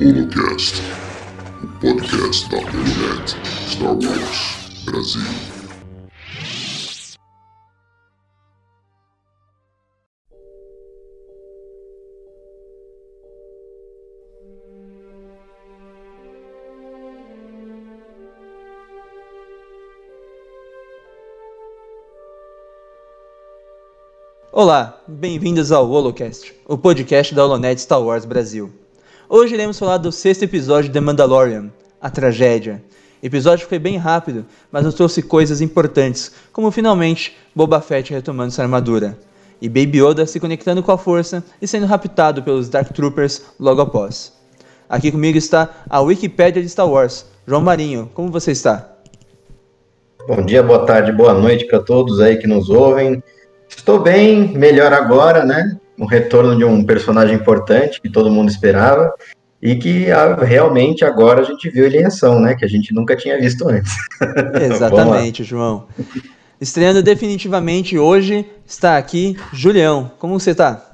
Holocast, 0.00 0.82
o 1.62 1.66
podcast 1.80 2.48
da 2.48 2.56
Holonet 2.56 3.36
Star 3.68 3.92
Wars 3.92 4.84
Brasil. 4.86 5.57
Olá, 24.60 25.00
bem-vindos 25.06 25.70
ao 25.70 25.88
Holocast, 25.88 26.52
o 26.66 26.76
podcast 26.76 27.32
da 27.32 27.44
Holonet 27.44 27.80
Star 27.80 28.02
Wars 28.02 28.24
Brasil. 28.24 28.72
Hoje 29.28 29.54
iremos 29.54 29.78
falar 29.78 29.98
do 29.98 30.10
sexto 30.10 30.42
episódio 30.42 30.88
de 30.88 30.94
The 30.94 31.00
Mandalorian, 31.00 31.70
A 32.00 32.10
Tragédia. 32.10 32.82
O 33.22 33.26
episódio 33.26 33.68
foi 33.68 33.78
bem 33.78 33.96
rápido, 33.96 34.44
mas 34.72 34.84
nos 34.84 34.94
trouxe 34.94 35.22
coisas 35.22 35.60
importantes, 35.60 36.32
como 36.52 36.72
finalmente 36.72 37.36
Boba 37.54 37.80
Fett 37.80 38.12
retomando 38.12 38.50
sua 38.50 38.64
armadura, 38.64 39.16
e 39.62 39.68
Baby 39.68 40.00
Yoda 40.02 40.26
se 40.26 40.40
conectando 40.40 40.82
com 40.82 40.90
a 40.90 40.98
força 40.98 41.44
e 41.62 41.68
sendo 41.68 41.86
raptado 41.86 42.42
pelos 42.42 42.68
Dark 42.68 42.92
Troopers 42.92 43.44
logo 43.60 43.80
após. 43.80 44.32
Aqui 44.88 45.12
comigo 45.12 45.38
está 45.38 45.84
a 45.88 46.00
Wikipédia 46.00 46.60
de 46.60 46.68
Star 46.68 46.90
Wars, 46.90 47.26
João 47.46 47.62
Marinho, 47.62 48.10
como 48.12 48.32
você 48.32 48.50
está? 48.50 48.92
Bom 50.26 50.44
dia, 50.44 50.64
boa 50.64 50.84
tarde, 50.84 51.12
boa 51.12 51.32
noite 51.32 51.64
para 51.64 51.78
todos 51.78 52.18
aí 52.18 52.38
que 52.38 52.48
nos 52.48 52.68
ouvem. 52.68 53.22
Estou 53.68 54.00
bem, 54.00 54.48
melhor 54.48 54.92
agora, 54.92 55.44
né? 55.44 55.76
Um 55.98 56.06
retorno 56.06 56.56
de 56.56 56.64
um 56.64 56.84
personagem 56.84 57.34
importante 57.34 58.00
que 58.00 58.08
todo 58.08 58.30
mundo 58.30 58.50
esperava 58.50 59.12
e 59.60 59.76
que 59.76 60.10
ah, 60.10 60.36
realmente 60.36 61.04
agora 61.04 61.40
a 61.40 61.44
gente 61.44 61.68
viu 61.68 61.84
ele 61.84 61.98
em 61.98 62.04
ação, 62.04 62.40
né? 62.40 62.54
Que 62.54 62.64
a 62.64 62.68
gente 62.68 62.94
nunca 62.94 63.16
tinha 63.16 63.38
visto 63.38 63.68
antes. 63.68 63.92
Exatamente, 64.60 65.44
João. 65.44 65.86
Estreando 66.60 67.02
definitivamente 67.02 67.98
hoje 67.98 68.46
está 68.66 68.96
aqui 68.96 69.36
Julião. 69.52 70.10
Como 70.18 70.38
você 70.38 70.52
está? 70.52 70.84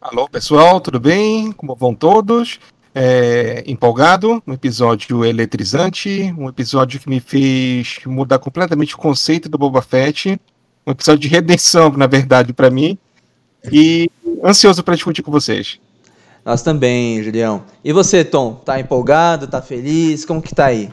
Alô, 0.00 0.28
pessoal, 0.28 0.80
tudo 0.80 1.00
bem? 1.00 1.52
Como 1.52 1.74
vão 1.74 1.94
todos? 1.94 2.60
É, 2.94 3.62
empolgado, 3.66 4.42
um 4.46 4.52
episódio 4.54 5.22
eletrizante, 5.22 6.34
um 6.38 6.48
episódio 6.48 6.98
que 6.98 7.08
me 7.08 7.20
fez 7.20 7.98
mudar 8.06 8.38
completamente 8.38 8.94
o 8.94 8.98
conceito 8.98 9.50
do 9.50 9.58
Boba 9.58 9.82
Fett 9.82 10.40
um 10.86 10.92
episódio 10.92 11.20
de 11.20 11.28
redenção, 11.28 11.90
na 11.90 12.06
verdade, 12.06 12.52
para 12.52 12.70
mim. 12.70 12.96
E 13.72 14.08
ansioso 14.44 14.82
para 14.84 14.94
discutir 14.94 15.22
com 15.22 15.32
vocês. 15.32 15.80
Nós 16.44 16.62
também, 16.62 17.20
Julião. 17.22 17.64
E 17.82 17.92
você, 17.92 18.24
Tom? 18.24 18.54
Tá 18.54 18.78
empolgado? 18.78 19.48
Tá 19.48 19.60
feliz? 19.60 20.24
Como 20.24 20.40
que 20.40 20.54
tá 20.54 20.66
aí? 20.66 20.88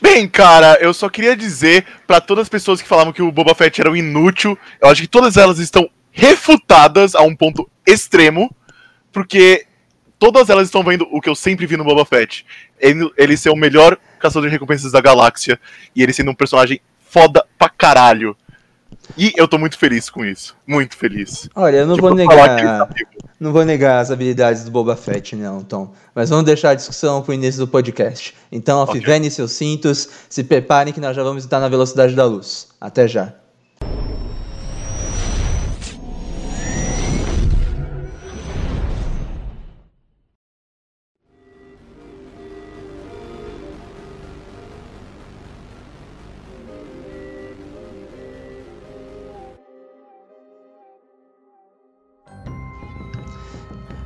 Bem, 0.00 0.26
cara, 0.26 0.78
eu 0.80 0.94
só 0.94 1.08
queria 1.08 1.36
dizer 1.36 1.84
para 2.06 2.20
todas 2.20 2.42
as 2.42 2.48
pessoas 2.48 2.80
que 2.80 2.88
falavam 2.88 3.12
que 3.12 3.22
o 3.22 3.30
Boba 3.30 3.54
Fett 3.54 3.80
era 3.80 3.90
um 3.90 3.96
inútil, 3.96 4.58
eu 4.80 4.88
acho 4.88 5.02
que 5.02 5.08
todas 5.08 5.36
elas 5.36 5.58
estão 5.58 5.88
refutadas 6.10 7.14
a 7.14 7.22
um 7.22 7.34
ponto 7.34 7.68
extremo, 7.86 8.54
porque 9.12 9.66
todas 10.18 10.50
elas 10.50 10.68
estão 10.68 10.82
vendo 10.82 11.06
o 11.10 11.20
que 11.20 11.28
eu 11.28 11.34
sempre 11.34 11.66
vi 11.66 11.76
no 11.76 11.84
Boba 11.84 12.04
Fett. 12.04 12.44
Ele, 12.78 13.10
ele 13.16 13.36
ser 13.36 13.50
o 13.50 13.56
melhor 13.56 13.98
caçador 14.18 14.48
de 14.48 14.52
recompensas 14.52 14.92
da 14.92 15.00
galáxia 15.00 15.60
e 15.94 16.02
ele 16.02 16.12
sendo 16.12 16.30
um 16.30 16.34
personagem 16.34 16.80
foda 17.08 17.44
pra 17.58 17.68
caralho. 17.68 18.36
E 19.16 19.32
eu 19.36 19.46
tô 19.46 19.58
muito 19.58 19.78
feliz 19.78 20.08
com 20.10 20.24
isso. 20.24 20.56
Muito 20.66 20.96
feliz. 20.96 21.48
Olha, 21.54 21.78
eu 21.78 21.86
não 21.86 21.94
tipo, 21.94 22.08
vou 22.08 22.16
negar. 22.16 22.88
Não 23.38 23.52
vou 23.52 23.64
negar 23.64 24.00
as 24.00 24.10
habilidades 24.10 24.64
do 24.64 24.70
Boba 24.70 24.96
Fett, 24.96 25.36
não, 25.36 25.62
Tom. 25.62 25.92
Mas 26.14 26.30
vamos 26.30 26.44
deixar 26.44 26.70
a 26.70 26.74
discussão 26.74 27.22
pro 27.22 27.34
início 27.34 27.60
do 27.60 27.68
podcast. 27.68 28.34
Então, 28.50 28.80
afivene 28.80 29.26
okay. 29.26 29.30
seus 29.30 29.52
cintos, 29.52 30.08
se 30.28 30.44
preparem 30.44 30.92
que 30.92 31.00
nós 31.00 31.14
já 31.14 31.22
vamos 31.22 31.44
estar 31.44 31.60
na 31.60 31.68
velocidade 31.68 32.14
da 32.14 32.24
luz. 32.24 32.68
Até 32.80 33.06
já. 33.06 33.34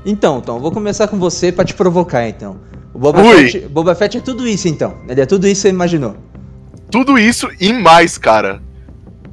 Então, 0.08 0.40
Tom, 0.40 0.58
vou 0.58 0.72
começar 0.72 1.06
com 1.06 1.18
você 1.18 1.52
para 1.52 1.66
te 1.66 1.74
provocar, 1.74 2.26
então. 2.26 2.58
O 2.94 2.98
Boba 2.98 3.22
Fett, 3.22 3.68
Boba 3.68 3.94
Fett 3.94 4.16
é 4.16 4.20
tudo 4.22 4.48
isso, 4.48 4.66
então. 4.66 4.96
Ele 5.06 5.20
é 5.20 5.26
tudo 5.26 5.46
isso 5.46 5.56
que 5.56 5.62
você 5.62 5.68
imaginou. 5.68 6.16
Tudo 6.90 7.18
isso 7.18 7.46
e 7.60 7.74
mais, 7.74 8.16
cara. 8.16 8.62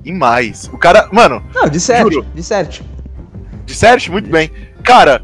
E 0.04 0.12
mais. 0.12 0.70
O 0.74 0.78
cara. 0.78 1.08
Mano. 1.14 1.42
Não, 1.56 1.70
de 1.70 1.80
certo. 1.80 2.26
De 2.36 2.44
certo. 2.44 2.84
De 3.66 3.74
certo? 3.74 4.12
Muito 4.12 4.30
bem. 4.30 4.52
Cara, 4.84 5.24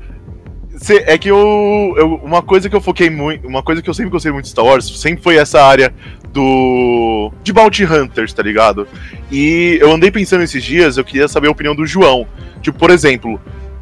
cê, 0.78 1.04
é 1.06 1.18
que 1.18 1.28
eu, 1.28 1.96
eu, 1.98 2.16
Uma 2.24 2.42
coisa 2.42 2.70
que 2.70 2.76
eu 2.76 2.82
foquei 2.82 3.10
muito. 3.10 3.46
Uma 3.46 3.62
coisa 3.62 3.82
que 3.82 3.90
eu 3.90 3.94
sempre 3.94 4.10
gostei 4.10 4.32
muito 4.32 4.46
de 4.46 4.52
Star 4.52 4.64
Wars 4.64 4.86
sempre 5.02 5.22
foi 5.22 5.36
essa 5.36 5.62
área 5.62 5.94
do. 6.32 7.30
De 7.44 7.52
Bounty 7.52 7.84
Hunters, 7.84 8.32
tá 8.32 8.42
ligado? 8.42 8.88
E 9.30 9.78
eu 9.82 9.92
andei 9.92 10.12
pensando 10.12 10.44
esses 10.44 10.64
dias, 10.64 10.96
eu 10.96 11.04
queria 11.04 11.28
saber 11.28 11.50
a 11.50 11.52
opinião 11.52 11.76
do 11.76 11.86
João. 11.86 12.26
Tipo, 12.62 12.80
por 12.80 12.90
exemplo, 12.90 13.38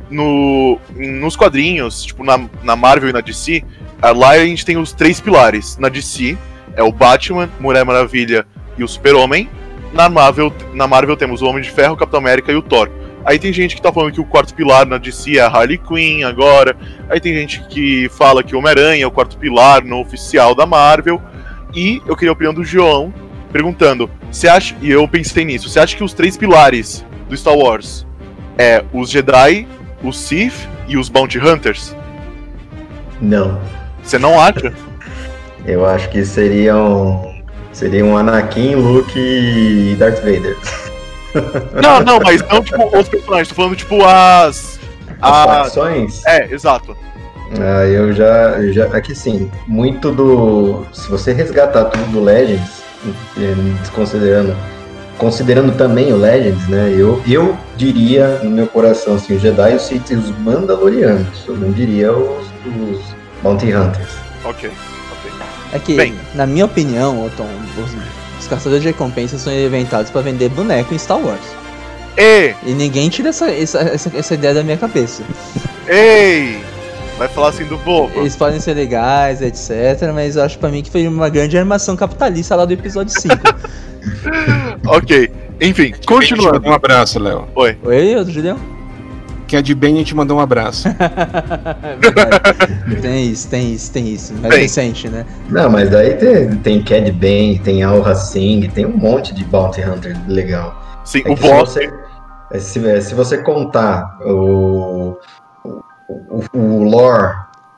no, 0.10 0.80
nos 0.96 1.36
quadrinhos, 1.36 2.04
tipo 2.04 2.24
na, 2.24 2.40
na 2.64 2.76
Marvel 2.76 3.10
e 3.10 3.14
na 3.14 3.22
DC, 3.22 3.64
lá 4.16 4.32
a 4.32 4.46
gente 4.46 4.66
tem 4.66 4.78
os 4.78 4.94
três 4.94 5.20
pilares. 5.20 5.78
Na 5.78 5.90
DC 5.90 6.38
é 6.76 6.84
o 6.84 6.92
Batman, 6.92 7.50
Mulher 7.60 7.86
Maravilha 7.86 8.46
e 8.78 8.84
o 8.84 8.88
Super-Homem. 8.88 9.50
Na 9.94 10.08
Marvel, 10.08 10.54
na 10.74 10.88
Marvel 10.88 11.18
temos 11.18 11.42
o 11.42 11.46
Homem 11.48 11.64
de 11.64 11.72
Ferro, 11.72 11.98
Capitão 11.98 12.20
América 12.20 12.52
e 12.52 12.56
o 12.56 12.62
Thor. 12.62 12.90
Aí 13.26 13.38
tem 13.38 13.52
gente 13.52 13.76
que 13.76 13.82
tá 13.82 13.92
falando 13.92 14.14
que 14.14 14.22
o 14.22 14.26
quarto 14.26 14.54
pilar 14.54 14.86
na 14.86 14.98
DC 14.98 15.38
é 15.38 15.42
a 15.42 15.48
Harley 15.48 15.78
Quinn 15.78 16.24
agora. 16.26 16.76
Aí 17.10 17.20
tem 17.20 17.34
gente 17.34 17.62
que 17.68 18.10
fala 18.10 18.44
que 18.44 18.56
o 18.56 18.60
Homem-Aranha 18.60 19.04
é 19.04 19.08
o 19.08 19.12
quarto 19.12 19.38
pilar 19.38 19.84
no 19.84 20.00
oficial 20.00 20.56
da 20.56 20.66
Marvel. 20.66 21.22
E 21.76 22.02
eu 22.08 22.16
queria 22.16 22.32
a 22.32 22.34
opinião 22.34 22.54
do 22.54 22.64
João 22.64 23.14
perguntando: 23.52 24.10
você 24.32 24.48
acha, 24.48 24.76
e 24.82 24.90
eu 24.90 25.08
pensei 25.08 25.44
nisso, 25.44 25.70
você 25.70 25.80
acha 25.80 25.96
que 25.96 26.04
os 26.04 26.14
três 26.14 26.38
pilares 26.38 27.06
do 27.28 27.36
Star 27.36 27.56
Wars 27.56 28.06
é 28.58 28.84
os 28.94 29.10
Jedi, 29.10 29.68
os 30.04 30.18
Sith 30.20 30.68
e 30.88 30.98
os 30.98 31.10
Bounty 31.10 31.40
Hunters? 31.40 31.96
Não. 33.22 33.60
Você 34.04 34.18
não 34.18 34.40
acha? 34.40 34.74
Eu 35.66 35.86
acho 35.86 36.10
que 36.10 36.24
seriam. 36.26 37.36
Seriam 37.72 38.18
Anakin, 38.18 38.76
Luke 38.76 39.18
e 39.18 39.96
Darth 39.98 40.20
Vader. 40.20 40.58
Não, 41.84 42.02
não, 42.02 42.20
mas 42.20 42.42
não 42.48 42.64
tipo 42.64 42.98
os 42.98 43.08
personagens, 43.08 43.50
tô 43.50 43.54
falando 43.54 43.76
tipo 43.76 44.04
as. 44.04 44.80
As 45.22 45.46
facções? 45.46 46.26
É, 46.26 46.52
exato. 46.52 46.98
Ah, 47.60 47.86
eu 47.86 48.12
já, 48.14 48.58
eu 48.58 48.74
já. 48.74 48.86
É 48.86 49.00
que 49.00 49.14
sim, 49.14 49.52
muito 49.68 50.12
do. 50.12 50.86
Se 50.92 51.08
você 51.08 51.32
resgatar 51.32 51.86
tudo 51.86 52.12
do 52.12 52.24
Legends, 52.24 52.82
desconsiderando 53.82 54.56
considerando 55.20 55.76
também 55.78 56.12
o 56.12 56.18
Legends, 56.18 56.68
né? 56.68 56.92
Eu, 56.98 57.22
eu 57.28 57.56
diria 57.78 58.40
no 58.42 58.50
meu 58.50 58.66
coração 58.66 59.16
assim, 59.16 59.36
os 59.36 59.42
Jedi, 59.42 59.76
os 59.76 59.84
Sith 59.84 60.10
e 60.10 60.16
os 60.16 60.36
Mandalorianos. 60.40 61.28
Eu 61.48 61.58
não 61.58 61.72
diria 61.72 62.12
os, 62.12 62.48
os 62.66 63.02
Bounty 63.44 63.76
Hunters. 63.76 64.14
Ok, 64.44 64.72
ok. 65.12 65.32
É 65.72 65.78
que, 65.78 65.96
Bem. 65.96 66.16
na 66.34 66.48
minha 66.48 66.66
opinião, 66.66 67.30
Tom, 67.38 67.48
os, 67.78 68.40
os 68.40 68.48
caçadores 68.48 68.82
de 68.82 68.88
recompensas 68.88 69.42
são 69.42 69.54
inventados 69.54 70.10
para 70.10 70.22
vender 70.22 70.50
boneco 70.50 70.94
em 70.94 70.98
Star 70.98 71.20
Wars. 71.20 71.46
E, 72.18 72.56
e 72.66 72.74
ninguém 72.74 73.10
tira 73.10 73.30
essa, 73.30 73.52
essa, 73.52 73.80
essa, 73.80 74.12
essa 74.18 74.34
ideia 74.34 74.54
da 74.54 74.64
minha 74.64 74.78
cabeça. 74.78 75.22
Ei! 75.88 76.60
Vai 77.18 77.28
falar 77.28 77.50
assim 77.50 77.66
do 77.66 77.78
bobo. 77.80 78.18
Eles 78.18 78.36
podem 78.38 78.62
ser 78.62 78.74
legais, 78.74 79.42
etc. 79.42 80.10
Mas 80.14 80.38
eu 80.38 80.44
acho 80.44 80.58
pra 80.58 80.70
mim 80.70 80.82
que 80.82 80.90
foi 80.90 81.06
uma 81.06 81.28
grande 81.28 81.58
armação 81.58 81.98
capitalista 81.98 82.56
lá 82.56 82.64
do 82.64 82.72
episódio 82.72 83.14
5. 83.20 83.36
ok. 84.98 85.32
Enfim, 85.62 85.94
continuando. 86.06 86.68
Um 86.68 86.74
abraço, 86.74 87.20
Léo. 87.20 87.48
Oi. 87.56 87.78
Oi, 87.84 88.16
outro 88.16 88.32
Julião? 88.32 88.58
Que 89.48 89.58
a 89.58 89.62
de 89.62 89.74
bem 89.74 89.96
a 89.96 89.98
gente 89.98 90.16
mandou 90.16 90.38
um 90.38 90.40
abraço. 90.40 90.88
tem 93.02 93.32
isso, 93.32 93.50
tem 93.50 93.74
isso, 93.74 93.92
tem 93.92 94.14
isso. 94.14 94.34
Mais 94.36 94.54
bem. 94.54 94.62
recente, 94.62 95.10
né? 95.10 95.26
Não, 95.50 95.70
mas 95.70 95.90
daí 95.90 96.14
tem, 96.16 96.56
tem 96.58 96.84
Cad 96.84 97.12
Bane, 97.12 97.60
tem 97.60 97.82
Al 97.82 98.02
Racing, 98.02 98.70
tem 98.70 98.86
um 98.86 98.96
monte 98.96 99.34
de 99.34 99.44
Bounty 99.44 99.82
Hunter 99.82 100.16
legal. 100.28 101.02
Sim, 101.04 101.24
é 101.26 101.32
o 101.32 101.36
boss. 101.36 101.72
Se 101.72 101.90
você, 102.52 102.60
se, 102.60 103.02
se 103.02 103.16
você 103.16 103.38
contar 103.40 104.20
o, 104.22 105.18
o, 106.30 106.44
o 106.54 106.84
lore 106.84 107.34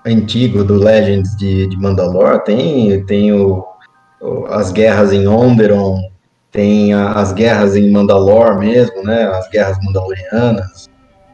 antigo 0.06 0.64
do 0.64 0.76
Legends 0.76 1.36
de, 1.38 1.68
de 1.68 1.78
Mandalore, 1.78 2.44
tem, 2.44 3.04
tem 3.06 3.32
o, 3.32 3.64
o, 4.22 4.46
as 4.48 4.72
guerras 4.72 5.14
em 5.14 5.28
Onderon, 5.28 6.11
tem 6.52 6.94
a, 6.94 7.14
as 7.14 7.32
guerras 7.34 7.76
em 7.76 7.90
Mandalore 7.90 8.58
mesmo, 8.60 9.04
né? 9.04 9.24
As 9.24 9.48
guerras 9.50 9.78
mandalorianas. 9.84 10.90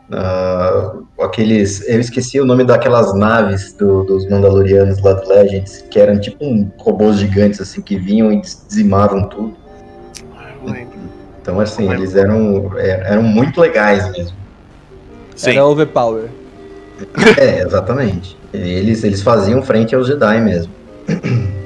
Uh, 0.10 1.06
aqueles. 1.22 1.88
Eu 1.90 2.00
esqueci 2.00 2.40
o 2.40 2.46
nome 2.46 2.64
daquelas 2.64 3.14
naves 3.14 3.74
do- 3.74 4.04
dos 4.06 4.30
Mandalorianos 4.30 5.02
lá 5.02 5.14
do 5.14 5.28
Legends, 5.28 5.84
que 5.92 6.00
eram 6.00 6.18
tipo 6.19 6.46
um 6.46 6.72
robôs 6.78 7.18
gigantes 7.18 7.60
assim 7.60 7.81
que 7.81 7.98
vinham 7.98 8.31
e 8.31 8.40
dizimavam 8.40 9.28
tudo. 9.28 9.58
Eu 10.64 10.72
lembro. 10.72 10.98
Então, 11.42 11.60
assim, 11.60 11.92
eles 11.92 12.16
eram, 12.16 12.72
é, 12.78 13.12
eram 13.12 13.24
muito 13.24 13.60
legais 13.60 14.10
mesmo. 14.12 14.36
Sim. 15.36 15.52
Era 15.52 15.66
overpower. 15.66 16.25
É, 17.38 17.62
exatamente. 17.62 18.36
Eles, 18.54 19.04
eles 19.04 19.22
faziam 19.22 19.62
frente 19.62 19.94
aos 19.94 20.08
Jedi 20.08 20.42
mesmo. 20.42 20.74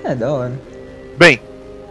É, 0.03 0.13
da 0.13 0.31
hora. 0.31 0.51
Bem, 1.17 1.39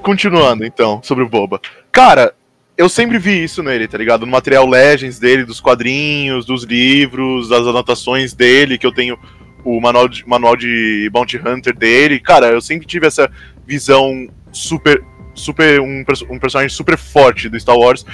continuando 0.02 0.64
então, 0.64 1.00
sobre 1.02 1.24
o 1.24 1.28
Boba. 1.28 1.60
Cara, 1.92 2.34
eu 2.76 2.88
sempre 2.88 3.18
vi 3.18 3.44
isso 3.44 3.62
nele, 3.62 3.86
tá 3.86 3.98
ligado? 3.98 4.24
No 4.24 4.32
material 4.32 4.66
Legends 4.66 5.18
dele, 5.18 5.44
dos 5.44 5.60
quadrinhos, 5.60 6.46
dos 6.46 6.64
livros, 6.64 7.48
das 7.48 7.66
anotações 7.66 8.32
dele, 8.32 8.78
que 8.78 8.86
eu 8.86 8.92
tenho 8.92 9.18
o 9.64 9.80
manual 9.80 10.08
de, 10.08 10.26
manual 10.26 10.56
de 10.56 11.08
Bounty 11.12 11.36
Hunter 11.36 11.76
dele. 11.76 12.18
Cara, 12.18 12.46
eu 12.46 12.60
sempre 12.60 12.86
tive 12.86 13.06
essa 13.06 13.30
visão 13.66 14.28
super. 14.50 15.04
super 15.34 15.80
um, 15.80 16.04
um 16.30 16.38
personagem 16.38 16.70
super 16.70 16.96
forte 16.96 17.48
do 17.48 17.60
Star 17.60 17.76
Wars, 17.76 18.06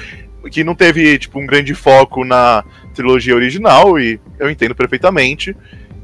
que 0.50 0.65
não 0.65 0.75
teve, 0.75 1.19
tipo, 1.19 1.38
um 1.38 1.47
grande 1.47 1.75
foco 1.75 2.25
na 2.25 2.65
trilogia 2.94 3.35
original, 3.35 3.99
e 4.00 4.19
eu 4.38 4.50
entendo 4.50 4.75
perfeitamente. 4.75 5.56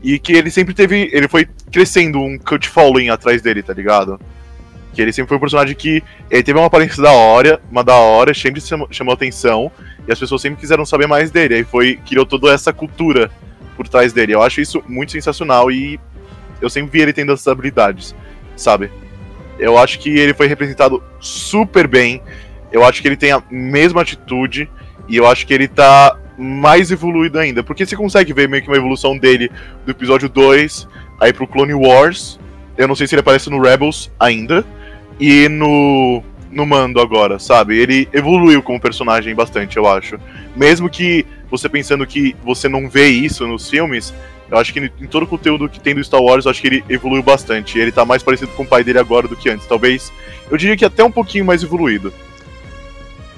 E 0.04 0.18
que 0.18 0.32
ele 0.32 0.50
sempre 0.50 0.74
teve. 0.74 1.10
Ele 1.12 1.28
foi 1.28 1.48
crescendo 1.70 2.20
um 2.20 2.38
cult 2.38 2.68
following 2.68 3.08
atrás 3.08 3.40
dele, 3.42 3.62
tá 3.62 3.72
ligado? 3.72 4.20
Que 4.92 5.00
ele 5.00 5.12
sempre 5.12 5.28
foi 5.28 5.36
um 5.36 5.40
personagem 5.40 5.74
que. 5.74 6.02
Ele 6.30 6.42
teve 6.42 6.58
uma 6.58 6.66
aparência 6.66 7.02
da 7.02 7.12
hora, 7.12 7.60
uma 7.70 7.82
da 7.82 7.96
hora, 7.96 8.34
sempre 8.34 8.60
chamou, 8.60 8.88
chamou 8.90 9.14
atenção. 9.14 9.70
E 10.06 10.12
as 10.12 10.18
pessoas 10.18 10.42
sempre 10.42 10.60
quiseram 10.60 10.84
saber 10.84 11.06
mais 11.06 11.30
dele. 11.30 11.54
Aí 11.54 11.64
foi. 11.64 11.96
Criou 12.06 12.26
toda 12.26 12.52
essa 12.52 12.72
cultura 12.72 13.30
por 13.76 13.88
trás 13.88 14.12
dele. 14.12 14.34
Eu 14.34 14.42
acho 14.42 14.60
isso 14.60 14.82
muito 14.86 15.12
sensacional 15.12 15.70
e 15.70 15.98
eu 16.60 16.70
sempre 16.70 16.92
vi 16.92 17.00
ele 17.00 17.12
tendo 17.12 17.32
essas 17.32 17.48
habilidades, 17.48 18.14
sabe? 18.56 18.90
Eu 19.58 19.76
acho 19.78 19.98
que 19.98 20.10
ele 20.10 20.34
foi 20.34 20.46
representado 20.46 21.02
super 21.20 21.86
bem. 21.86 22.22
Eu 22.70 22.84
acho 22.84 23.02
que 23.02 23.08
ele 23.08 23.16
tem 23.16 23.32
a 23.32 23.42
mesma 23.50 24.02
atitude. 24.02 24.70
E 25.08 25.16
eu 25.16 25.26
acho 25.26 25.46
que 25.46 25.52
ele 25.52 25.68
tá 25.68 26.16
mais 26.38 26.90
evoluído 26.90 27.38
ainda. 27.38 27.62
Porque 27.62 27.84
você 27.84 27.96
consegue 27.96 28.32
ver 28.32 28.48
meio 28.48 28.62
que 28.62 28.68
uma 28.68 28.76
evolução 28.76 29.16
dele 29.16 29.50
do 29.84 29.90
episódio 29.90 30.28
2 30.28 30.88
aí 31.20 31.32
pro 31.32 31.46
Clone 31.46 31.74
Wars. 31.74 32.38
Eu 32.76 32.88
não 32.88 32.94
sei 32.94 33.06
se 33.06 33.14
ele 33.14 33.20
aparece 33.20 33.50
no 33.50 33.60
Rebels 33.60 34.10
ainda. 34.18 34.64
E 35.18 35.48
no. 35.48 36.22
No 36.50 36.66
Mando 36.66 37.00
agora, 37.00 37.38
sabe? 37.38 37.78
Ele 37.78 38.06
evoluiu 38.12 38.62
como 38.62 38.78
personagem 38.78 39.34
bastante, 39.34 39.78
eu 39.78 39.88
acho. 39.88 40.18
Mesmo 40.54 40.90
que 40.90 41.24
você 41.50 41.66
pensando 41.66 42.06
que 42.06 42.36
você 42.44 42.68
não 42.68 42.90
vê 42.90 43.06
isso 43.06 43.46
nos 43.46 43.70
filmes, 43.70 44.12
eu 44.50 44.58
acho 44.58 44.70
que 44.70 44.78
em 44.78 45.06
todo 45.06 45.22
o 45.22 45.26
conteúdo 45.26 45.66
que 45.66 45.80
tem 45.80 45.94
do 45.94 46.04
Star 46.04 46.20
Wars, 46.20 46.44
eu 46.44 46.50
acho 46.50 46.60
que 46.60 46.66
ele 46.66 46.84
evoluiu 46.90 47.22
bastante. 47.22 47.78
Ele 47.78 47.90
tá 47.90 48.04
mais 48.04 48.22
parecido 48.22 48.52
com 48.52 48.64
o 48.64 48.66
pai 48.66 48.84
dele 48.84 48.98
agora 48.98 49.26
do 49.26 49.34
que 49.34 49.48
antes. 49.48 49.66
Talvez. 49.66 50.12
Eu 50.50 50.58
diria 50.58 50.76
que 50.76 50.84
até 50.84 51.02
um 51.02 51.10
pouquinho 51.10 51.46
mais 51.46 51.62
evoluído. 51.62 52.12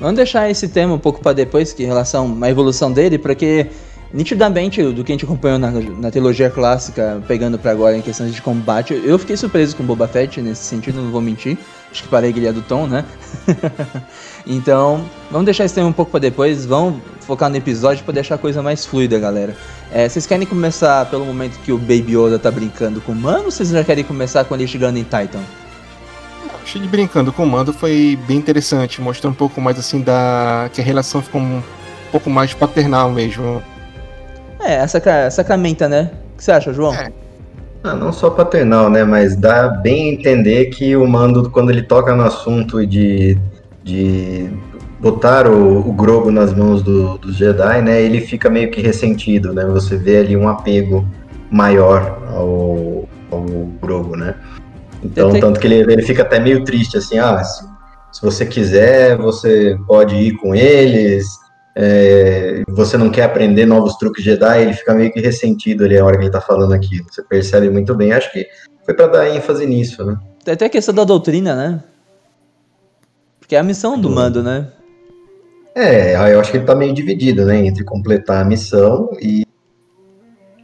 Vamos 0.01 0.17
deixar 0.17 0.51
esse 0.51 0.69
tema 0.69 0.93
um 0.93 0.99
pouco 0.99 1.21
pra 1.21 1.33
depois, 1.33 1.73
que 1.73 1.85
em 1.85 1.87
relação 1.87 2.37
à 2.43 2.51
evolução 2.51 2.93
dele, 2.93 3.17
porque 3.17 3.69
nitidamente 4.15 4.81
do 4.81 5.03
que 5.03 5.11
a 5.11 5.15
gente 5.15 5.25
acompanhou 5.25 5.59
na, 5.59 5.73
na 5.73 6.11
trilogia 6.11 6.49
clássica, 6.49 7.21
pegando 7.27 7.59
pra 7.59 7.73
agora 7.73 7.97
em 7.97 8.01
questões 8.01 8.33
de 8.33 8.41
combate, 8.41 8.95
eu 9.05 9.19
fiquei 9.19 9.37
surpreso 9.37 9.75
com 9.75 9.83
Boba 9.83 10.07
Fett 10.07 10.41
nesse 10.41 10.63
sentido, 10.63 11.03
não 11.03 11.11
vou 11.11 11.21
mentir. 11.21 11.59
Acho 11.91 12.05
que 12.05 12.09
parei 12.09 12.33
guilha 12.33 12.53
do 12.53 12.63
Tom, 12.63 12.87
né? 12.87 13.05
então, 14.47 15.05
vamos 15.31 15.45
deixar 15.45 15.65
esse 15.65 15.75
tema 15.75 15.89
um 15.89 15.93
pouco 15.93 16.13
pra 16.13 16.21
depois, 16.21 16.65
vamos 16.65 17.03
focar 17.21 17.51
no 17.51 17.57
episódio 17.57 18.05
pra 18.05 18.15
deixar 18.15 18.37
a 18.37 18.39
coisa 18.39 18.63
mais 18.63 18.87
fluida, 18.87 19.19
galera. 19.19 19.57
É, 19.93 20.09
vocês 20.09 20.27
querem 20.27 20.47
começar 20.47 21.07
pelo 21.07 21.25
momento 21.25 21.59
que 21.61 21.73
o 21.73 21.79
Baby 21.79 22.17
Yoda 22.17 22.39
tá 22.39 22.51
brincando 22.51 23.01
com 23.01 23.13
o 23.13 23.17
Mano 23.17 23.47
ou 23.47 23.51
vocês 23.51 23.69
já 23.69 23.83
querem 23.83 24.05
começar 24.05 24.45
com 24.45 24.55
ele 24.55 24.67
chegando 24.67 24.97
em 24.97 25.03
Titan? 25.03 25.43
Achei 26.63 26.81
ele 26.81 26.89
brincando 26.89 27.33
com 27.33 27.45
o 27.45 27.47
Mando 27.47 27.73
foi 27.73 28.19
bem 28.27 28.39
interessante, 28.39 29.01
mostrou 29.01 29.31
um 29.31 29.35
pouco 29.35 29.61
mais 29.61 29.79
assim 29.79 30.01
da. 30.01 30.71
que 30.73 30.81
a 30.81 30.85
relação 30.85 31.21
ficou 31.21 31.41
um 31.41 31.63
pouco 32.11 32.31
mais 32.31 32.55
paternal 32.55 33.11
mesmo. 33.11 33.63
É, 34.65 34.87
sacra 34.87 35.31
sacramenta, 35.31 35.89
né? 35.89 36.11
O 36.33 36.37
que 36.39 36.45
você 36.45 36.53
acha, 36.53 36.73
João? 36.73 36.95
É. 36.95 37.13
Ah, 37.83 37.95
não 37.95 38.11
só 38.13 38.31
paternal, 38.31 38.89
né? 38.89 39.05
Mas 39.05 39.37
dá 39.37 39.69
bem 39.69 40.09
a 40.09 40.13
entender 40.15 40.67
que 40.67 40.97
o 40.97 41.07
Mando, 41.07 41.51
quando 41.51 41.71
ele 41.71 41.83
toca 41.83 42.15
no 42.17 42.23
assunto 42.25 42.87
de, 42.87 43.37
de 43.83 44.49
botar 44.99 45.47
o, 45.47 45.81
o 45.87 45.93
Grogu 45.93 46.31
nas 46.31 46.55
mãos 46.55 46.83
do, 46.83 47.19
dos 47.19 47.37
Jedi, 47.37 47.83
né? 47.83 48.01
Ele 48.01 48.23
fica 48.23 48.49
meio 48.49 48.71
que 48.71 48.81
ressentido, 48.81 49.53
né? 49.53 49.67
Você 49.67 49.97
vê 49.97 50.17
ali 50.17 50.35
um 50.35 50.49
apego 50.49 51.07
maior 51.51 52.23
ao, 52.33 53.07
ao 53.31 53.43
Grogu, 53.83 54.17
né? 54.17 54.35
Então, 55.03 55.29
tenho- 55.29 55.43
tanto 55.43 55.61
que 55.61 55.67
ele, 55.67 55.93
ele 55.93 56.03
fica 56.03 56.23
até 56.23 56.39
meio 56.41 56.65
triste, 56.65 56.97
assim, 56.97 57.19
ah, 57.19 57.45
se, 57.45 57.65
se 58.13 58.23
você 58.23 58.47
quiser, 58.47 59.19
você 59.19 59.77
pode 59.87 60.15
ir 60.17 60.33
com 60.39 60.55
eles, 60.55 61.27
é, 61.77 62.63
você 62.69 62.97
não 62.97 63.11
quer 63.11 63.25
aprender 63.25 63.67
novos 63.67 63.97
truques 63.97 64.23
Jedi, 64.23 64.63
ele 64.63 64.73
fica 64.75 64.95
meio 64.95 65.13
que 65.13 65.21
ressentido 65.21 65.85
ali 65.85 65.99
a 65.99 66.05
hora 66.05 66.17
que 66.17 66.25
ele 66.25 66.31
tá 66.31 66.41
falando 66.41 66.73
aquilo. 66.73 67.05
Você 67.11 67.23
percebe 67.23 67.69
muito 67.69 67.95
bem. 67.95 68.13
Acho 68.13 68.33
que 68.33 68.47
foi 68.85 68.95
pra 68.95 69.09
dar 69.09 69.29
ênfase 69.29 69.67
nisso, 69.67 70.05
né? 70.05 70.17
Tem 70.45 70.55
até 70.55 70.67
a 70.67 70.71
questão 70.71 70.95
da 70.95 71.05
doutrina, 71.05 71.57
né? 71.57 71.83
Porque 73.41 73.57
é 73.57 73.59
a 73.59 73.65
missão 73.65 73.99
do 73.99 74.09
mando, 74.09 74.43
né? 74.43 74.69
É, 75.75 76.15
eu 76.33 76.41
acho 76.41 76.53
que 76.53 76.59
ele 76.59 76.65
tá 76.65 76.75
meio 76.75 76.95
dividido, 76.95 77.45
né? 77.45 77.67
Entre 77.67 77.83
completar 77.83 78.43
a 78.43 78.45
missão 78.45 79.11
e 79.21 79.45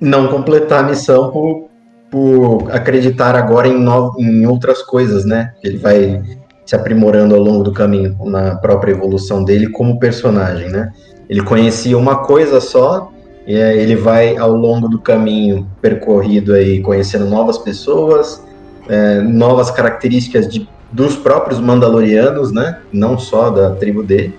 não 0.01 0.29
completar 0.29 0.85
a 0.85 0.89
missão 0.89 1.31
por, 1.33 1.69
por 2.11 2.71
acreditar 2.71 3.35
agora 3.35 3.67
em, 3.67 3.79
no, 3.79 4.15
em 4.19 4.47
outras 4.47 4.83
coisas, 4.83 5.25
né? 5.25 5.55
Ele 5.63 5.79
vai 5.79 6.40
se 6.71 6.77
aprimorando 6.77 7.35
ao 7.35 7.41
longo 7.41 7.65
do 7.65 7.73
caminho 7.73 8.17
na 8.27 8.55
própria 8.55 8.93
evolução 8.93 9.43
dele 9.43 9.71
como 9.71 9.99
personagem, 9.99 10.69
né? 10.69 10.93
Ele 11.29 11.43
conhecia 11.43 11.99
uma 11.99 12.23
coisa 12.23 12.61
só 12.61 13.11
e 13.45 13.55
ele 13.55 13.97
vai 13.97 14.37
ao 14.37 14.53
longo 14.53 14.89
do 14.89 15.01
caminho 15.01 15.67
percorrido 15.83 16.55
aí 16.55 16.81
conhecendo 16.81 17.25
novas 17.25 17.59
pessoas, 17.59 18.41
é, 18.89 19.21
novas 19.21 19.69
características 19.73 20.47
de, 20.47 20.69
dos 20.93 21.17
próprios 21.17 21.59
Mandalorianos, 21.59 22.53
né? 22.53 22.79
Não 22.93 23.19
só 23.19 23.51
da 23.51 23.75
tribo 23.75 24.05
dele. 24.05 24.33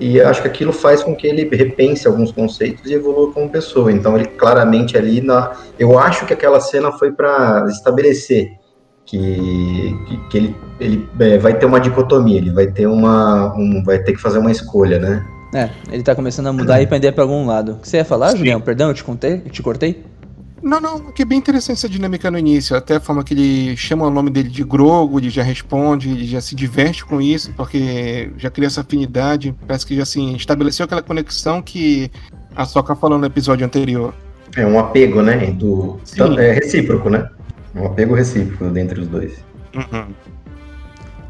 E 0.00 0.20
acho 0.20 0.42
que 0.42 0.48
aquilo 0.48 0.72
faz 0.72 1.04
com 1.04 1.14
que 1.14 1.28
ele 1.28 1.48
repense 1.54 2.08
alguns 2.08 2.32
conceitos 2.32 2.90
e 2.90 2.94
evolua 2.94 3.30
como 3.30 3.48
pessoa. 3.48 3.92
Então 3.92 4.16
ele 4.16 4.26
claramente 4.26 4.98
ali 4.98 5.20
na, 5.20 5.52
eu 5.78 5.96
acho 5.96 6.26
que 6.26 6.32
aquela 6.32 6.58
cena 6.58 6.90
foi 6.90 7.12
para 7.12 7.64
estabelecer 7.68 8.65
que, 9.06 9.96
que, 10.06 10.16
que 10.28 10.36
ele, 10.36 10.56
ele 10.80 11.08
é, 11.20 11.38
vai 11.38 11.56
ter 11.56 11.64
uma 11.64 11.80
dicotomia, 11.80 12.36
ele 12.36 12.50
vai 12.50 12.66
ter 12.66 12.86
uma, 12.86 13.54
um, 13.56 13.82
vai 13.84 14.00
ter 14.00 14.12
que 14.12 14.20
fazer 14.20 14.38
uma 14.38 14.50
escolha, 14.50 14.98
né? 14.98 15.24
É, 15.54 15.70
ele 15.90 16.02
tá 16.02 16.14
começando 16.14 16.48
a 16.48 16.52
mudar 16.52 16.82
e 16.82 16.86
pender 16.86 17.14
pra 17.14 17.22
algum 17.22 17.46
lado. 17.46 17.72
O 17.72 17.76
que 17.76 17.88
você 17.88 17.98
ia 17.98 18.04
falar, 18.04 18.30
Sim. 18.30 18.38
Julião? 18.38 18.60
Perdão, 18.60 18.88
eu 18.88 18.94
te 18.94 19.04
contei? 19.04 19.42
Eu 19.44 19.50
te 19.50 19.62
cortei? 19.62 20.04
Não, 20.62 20.80
não, 20.80 21.12
que 21.12 21.22
é 21.22 21.24
bem 21.24 21.38
interessante 21.38 21.76
essa 21.76 21.88
dinâmica 21.88 22.30
no 22.30 22.38
início, 22.38 22.76
até 22.76 22.96
a 22.96 23.00
forma 23.00 23.22
que 23.22 23.34
ele 23.34 23.76
chama 23.76 24.06
o 24.06 24.10
nome 24.10 24.30
dele 24.30 24.48
de 24.48 24.64
Grogo, 24.64 25.20
ele 25.20 25.30
já 25.30 25.42
responde, 25.42 26.10
ele 26.10 26.26
já 26.26 26.40
se 26.40 26.56
diverte 26.56 27.04
com 27.04 27.20
isso, 27.20 27.52
porque 27.56 28.32
já 28.36 28.50
cria 28.50 28.66
essa 28.66 28.80
afinidade, 28.80 29.54
parece 29.66 29.86
que 29.86 29.94
já 29.94 30.02
assim, 30.02 30.34
estabeleceu 30.34 30.84
aquela 30.84 31.02
conexão 31.02 31.62
que 31.62 32.10
a 32.54 32.64
Soca 32.64 32.96
falou 32.96 33.18
no 33.18 33.26
episódio 33.26 33.64
anterior. 33.64 34.12
É 34.56 34.66
um 34.66 34.78
apego, 34.78 35.22
né? 35.22 35.52
Do, 35.52 36.00
Sim. 36.02 36.36
é 36.38 36.52
recíproco, 36.52 37.10
né? 37.10 37.28
Um 37.76 37.86
apego 37.86 38.14
recíproco 38.14 38.76
entre 38.78 39.00
os 39.00 39.08
dois. 39.08 39.44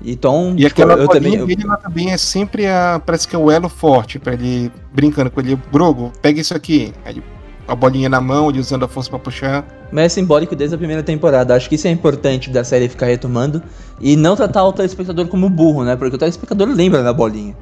E 0.03 0.15
Tom, 0.15 0.55
E 0.57 0.65
aquela 0.65 0.95
eu 0.95 1.07
bolinha 1.07 1.39
também. 1.41 1.57
dele 1.57 1.67
lá 1.67 1.77
também 1.77 2.13
é 2.13 2.17
sempre 2.17 2.67
a. 2.67 3.01
Parece 3.05 3.27
que 3.27 3.35
é 3.35 3.39
o 3.39 3.51
elo 3.51 3.69
forte 3.69 4.19
pra 4.19 4.35
ele 4.35 4.71
brincando 4.93 5.31
com 5.31 5.41
ele. 5.41 5.59
Grogo, 5.73 6.13
pega 6.23 6.41
isso 6.41 6.55
aqui. 6.55 6.93
Aí 7.05 7.21
a 7.67 7.75
bolinha 7.75 8.09
na 8.09 8.21
mão, 8.21 8.49
ele 8.49 8.61
usando 8.61 8.85
a 8.85 8.89
força 8.89 9.11
pra 9.11 9.19
puxar. 9.19 9.67
Mas 9.91 10.05
é 10.05 10.09
simbólico 10.11 10.55
desde 10.55 10.77
a 10.77 10.79
primeira 10.79 11.03
temporada. 11.03 11.55
Acho 11.57 11.69
que 11.69 11.75
isso 11.75 11.89
é 11.89 11.91
importante 11.91 12.51
da 12.51 12.63
série 12.63 12.89
ficar 12.89 13.07
retomando. 13.07 13.61
E 14.01 14.15
não 14.15 14.37
tratar 14.37 14.65
o 14.65 14.73
telespectador 14.73 15.27
como 15.27 15.51
burro, 15.51 15.83
né? 15.83 15.97
Porque 15.97 16.15
o 16.15 16.19
telespectador 16.19 16.69
lembra 16.69 17.03
da 17.03 17.13
bolinha. 17.13 17.57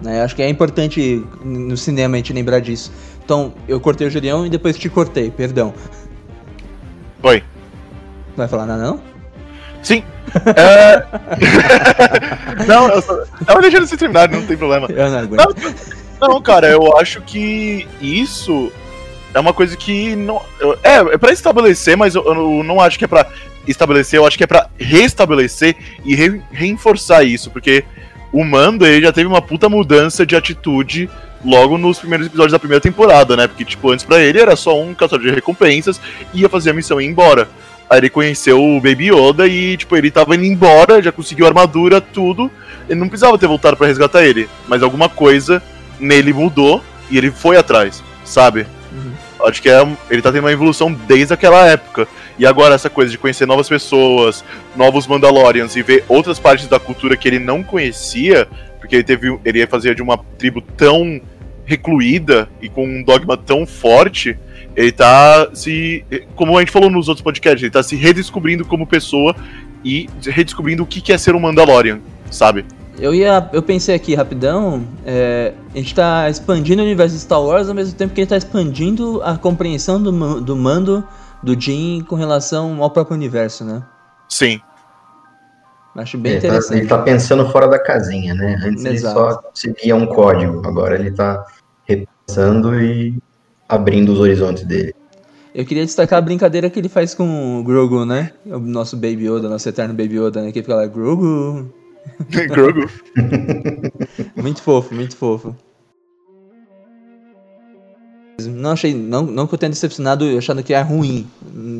Né? 0.00 0.22
Acho 0.22 0.36
que 0.36 0.42
é 0.42 0.48
importante 0.48 1.24
no 1.44 1.76
cinema 1.76 2.14
a 2.14 2.18
gente 2.18 2.32
lembrar 2.32 2.60
disso. 2.60 2.92
Então, 3.24 3.52
eu 3.66 3.80
cortei 3.80 4.06
o 4.06 4.10
Julião 4.10 4.46
e 4.46 4.50
depois 4.50 4.76
te 4.78 4.88
cortei, 4.88 5.30
perdão. 5.30 5.72
Oi. 7.22 7.42
Não 8.36 8.36
vai 8.36 8.48
falar 8.48 8.66
nada, 8.66 8.82
não? 8.82 9.00
Sim. 9.82 10.02
É... 10.56 11.04
não, 12.66 12.88
eu 12.88 13.00
só... 13.02 13.24
Tava 13.46 13.60
deixando 13.60 13.86
você 13.86 13.96
terminar, 13.96 14.28
não 14.28 14.44
tem 14.44 14.56
problema. 14.56 14.88
Eu 14.90 15.10
não 15.10 15.18
aguento. 15.18 15.74
Não, 16.20 16.42
cara, 16.42 16.68
eu 16.68 16.96
acho 16.98 17.20
que 17.22 17.86
isso 18.00 18.72
é 19.32 19.38
uma 19.38 19.52
coisa 19.52 19.76
que 19.76 20.16
não. 20.16 20.40
É, 20.82 20.96
é 21.14 21.18
pra 21.18 21.32
estabelecer, 21.32 21.96
mas 21.96 22.14
eu, 22.14 22.24
eu 22.24 22.64
não 22.64 22.80
acho 22.80 22.98
que 22.98 23.04
é 23.04 23.08
pra 23.08 23.26
estabelecer, 23.66 24.18
eu 24.18 24.26
acho 24.26 24.36
que 24.36 24.44
é 24.44 24.46
pra 24.46 24.68
restabelecer 24.78 25.76
e 26.04 26.14
re- 26.14 26.40
reforçar 26.50 27.22
isso, 27.24 27.50
porque 27.50 27.84
o 28.32 28.44
Mando 28.44 28.84
ele 28.86 29.04
já 29.04 29.12
teve 29.12 29.26
uma 29.28 29.40
puta 29.42 29.68
mudança 29.68 30.24
de 30.26 30.34
atitude 30.34 31.08
logo 31.44 31.76
nos 31.78 31.98
primeiros 31.98 32.26
episódios 32.26 32.52
da 32.52 32.58
primeira 32.58 32.80
temporada, 32.80 33.36
né? 33.36 33.46
Porque, 33.46 33.64
tipo, 33.64 33.90
antes 33.90 34.04
pra 34.04 34.18
ele 34.20 34.40
era 34.40 34.56
só 34.56 34.80
um 34.80 34.94
caçador 34.94 35.26
de 35.26 35.34
recompensas, 35.34 36.00
ia 36.32 36.48
fazer 36.48 36.70
a 36.70 36.74
missão 36.74 37.00
e 37.00 37.04
ir 37.04 37.08
embora. 37.08 37.48
Aí 37.88 37.98
ele 37.98 38.10
conheceu 38.10 38.62
o 38.62 38.80
Baby 38.80 39.10
Yoda 39.12 39.46
e, 39.46 39.76
tipo, 39.76 39.96
ele 39.96 40.10
tava 40.10 40.34
indo 40.34 40.44
embora, 40.44 41.02
já 41.02 41.12
conseguiu 41.12 41.46
armadura, 41.46 42.00
tudo. 42.00 42.50
Ele 42.88 42.98
não 42.98 43.08
precisava 43.08 43.38
ter 43.38 43.46
voltado 43.46 43.76
para 43.76 43.86
resgatar 43.86 44.24
ele. 44.24 44.48
Mas 44.66 44.82
alguma 44.82 45.08
coisa 45.08 45.62
nele 45.98 46.32
mudou 46.32 46.82
e 47.10 47.18
ele 47.18 47.30
foi 47.30 47.56
atrás, 47.56 48.02
sabe? 48.24 48.66
Uhum. 48.92 49.12
Acho 49.46 49.60
que 49.60 49.68
é, 49.68 49.86
ele 50.10 50.22
tá 50.22 50.32
tendo 50.32 50.44
uma 50.44 50.52
evolução 50.52 50.92
desde 50.92 51.34
aquela 51.34 51.66
época. 51.66 52.08
E 52.38 52.46
agora 52.46 52.74
essa 52.74 52.90
coisa 52.90 53.10
de 53.10 53.18
conhecer 53.18 53.46
novas 53.46 53.68
pessoas, 53.68 54.44
novos 54.74 55.06
Mandalorians 55.06 55.76
e 55.76 55.82
ver 55.82 56.04
outras 56.08 56.38
partes 56.38 56.66
da 56.66 56.80
cultura 56.80 57.16
que 57.16 57.28
ele 57.28 57.38
não 57.38 57.62
conhecia, 57.62 58.48
porque 58.80 58.96
ele 58.96 59.04
teve 59.04 59.38
ele 59.44 59.66
fazia 59.66 59.94
de 59.94 60.02
uma 60.02 60.18
tribo 60.38 60.60
tão 60.60 61.20
recluída 61.64 62.48
e 62.60 62.68
com 62.68 62.86
um 62.86 63.02
dogma 63.02 63.36
tão 63.36 63.66
forte, 63.66 64.38
ele 64.76 64.92
tá 64.92 65.48
se. 65.54 66.04
Como 66.34 66.56
a 66.56 66.60
gente 66.60 66.72
falou 66.72 66.90
nos 66.90 67.08
outros 67.08 67.22
podcasts, 67.22 67.62
ele 67.62 67.70
tá 67.70 67.82
se 67.82 67.96
redescobrindo 67.96 68.64
como 68.64 68.86
pessoa 68.86 69.34
e 69.84 70.08
redescobrindo 70.22 70.82
o 70.82 70.86
que 70.86 71.12
é 71.12 71.18
ser 71.18 71.34
um 71.34 71.40
Mandalorian, 71.40 72.00
sabe? 72.30 72.64
Eu 72.98 73.14
ia. 73.14 73.48
Eu 73.52 73.62
pensei 73.62 73.94
aqui 73.94 74.14
rapidão. 74.14 74.84
É, 75.04 75.52
a 75.74 75.78
gente 75.78 75.94
tá 75.94 76.28
expandindo 76.30 76.82
o 76.82 76.84
universo 76.84 77.14
de 77.14 77.20
Star 77.20 77.42
Wars 77.42 77.68
ao 77.68 77.74
mesmo 77.74 77.96
tempo 77.96 78.14
que 78.14 78.20
ele 78.20 78.28
tá 78.28 78.36
expandindo 78.36 79.20
a 79.22 79.36
compreensão 79.36 80.02
do, 80.02 80.40
do 80.40 80.56
mando 80.56 81.04
do 81.42 81.60
Jim 81.60 82.04
com 82.08 82.16
relação 82.16 82.82
ao 82.82 82.90
próprio 82.90 83.16
universo, 83.16 83.64
né? 83.64 83.82
Sim. 84.28 84.60
Acho 85.96 86.18
bem 86.18 86.32
ele 86.32 86.38
interessante. 86.38 86.68
Tá, 86.70 86.78
ele 86.78 86.88
tá 86.88 86.98
pensando 86.98 87.48
fora 87.50 87.68
da 87.68 87.78
casinha, 87.78 88.34
né? 88.34 88.58
Antes 88.64 88.84
Exato. 88.84 89.18
ele 89.18 89.32
só 89.32 89.50
seguia 89.54 89.94
um 89.94 90.06
código, 90.06 90.66
agora 90.66 90.96
ele 90.96 91.12
tá 91.12 91.44
repensando 91.86 92.80
e 92.80 93.16
abrindo 93.68 94.12
os 94.12 94.18
horizontes 94.18 94.64
dele. 94.64 94.94
Eu 95.54 95.64
queria 95.64 95.84
destacar 95.84 96.18
a 96.18 96.22
brincadeira 96.22 96.68
que 96.68 96.80
ele 96.80 96.88
faz 96.88 97.14
com 97.14 97.60
o 97.60 97.62
Grogu, 97.62 98.04
né? 98.04 98.32
O 98.44 98.58
nosso 98.58 98.96
Baby 98.96 99.28
Yoda, 99.28 99.48
nosso 99.48 99.68
eterno 99.68 99.94
Baby 99.94 100.18
Yoda, 100.18 100.42
né? 100.42 100.50
Que 100.50 100.62
fica 100.62 100.74
lá, 100.74 100.86
Grogu. 100.86 101.72
Grogu. 102.50 102.90
muito 104.34 104.60
fofo, 104.60 104.92
muito 104.92 105.16
fofo. 105.16 105.54
Não 108.42 108.72
achei, 108.72 108.92
não, 108.94 109.22
não 109.22 109.46
que 109.46 109.54
eu 109.54 109.58
tenha 109.58 109.70
decepcionado 109.70 110.24
achando 110.36 110.62
que 110.62 110.74
é 110.74 110.80
ruim. 110.80 111.26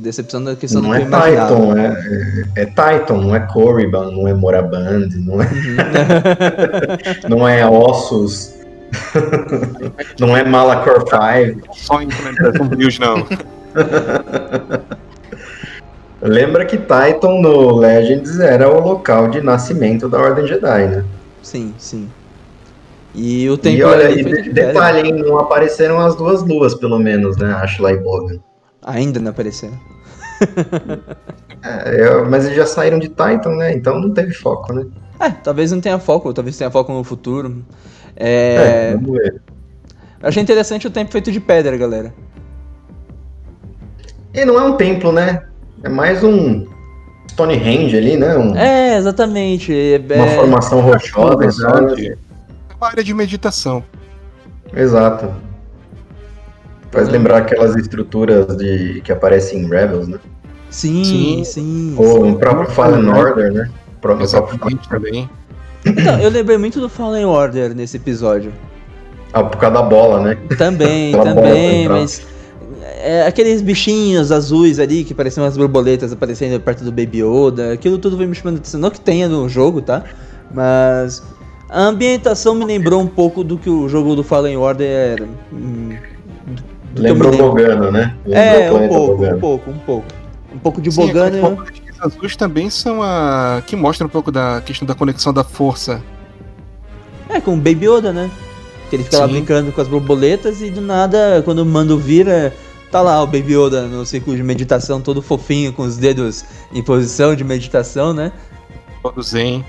Decepção 0.03 0.43
da 0.43 0.55
questão 0.55 0.81
não 0.83 0.91
do 0.91 0.95
é 0.95 1.01
que 1.01 1.07
é 1.07 1.07
Titan, 1.07 1.79
é, 1.79 1.87
é, 2.57 2.63
é 2.63 2.67
Titan, 2.67 3.17
não 3.17 3.35
é 3.35 3.41
Corriban, 3.41 4.13
não 4.13 4.29
é 4.29 4.35
Moraband, 4.35 5.09
não 5.27 5.43
é. 5.43 5.47
Uhum. 5.47 5.77
não 7.29 7.49
é 7.49 7.67
Ossos. 7.67 8.55
não 10.21 10.37
é 10.37 10.45
Malacor 10.45 11.01
5. 11.01 11.75
Só 11.75 12.01
implementação 12.01 12.69
Views, 12.69 12.99
não. 13.01 13.27
Lembra 16.23 16.65
que 16.65 16.79
Titan 16.79 17.41
no 17.41 17.77
Legends 17.77 18.39
era 18.39 18.69
o 18.71 18.81
local 18.81 19.29
de 19.29 19.41
nascimento 19.41 20.09
da 20.09 20.19
Ordem 20.19 20.47
Jedi, 20.47 20.87
né? 20.87 21.05
Sim, 21.43 21.75
sim. 21.79 22.09
E 23.15 23.49
o 23.49 23.57
tempo 23.57 23.77
e 23.77 23.83
olha, 23.85 24.11
e 24.11 24.43
de, 24.43 24.53
detalhe, 24.53 25.09
hein, 25.09 25.13
não 25.15 25.39
apareceram 25.39 26.01
as 26.01 26.17
duas 26.17 26.43
luas, 26.43 26.75
pelo 26.75 26.99
menos, 26.99 27.37
né? 27.37 27.53
Ashley 27.55 27.95
e 27.95 27.99
Bogan. 27.99 28.39
Ainda 28.83 29.21
não 29.21 29.31
apareceram. 29.31 29.79
é, 31.63 32.07
eu, 32.07 32.29
mas 32.29 32.45
eles 32.45 32.57
já 32.57 32.67
saíram 32.67 32.99
de 32.99 33.09
Titan, 33.09 33.55
né? 33.57 33.73
Então 33.73 34.01
não 34.01 34.13
teve 34.13 34.33
foco, 34.35 34.73
né? 34.73 34.85
É, 35.21 35.31
talvez 35.31 35.71
não 35.71 35.81
tenha 35.81 35.99
foco, 35.99 36.35
talvez 36.35 36.59
tenha 36.59 36.71
foco 36.71 36.93
no 36.93 37.05
futuro. 37.05 37.65
É, 38.17 38.91
é 38.91 38.97
vamos 38.97 39.13
ver. 39.19 39.41
Achei 40.21 40.43
interessante 40.43 40.87
o 40.87 40.91
tempo 40.91 41.13
feito 41.13 41.31
de 41.31 41.39
pedra, 41.39 41.77
galera. 41.77 42.13
E 44.33 44.45
não 44.45 44.59
é 44.59 44.65
um 44.65 44.77
templo, 44.77 45.13
né? 45.13 45.45
É 45.85 45.89
mais 45.89 46.25
um 46.25 46.67
Stonehenge 47.31 47.97
ali, 47.97 48.17
né? 48.17 48.37
Um... 48.37 48.57
É, 48.57 48.97
exatamente. 48.97 49.73
É... 49.73 50.17
Uma 50.17 50.27
formação 50.29 50.81
rochosa, 50.81 51.51
sabe? 51.51 52.19
Uma 52.85 52.91
área 52.91 53.03
de 53.03 53.15
meditação. 53.15 53.83
Exato. 54.73 55.33
Faz 56.91 57.09
lembrar 57.09 57.39
aquelas 57.39 57.75
estruturas 57.77 58.57
de 58.57 59.01
que 59.03 59.11
aparecem 59.11 59.61
em 59.63 59.69
Rebels, 59.69 60.07
né? 60.07 60.19
Sim, 60.71 61.03
sim. 61.05 61.45
sim 61.45 61.95
Ou 61.97 62.25
sim. 62.25 62.33
o 62.33 62.39
próprio 62.39 62.71
Fallen 62.71 63.09
Order, 63.09 63.53
né? 63.53 63.71
O 63.97 64.01
próprio 64.01 64.25
Exatamente 64.25 64.89
também. 64.89 65.29
Então, 65.85 66.19
eu 66.21 66.31
lembrei 66.31 66.59
muito 66.59 66.81
do 66.81 66.89
Fallen 66.89 67.25
Order 67.25 67.75
nesse 67.75 67.97
episódio. 67.97 68.53
Ah, 69.33 69.43
por 69.43 69.59
causa 69.59 69.77
da 69.77 69.83
bola, 69.83 70.21
né? 70.23 70.39
Também, 70.57 71.13
também, 71.19 71.89
mas 71.89 72.25
é, 72.83 73.27
aqueles 73.27 73.61
bichinhos 73.61 74.31
azuis 74.31 74.79
ali 74.79 75.05
que 75.05 75.13
pareciam 75.13 75.45
umas 75.45 75.57
borboletas 75.57 76.13
aparecendo 76.13 76.61
perto 76.61 76.85
do 76.85 76.93
Baby 76.93 77.23
Yoda, 77.23 77.73
aquilo 77.73 77.99
tudo 77.99 78.17
foi 78.17 78.27
me 78.27 78.35
chamando 78.35 78.57
de 78.57 78.61
atenção. 78.61 78.81
Não 78.81 78.91
que 78.91 79.01
tenha 79.01 79.29
no 79.29 79.49
jogo, 79.49 79.83
tá? 79.83 80.05
Mas 80.53 81.23
a 81.75 81.83
ambientação 81.87 82.55
me 82.55 82.65
lembrou 82.65 83.01
um 83.01 83.07
pouco 83.07 83.43
do 83.43 83.59
que 83.59 83.69
o 83.69 83.89
jogo 83.89 84.15
do 84.15 84.23
Fallen 84.23 84.57
Order 84.57 84.89
era. 84.89 85.29
Hum, 85.53 85.97
Lembrou 86.97 87.37
Bogano, 87.37 87.91
né? 87.91 88.15
É, 88.29 88.71
Lembrou 88.71 88.79
é, 88.79 88.85
um 88.85 88.89
pouco, 88.89 89.17
Bogano. 89.17 89.37
um 89.37 89.41
pouco, 89.41 89.71
um 89.71 89.79
pouco. 89.79 90.07
Um 90.55 90.59
pouco 90.59 90.81
de 90.81 90.93
Sim, 90.93 91.07
Bogano. 91.07 91.65
As 91.99 92.15
azuis 92.15 92.37
também 92.37 92.71
são 92.71 93.03
a. 93.03 93.61
que 93.67 93.75
mostra 93.75 94.07
um 94.07 94.11
pouco 94.11 94.31
da 94.31 94.63
questão 94.65 94.87
da 94.87 94.95
conexão 94.95 95.33
da 95.33 95.43
força. 95.43 96.01
É, 97.29 97.41
com 97.41 97.55
o 97.55 97.57
Baby 97.57 97.89
Yoda, 97.89 98.13
né? 98.13 98.31
Que 98.89 98.95
ele 98.95 99.03
fica 99.03 99.17
Sim. 99.17 99.23
lá 99.23 99.29
brincando 99.29 99.73
com 99.73 99.81
as 99.81 99.89
borboletas 99.89 100.63
e 100.63 100.71
do 100.71 100.81
nada, 100.81 101.43
quando 101.45 101.59
o 101.59 101.67
mando 101.67 101.99
vira, 101.99 102.55
tá 102.89 103.01
lá 103.01 103.21
o 103.21 103.27
Baby 103.27 103.57
Yoda 103.57 103.89
no 103.89 104.07
círculo 104.07 104.37
de 104.37 104.45
meditação, 104.45 105.01
todo 105.01 105.21
fofinho, 105.21 105.73
com 105.73 105.83
os 105.83 105.97
dedos 105.97 106.45
em 106.73 106.83
posição 106.85 107.35
de 107.35 107.43
meditação, 107.43 108.15
né? 108.15 108.31
Todo 109.03 109.21
zen. 109.21 109.65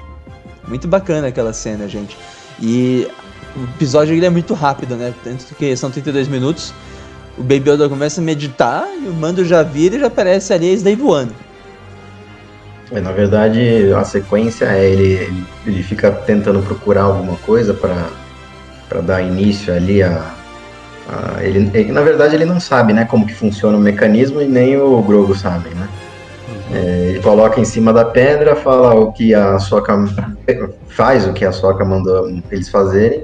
Muito 0.67 0.87
bacana 0.87 1.27
aquela 1.27 1.53
cena, 1.53 1.87
gente. 1.87 2.17
E 2.61 3.07
o 3.55 3.63
episódio 3.75 4.13
ele 4.13 4.25
é 4.25 4.29
muito 4.29 4.53
rápido, 4.53 4.95
né? 4.95 5.13
Tanto 5.23 5.55
que 5.55 5.75
são 5.75 5.89
32 5.91 6.27
minutos. 6.27 6.73
O 7.37 7.43
Baby 7.43 7.71
Yoda 7.71 7.89
começa 7.89 8.21
a 8.21 8.23
meditar 8.23 8.87
e 9.01 9.07
o 9.07 9.13
Mando 9.13 9.43
já 9.43 9.61
vira 9.61 9.95
e 9.95 9.99
já 9.99 10.07
aparece 10.07 10.53
ali 10.53 10.69
a 10.71 10.73
Slave 10.73 11.01
One. 11.01 11.31
É, 12.91 13.01
na 13.01 13.11
verdade, 13.11 13.91
a 13.93 14.03
sequência 14.03 14.65
é 14.65 14.89
ele, 14.89 15.45
ele, 15.65 15.83
fica 15.83 16.11
tentando 16.11 16.61
procurar 16.61 17.03
alguma 17.03 17.35
coisa 17.37 17.73
para 17.73 19.01
dar 19.01 19.21
início 19.21 19.73
ali 19.73 20.03
a, 20.03 20.33
a 21.09 21.43
ele, 21.43 21.69
ele, 21.73 21.91
na 21.91 22.01
verdade 22.01 22.35
ele 22.35 22.45
não 22.45 22.59
sabe, 22.59 22.93
né, 22.93 23.03
como 23.03 23.25
que 23.25 23.33
funciona 23.33 23.75
o 23.75 23.81
mecanismo 23.81 24.39
e 24.39 24.45
nem 24.45 24.77
o 24.77 25.01
Grogu 25.01 25.35
sabe, 25.35 25.69
né? 25.69 25.89
É, 26.71 27.09
ele 27.09 27.21
coloca 27.21 27.59
em 27.59 27.65
cima 27.65 27.93
da 27.93 28.05
pedra, 28.05 28.55
fala 28.55 28.95
o 28.95 29.11
que 29.11 29.33
a 29.33 29.59
Soca 29.59 30.05
faz, 30.89 31.27
o 31.27 31.33
que 31.33 31.45
a 31.45 31.51
Soca 31.51 31.85
mandou 31.85 32.29
eles 32.51 32.69
fazerem. 32.69 33.23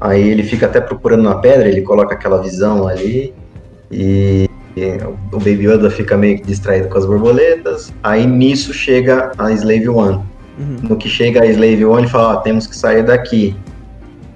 Aí 0.00 0.30
ele 0.30 0.42
fica 0.42 0.66
até 0.66 0.80
procurando 0.80 1.22
na 1.22 1.36
pedra, 1.36 1.68
ele 1.68 1.82
coloca 1.82 2.14
aquela 2.14 2.40
visão 2.40 2.86
ali 2.86 3.34
e, 3.90 4.48
e 4.76 4.98
o 5.32 5.38
Baby 5.38 5.68
Yoda 5.68 5.90
fica 5.90 6.16
meio 6.16 6.38
que 6.38 6.46
distraído 6.46 6.88
com 6.88 6.96
as 6.96 7.04
borboletas. 7.04 7.92
Aí 8.02 8.26
nisso 8.26 8.72
chega 8.72 9.32
a 9.36 9.50
Slave 9.52 9.88
One. 9.88 10.20
Uhum. 10.58 10.76
No 10.90 10.96
que 10.96 11.08
chega 11.08 11.42
a 11.42 11.46
Slave 11.46 11.84
One, 11.84 12.02
ele 12.02 12.08
fala: 12.08 12.38
oh, 12.38 12.40
temos 12.40 12.66
que 12.66 12.76
sair 12.76 13.02
daqui. 13.02 13.56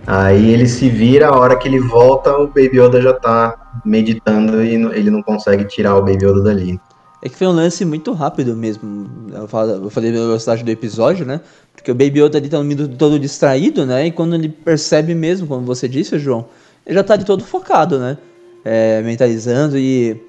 Aí 0.07 0.53
ele 0.53 0.67
se 0.67 0.91
vira, 0.91 1.29
a 1.29 1.37
hora 1.39 1.57
que 1.57 1.67
ele 1.67 1.81
volta, 1.81 2.37
o 2.37 2.49
Baby 2.49 2.79
Yoda 2.79 3.01
já 3.01 3.15
tá 3.15 3.55
meditando 3.85 4.63
e 4.63 4.75
ele 4.75 5.11
não 5.11 5.23
consegue 5.23 5.65
tirar 5.65 5.97
o 5.97 6.03
Baby 6.03 6.27
Yoda 6.27 6.43
dali. 6.43 6.79
É 7.25 7.29
que 7.31 7.37
foi 7.39 7.47
um 7.47 7.53
lance 7.53 7.87
muito 7.87 8.13
rápido 8.13 8.55
mesmo. 8.55 9.09
Eu, 9.33 9.49
falei 9.89 10.13
da 10.13 10.19
velocidade 10.19 10.63
do 10.63 10.71
episódio, 10.71 11.25
né? 11.25 11.41
Porque 11.75 11.91
o 11.91 11.95
Baby 11.95 12.21
Yoda 12.21 12.37
ali 12.37 12.51
tá 12.51 12.59
todo 12.99 13.19
distraído, 13.19 13.87
né? 13.87 14.07
E 14.07 14.13
quando 14.13 14.35
ele 14.35 14.51
percebe 14.51 15.15
mesmo, 15.15 15.47
como 15.47 15.63
você 15.63 15.89
disse, 15.89 16.19
João, 16.19 16.45
ele 16.87 16.97
já 16.97 17.03
tá 17.03 17.17
de 17.17 17.25
todo 17.25 17.43
focado, 17.43 17.99
né? 17.99 18.19
É, 18.63 19.01
mentalizando 19.01 19.79
e. 19.79 20.21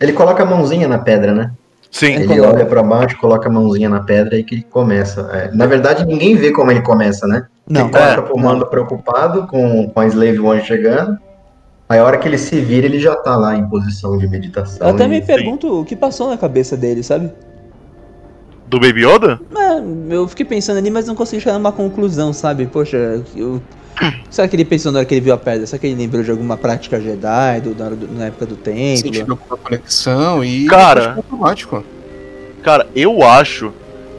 Ele 0.00 0.12
coloca 0.12 0.44
a 0.44 0.46
mãozinha 0.46 0.86
na 0.86 0.98
pedra, 0.98 1.34
né? 1.34 1.50
Sim. 1.90 2.14
Ele 2.14 2.28
coloca. 2.28 2.54
olha 2.54 2.66
para 2.66 2.82
baixo, 2.84 3.18
coloca 3.18 3.48
a 3.48 3.52
mãozinha 3.52 3.88
na 3.88 4.00
pedra 4.00 4.38
e 4.38 4.44
que 4.44 4.54
ele 4.54 4.66
começa. 4.70 5.22
É, 5.32 5.50
na 5.52 5.66
verdade, 5.66 6.04
ninguém 6.04 6.36
vê 6.36 6.52
como 6.52 6.70
ele 6.70 6.82
começa, 6.82 7.26
né? 7.26 7.46
Não. 7.68 7.82
Ele 7.82 7.90
coloca 7.90 8.12
é, 8.12 8.22
pro 8.22 8.38
mando 8.38 8.66
preocupado 8.66 9.48
com, 9.48 9.88
com 9.88 10.00
a 10.00 10.06
Slave 10.06 10.38
One 10.38 10.62
chegando. 10.62 11.18
Aí 11.88 12.00
a 12.00 12.04
hora 12.04 12.18
que 12.18 12.26
ele 12.26 12.38
se 12.38 12.60
vira, 12.60 12.86
ele 12.86 12.98
já 12.98 13.14
tá 13.14 13.36
lá 13.36 13.56
em 13.56 13.68
posição 13.68 14.18
de 14.18 14.26
meditação. 14.26 14.86
Eu 14.86 14.94
até 14.94 15.06
me 15.06 15.20
pergunto 15.20 15.68
Sim. 15.68 15.80
o 15.80 15.84
que 15.84 15.94
passou 15.94 16.28
na 16.28 16.36
cabeça 16.36 16.76
dele, 16.76 17.02
sabe? 17.02 17.30
Do 18.66 18.80
Baby 18.80 19.06
Yoda? 19.06 19.40
É, 19.56 20.14
eu 20.14 20.26
fiquei 20.26 20.44
pensando 20.44 20.78
ali, 20.78 20.90
mas 20.90 21.06
não 21.06 21.14
consegui 21.14 21.40
chegar 21.40 21.58
numa 21.58 21.70
conclusão, 21.70 22.32
sabe? 22.32 22.66
Poxa, 22.66 23.22
eu... 23.36 23.62
será 24.28 24.48
que 24.48 24.56
ele 24.56 24.64
pensou 24.64 24.90
na 24.90 24.98
hora 24.98 25.06
que 25.06 25.14
ele 25.14 25.20
viu 25.20 25.32
a 25.32 25.38
pedra? 25.38 25.64
Será 25.64 25.78
que 25.78 25.86
ele 25.86 25.94
lembrou 25.94 26.24
de 26.24 26.30
alguma 26.30 26.56
prática 26.56 27.00
Jedi 27.00 27.60
do, 27.60 27.74
na, 27.76 27.90
do, 27.90 28.08
na 28.12 28.24
época 28.26 28.46
do 28.46 28.56
templo? 28.56 28.96
Sentiu 28.96 29.20
alguma 29.30 29.56
conexão 29.56 30.44
e... 30.44 30.66
Cara... 30.66 31.14
Automático. 31.16 31.84
Cara, 32.64 32.88
eu 32.96 33.22
acho 33.22 33.72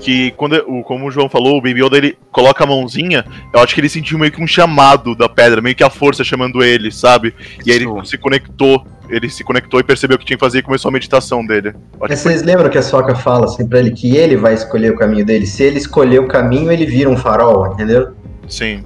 que 0.07 0.31
quando 0.37 0.53
o, 0.67 0.83
como 0.83 1.05
o 1.05 1.11
João 1.11 1.27
falou, 1.27 1.57
o 1.57 1.61
Baby 1.61 1.83
Yoda 1.83 1.97
ele 1.97 2.17
coloca 2.31 2.63
a 2.63 2.67
mãozinha, 2.67 3.25
eu 3.53 3.59
acho 3.59 3.75
que 3.75 3.81
ele 3.81 3.89
sentiu 3.89 4.17
meio 4.17 4.31
que 4.31 4.41
um 4.41 4.47
chamado 4.47 5.13
da 5.13 5.27
pedra, 5.27 5.59
meio 5.59 5.75
que 5.75 5.83
a 5.83 5.89
força 5.89 6.23
chamando 6.23 6.63
ele, 6.63 6.93
sabe? 6.93 7.35
E 7.65 7.69
aí 7.71 7.75
ele 7.75 7.87
se 8.05 8.17
conectou, 8.17 8.87
ele 9.09 9.29
se 9.29 9.43
conectou 9.43 9.81
e 9.81 9.83
percebeu 9.83 10.15
o 10.15 10.17
que 10.19 10.25
tinha 10.25 10.37
que 10.37 10.45
fazer 10.45 10.59
e 10.59 10.61
começou 10.61 10.87
a 10.87 10.91
meditação 10.93 11.45
dele. 11.45 11.73
Mas 11.99 12.09
que 12.11 12.15
foi- 12.15 12.31
vocês 12.31 12.41
lembram 12.43 12.69
que 12.69 12.77
a 12.77 12.81
Soca 12.81 13.15
fala 13.15 13.47
assim 13.47 13.67
pra 13.67 13.79
ele 13.79 13.91
que 13.91 14.15
ele 14.15 14.37
vai 14.37 14.53
escolher 14.53 14.93
o 14.93 14.95
caminho 14.95 15.25
dele? 15.25 15.45
Se 15.45 15.61
ele 15.63 15.77
escolher 15.77 16.19
o 16.21 16.27
caminho, 16.27 16.71
ele 16.71 16.85
vira 16.85 17.09
um 17.09 17.17
farol, 17.17 17.73
entendeu? 17.73 18.13
Sim. 18.47 18.85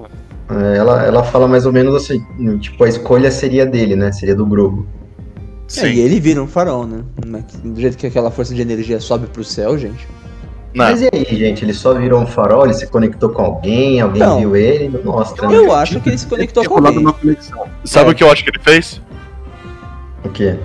É, 0.50 0.76
Ela, 0.76 1.04
ela 1.04 1.22
fala 1.22 1.46
mais 1.46 1.66
ou 1.66 1.72
menos 1.72 1.94
assim, 1.94 2.20
tipo, 2.58 2.82
a 2.82 2.88
escolha 2.88 3.30
seria 3.30 3.64
dele, 3.64 3.94
né? 3.94 4.10
Seria 4.10 4.34
do 4.34 4.44
grupo. 4.44 4.84
É, 5.76 5.86
e 5.86 5.94
Sim. 5.94 5.98
ele 6.00 6.18
vira 6.18 6.42
um 6.42 6.48
farol, 6.48 6.84
né? 6.84 7.04
Mas 7.24 7.44
Do 7.62 7.80
jeito 7.80 7.96
que 7.96 8.08
aquela 8.08 8.30
força 8.32 8.52
de 8.52 8.60
energia 8.60 8.98
sobe 8.98 9.28
pro 9.28 9.44
céu, 9.44 9.78
gente. 9.78 10.04
Não. 10.74 10.84
Mas 10.86 11.02
e 11.02 11.08
aí, 11.12 11.24
gente? 11.30 11.64
Ele 11.64 11.74
só 11.74 11.92
virou 11.94 12.20
um 12.20 12.26
farol? 12.26 12.64
Ele 12.64 12.74
se 12.74 12.86
conectou 12.86 13.28
com 13.30 13.42
alguém? 13.42 14.00
Alguém 14.00 14.22
Não. 14.22 14.38
viu 14.40 14.56
ele? 14.56 14.88
Não 14.88 15.02
mostra. 15.12 15.46
né? 15.48 15.56
Eu 15.56 15.72
acho 15.72 16.00
que 16.00 16.08
ele 16.08 16.18
se 16.18 16.26
conectou 16.26 16.64
com 16.64 16.76
alguém. 16.78 16.98
uma 16.98 17.12
conexão. 17.12 17.66
Sabe 17.84 18.10
É. 18.10 18.12
o 18.12 18.14
que 18.14 18.24
eu 18.24 18.30
acho 18.32 18.42
que 18.42 18.50
ele 18.50 18.58
fez? 18.60 19.00
O 20.24 20.28
quê? 20.30 20.56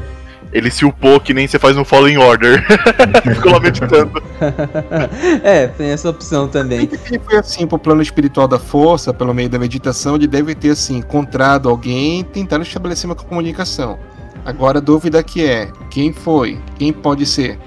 Ele 0.53 0.71
se 0.71 0.85
upou 0.85 1.19
que 1.19 1.33
nem 1.33 1.45
você 1.45 1.59
faz 1.59 1.75
no 1.75 1.83
Fallen 1.83 2.17
Order. 2.17 2.63
Ficou 3.35 3.51
lá 3.51 3.59
meditando. 3.59 4.23
é, 5.43 5.67
tem 5.67 5.89
essa 5.89 6.09
opção 6.09 6.47
também. 6.47 6.89
Ele 7.09 7.19
foi 7.19 7.37
assim 7.37 7.67
pro 7.67 7.77
plano 7.77 8.01
espiritual 8.01 8.47
da 8.47 8.57
força, 8.57 9.13
pelo 9.13 9.33
meio 9.33 9.49
da 9.49 9.59
meditação, 9.59 10.15
ele 10.15 10.25
deve 10.25 10.55
ter 10.55 10.69
assim 10.69 10.97
encontrado 10.97 11.67
alguém 11.67 12.21
e 12.21 12.23
tentado 12.23 12.63
estabelecer 12.63 13.09
uma 13.09 13.15
comunicação. 13.15 13.99
Agora 14.45 14.77
a 14.77 14.81
dúvida 14.81 15.21
que 15.21 15.45
é, 15.45 15.69
quem 15.89 16.13
foi? 16.13 16.57
Quem 16.77 16.93
pode 16.93 17.25
ser? 17.25 17.59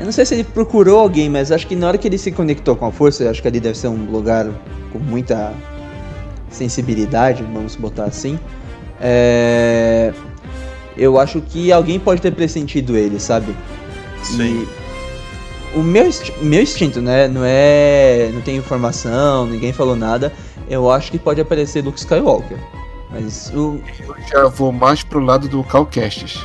Eu 0.00 0.06
não 0.06 0.12
sei 0.12 0.24
se 0.24 0.34
ele 0.34 0.44
procurou 0.44 0.98
alguém, 0.98 1.28
mas 1.28 1.52
acho 1.52 1.66
que 1.66 1.76
na 1.76 1.86
hora 1.86 1.98
que 1.98 2.08
ele 2.08 2.16
se 2.16 2.32
conectou 2.32 2.74
com 2.74 2.86
a 2.86 2.90
força, 2.90 3.22
eu 3.24 3.30
acho 3.30 3.42
que 3.42 3.46
ali 3.46 3.60
deve 3.60 3.76
ser 3.76 3.88
um 3.88 4.10
lugar 4.10 4.48
com 4.90 4.98
muita 4.98 5.52
sensibilidade, 6.50 7.42
vamos 7.42 7.76
botar 7.76 8.04
assim. 8.04 8.38
É... 8.98 10.12
Eu 10.96 11.18
acho 11.20 11.40
que 11.42 11.70
alguém 11.70 12.00
pode 12.00 12.20
ter 12.22 12.32
pressentido 12.32 12.96
ele, 12.96 13.20
sabe? 13.20 13.54
Sim. 14.22 14.66
E 15.74 15.78
o 15.78 15.82
meu, 15.82 16.06
insti- 16.06 16.32
meu 16.40 16.62
instinto, 16.62 17.00
né? 17.00 17.28
Não 17.28 17.42
é. 17.44 18.30
Não 18.32 18.40
tem 18.40 18.56
informação, 18.56 19.46
ninguém 19.46 19.72
falou 19.72 19.94
nada. 19.94 20.32
Eu 20.68 20.90
acho 20.90 21.10
que 21.10 21.18
pode 21.18 21.40
aparecer 21.40 21.84
Luke 21.84 21.98
Skywalker. 21.98 22.58
Mas 23.10 23.52
o. 23.54 23.80
Eu 24.00 24.16
já 24.28 24.48
vou 24.48 24.72
mais 24.72 25.02
pro 25.02 25.20
lado 25.20 25.46
do 25.48 25.62
Calcastes. 25.62 26.42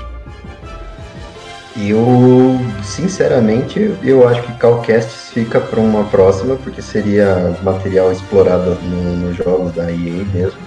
E 1.77 1.89
eu, 1.89 2.57
sinceramente, 2.83 3.91
eu 4.01 4.27
acho 4.27 4.41
que 4.43 4.53
Calcastes 4.53 5.29
fica 5.31 5.59
para 5.59 5.79
uma 5.79 6.05
próxima, 6.05 6.55
porque 6.55 6.81
seria 6.81 7.53
material 7.61 8.11
explorado 8.11 8.77
no- 8.81 9.27
nos 9.27 9.35
jogos 9.35 9.73
da 9.73 9.91
EA 9.91 10.23
mesmo. 10.33 10.59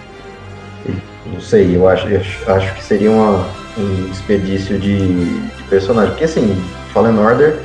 E, 0.86 0.92
não 1.32 1.40
sei, 1.40 1.74
eu 1.74 1.88
acho, 1.88 2.06
eu 2.08 2.20
acho- 2.54 2.74
que 2.74 2.84
seria 2.84 3.10
uma- 3.10 3.48
um 3.78 4.10
desperdício 4.10 4.78
de, 4.78 4.98
de 5.40 5.62
personagem. 5.70 6.10
Porque 6.10 6.24
assim, 6.24 6.54
Fallen 6.92 7.18
Order, 7.18 7.58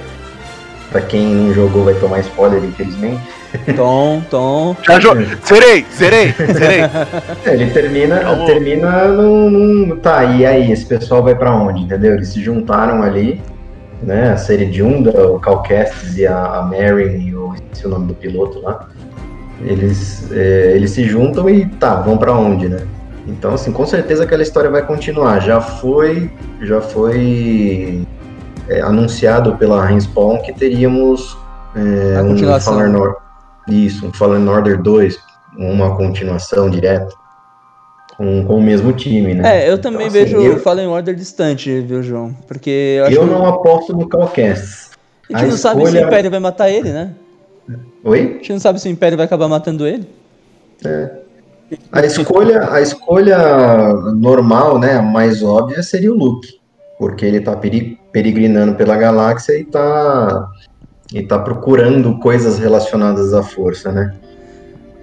pra 0.89 1.01
quem 1.01 1.35
não 1.35 1.53
jogou 1.53 1.83
vai 1.83 1.95
tomar 1.95 2.19
spoiler, 2.21 2.63
infelizmente. 2.63 3.21
Tom, 3.75 4.21
Tom. 4.29 4.75
Já 4.83 4.99
jo... 4.99 5.09
Zerei, 5.45 5.85
zerei, 5.95 6.33
zerei. 6.53 6.79
É, 7.45 7.53
ele 7.53 7.67
termina, 7.71 8.19
termina 8.45 9.07
num, 9.07 9.49
num- 9.49 9.95
Tá, 9.97 10.23
e 10.23 10.45
aí, 10.45 10.71
esse 10.71 10.85
pessoal 10.85 11.23
vai 11.23 11.35
pra 11.35 11.53
onde, 11.55 11.83
entendeu? 11.83 12.13
Eles 12.13 12.29
se 12.29 12.41
juntaram 12.41 13.01
ali, 13.03 13.41
né? 14.01 14.31
A 14.31 14.37
série 14.37 14.65
de 14.65 14.81
Unda, 14.81 15.27
o 15.27 15.39
Cal 15.39 15.61
Kestis 15.61 16.17
e 16.17 16.25
a, 16.27 16.37
a 16.57 16.61
Marin 16.63 17.27
e 17.27 17.35
o. 17.35 17.53
esqueci 17.53 17.85
o 17.85 17.89
nome 17.89 18.07
do 18.07 18.13
piloto 18.15 18.59
lá. 18.61 18.87
Eles, 19.63 20.29
é, 20.31 20.73
eles 20.75 20.91
se 20.91 21.03
juntam 21.05 21.49
e 21.49 21.65
tá, 21.65 21.95
vão 21.95 22.17
pra 22.17 22.33
onde, 22.33 22.67
né? 22.67 22.81
Então, 23.27 23.53
assim, 23.53 23.71
com 23.71 23.85
certeza 23.85 24.23
aquela 24.23 24.43
história 24.43 24.69
vai 24.69 24.81
continuar. 24.85 25.39
Já 25.39 25.61
foi. 25.61 26.29
Já 26.61 26.81
foi 26.81 28.05
é, 28.67 28.81
anunciado 28.81 29.55
pela 29.55 29.85
Respawn 29.85 30.39
que 30.41 30.51
teríamos 30.51 31.37
é, 31.75 32.17
A 32.17 32.23
um 32.23 32.29
continuação. 32.29 32.73
Fallen 32.73 32.95
Order. 32.95 33.22
Isso, 33.67 34.07
um 34.07 34.13
Fallen 34.13 34.47
Order 34.47 34.81
2, 34.81 35.17
uma 35.57 35.95
continuação 35.95 36.69
direta. 36.69 37.09
Com, 38.17 38.45
com 38.45 38.57
o 38.57 38.61
mesmo 38.61 38.93
time, 38.93 39.33
né? 39.33 39.63
É, 39.65 39.69
eu 39.71 39.79
também 39.79 40.07
Então, 40.07 40.21
assim, 40.21 40.31
vejo 40.35 40.37
eu- 40.37 40.55
o 40.57 40.59
Fallen 40.59 40.85
Order 40.87 41.15
distante, 41.15 41.79
viu, 41.81 42.03
João? 42.03 42.31
Porque 42.47 42.97
eu 42.99 43.05
acho 43.05 43.15
Eu 43.15 43.21
que 43.23 43.29
não 43.29 43.45
aposto 43.47 43.91
no 43.91 44.07
Calcast. 44.07 44.91
a 45.33 45.37
gente 45.39 45.45
a 45.47 45.51
não 45.51 45.57
sabe 45.57 45.79
se 45.79 45.85
o 45.85 45.87
escolha- 45.89 46.05
Império 46.07 46.29
vai 46.29 46.39
matar 46.39 46.69
ele, 46.69 46.91
né? 46.93 47.11
Oi? 48.03 48.19
A 48.19 48.23
gente 48.33 48.51
não 48.53 48.59
sabe 48.59 48.79
se 48.79 48.87
o 48.87 48.91
Império 48.91 49.17
vai 49.17 49.25
acabar 49.25 49.47
matando 49.47 49.87
ele. 49.87 50.07
A 51.91 52.05
escolha, 52.05 52.71
a 52.71 52.81
escolha 52.81 53.37
normal, 54.15 54.77
né, 54.77 54.97
a 54.97 55.01
mais 55.01 55.41
óbvia 55.41 55.81
seria 55.81 56.11
o 56.11 56.15
Luke, 56.15 56.47
porque 56.99 57.25
ele 57.25 57.39
tá 57.41 57.57
peregrinando 58.11 58.75
pela 58.75 58.95
galáxia 58.95 59.57
e 59.57 59.63
tá 59.63 60.47
e 61.13 61.21
tá 61.21 61.37
procurando 61.37 62.17
coisas 62.19 62.57
relacionadas 62.57 63.33
à 63.33 63.43
força, 63.43 63.91
né? 63.91 64.13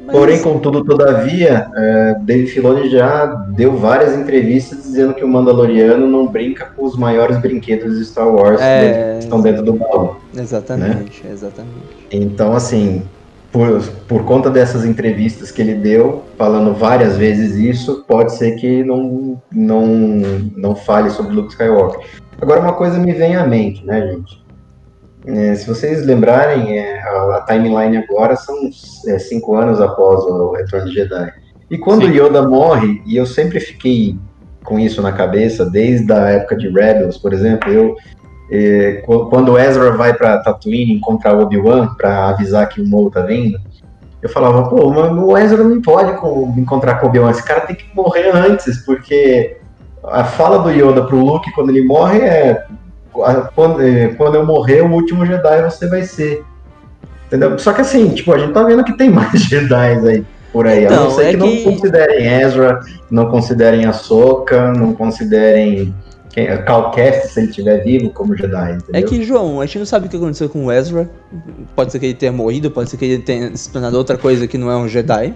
Mas- 0.04 0.16
Porém, 0.16 0.42
contudo, 0.42 0.82
todavia, 0.84 1.68
é, 1.76 2.14
Dave 2.22 2.46
Filoni 2.48 2.90
já 2.90 3.26
deu 3.54 3.76
várias 3.76 4.16
entrevistas 4.16 4.82
dizendo 4.82 5.14
que 5.14 5.24
o 5.24 5.28
Mandaloriano 5.28 6.06
não 6.08 6.26
brinca 6.26 6.66
com 6.76 6.84
os 6.84 6.96
maiores 6.96 7.38
brinquedos 7.38 7.96
de 7.96 8.04
Star 8.04 8.28
Wars 8.28 8.60
É. 8.60 9.14
que 9.18 9.24
estão 9.24 9.40
dentro 9.40 9.62
do 9.62 9.74
baú. 9.74 10.16
Exatamente, 10.36 11.22
exatamente. 11.30 11.74
Então, 12.10 12.54
assim, 12.54 13.02
por, 13.52 13.80
por 14.08 14.24
conta 14.24 14.50
dessas 14.50 14.84
entrevistas 14.84 15.52
que 15.52 15.62
ele 15.62 15.74
deu, 15.74 16.24
falando 16.36 16.74
várias 16.74 17.16
vezes 17.16 17.54
isso, 17.54 18.04
pode 18.08 18.34
ser 18.34 18.56
que 18.56 18.82
não, 18.82 19.40
não, 19.52 19.86
não 20.56 20.74
fale 20.74 21.10
sobre 21.10 21.34
Luke 21.34 21.50
Skywalker. 21.52 22.00
Agora, 22.40 22.60
uma 22.60 22.72
coisa 22.72 22.98
me 22.98 23.12
vem 23.12 23.36
à 23.36 23.46
mente, 23.46 23.84
né, 23.86 24.00
gente? 24.08 24.39
É, 25.26 25.54
se 25.54 25.66
vocês 25.66 26.04
lembrarem, 26.06 26.78
é, 26.78 26.98
a, 27.02 27.36
a 27.36 27.44
timeline 27.46 27.98
agora 27.98 28.36
são 28.36 28.54
é, 29.06 29.18
cinco 29.18 29.54
anos 29.54 29.80
após 29.80 30.24
o 30.24 30.52
Retorno 30.52 30.86
de 30.88 30.94
Jedi. 30.94 31.32
E 31.70 31.78
quando 31.78 32.06
Sim. 32.06 32.12
Yoda 32.12 32.42
morre, 32.48 33.02
e 33.06 33.16
eu 33.16 33.26
sempre 33.26 33.60
fiquei 33.60 34.16
com 34.64 34.78
isso 34.78 35.00
na 35.02 35.12
cabeça, 35.12 35.64
desde 35.68 36.10
a 36.12 36.30
época 36.30 36.56
de 36.56 36.68
Rebels, 36.68 37.16
por 37.18 37.32
exemplo, 37.32 37.70
eu 37.70 37.96
é, 38.52 39.02
qu- 39.06 39.26
quando 39.26 39.56
Ezra 39.58 39.92
vai 39.92 40.12
pra 40.12 40.38
Tatooine 40.38 40.92
encontrar 40.94 41.38
Obi-Wan 41.38 41.94
pra 41.96 42.30
avisar 42.30 42.68
que 42.68 42.80
o 42.80 42.88
Maul 42.88 43.10
tá 43.10 43.20
vindo, 43.20 43.56
eu 44.20 44.28
falava, 44.28 44.68
pô, 44.68 44.90
mas 44.90 45.12
o 45.12 45.36
Ezra 45.38 45.62
não 45.62 45.80
pode 45.80 46.12
co- 46.18 46.52
encontrar 46.56 46.96
com 46.96 47.06
o 47.06 47.08
Obi-Wan, 47.08 47.30
esse 47.30 47.44
cara 47.44 47.60
tem 47.60 47.76
que 47.76 47.84
morrer 47.94 48.30
antes, 48.34 48.84
porque 48.84 49.56
a 50.02 50.24
fala 50.24 50.58
do 50.58 50.70
Yoda 50.70 51.04
pro 51.06 51.24
Luke 51.24 51.52
quando 51.52 51.70
ele 51.70 51.84
morre 51.84 52.18
é 52.20 52.50
"A- 52.52 52.64
quando, 53.54 53.82
é, 53.82 54.08
quando 54.08 54.34
eu 54.36 54.46
morrer, 54.46 54.82
o 54.82 54.90
último 54.90 55.24
Jedi 55.26 55.62
você 55.62 55.86
vai 55.88 56.02
ser. 56.02 56.44
Entendeu? 57.26 57.58
Só 57.58 57.72
que 57.72 57.80
assim, 57.80 58.08
tipo, 58.10 58.32
a 58.32 58.38
gente 58.38 58.52
tá 58.52 58.62
vendo 58.62 58.82
que 58.84 58.96
tem 58.96 59.08
mais 59.10 59.40
Jedi 59.42 59.74
aí 60.08 60.24
por 60.52 60.66
aí. 60.66 60.86
a 60.86 60.90
não 60.90 60.96
Então, 61.04 61.10
ser 61.12 61.22
é 61.26 61.30
que, 61.32 61.38
que- 61.38 61.64
não 61.64 61.72
considerem 61.72 62.26
Ezra, 62.42 62.80
não 63.10 63.30
considerem 63.30 63.84
Ahsoka, 63.86 64.72
não 64.72 64.92
considerem 64.94 65.94
quem, 66.30 66.46
Cal 66.64 66.90
Kestis, 66.90 67.32
se 67.32 67.40
ele 67.40 67.48
estiver 67.50 67.84
vivo 67.84 68.10
como 68.10 68.36
Jedi, 68.36 68.72
entendeu? 68.72 68.84
É 68.92 69.02
que, 69.02 69.22
João, 69.22 69.60
a 69.60 69.66
gente 69.66 69.78
não 69.80 69.86
sabe 69.86 70.06
o 70.06 70.08
que 70.08 70.16
aconteceu 70.16 70.48
com 70.48 70.66
o 70.66 70.72
Ezra. 70.72 71.08
Pode 71.76 71.92
ser 71.92 71.98
que 71.98 72.06
ele 72.06 72.14
tenha 72.14 72.32
morrido, 72.32 72.70
pode 72.70 72.90
ser 72.90 72.96
que 72.96 73.04
ele 73.04 73.22
tenha 73.22 73.56
se 73.56 73.70
tornado 73.70 73.96
outra 73.96 74.16
coisa 74.18 74.46
que 74.46 74.58
não 74.58 74.70
é 74.70 74.76
um 74.76 74.88
Jedi. 74.88 75.34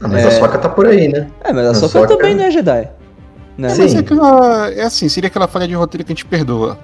Ah, 0.00 0.08
mas 0.08 0.24
é- 0.24 0.28
a 0.28 0.30
Soca 0.32 0.58
tá 0.58 0.68
por 0.68 0.86
aí, 0.86 1.06
né? 1.08 1.28
É, 1.44 1.52
mas 1.52 1.66
a 1.66 1.74
só 1.74 2.06
que- 2.06 2.08
também 2.16 2.34
não 2.34 2.44
é 2.44 2.50
Jedi. 2.50 2.88
Né? 3.56 3.68
Sim. 3.68 3.82
Mas 3.82 3.94
é, 3.94 3.98
aquela, 3.98 4.70
é 4.72 4.82
assim, 4.82 5.08
seria 5.08 5.28
aquela 5.28 5.46
falha 5.46 5.68
de 5.68 5.74
roteiro 5.74 6.04
que 6.04 6.12
a 6.12 6.14
gente 6.14 6.24
perdoa. 6.24 6.78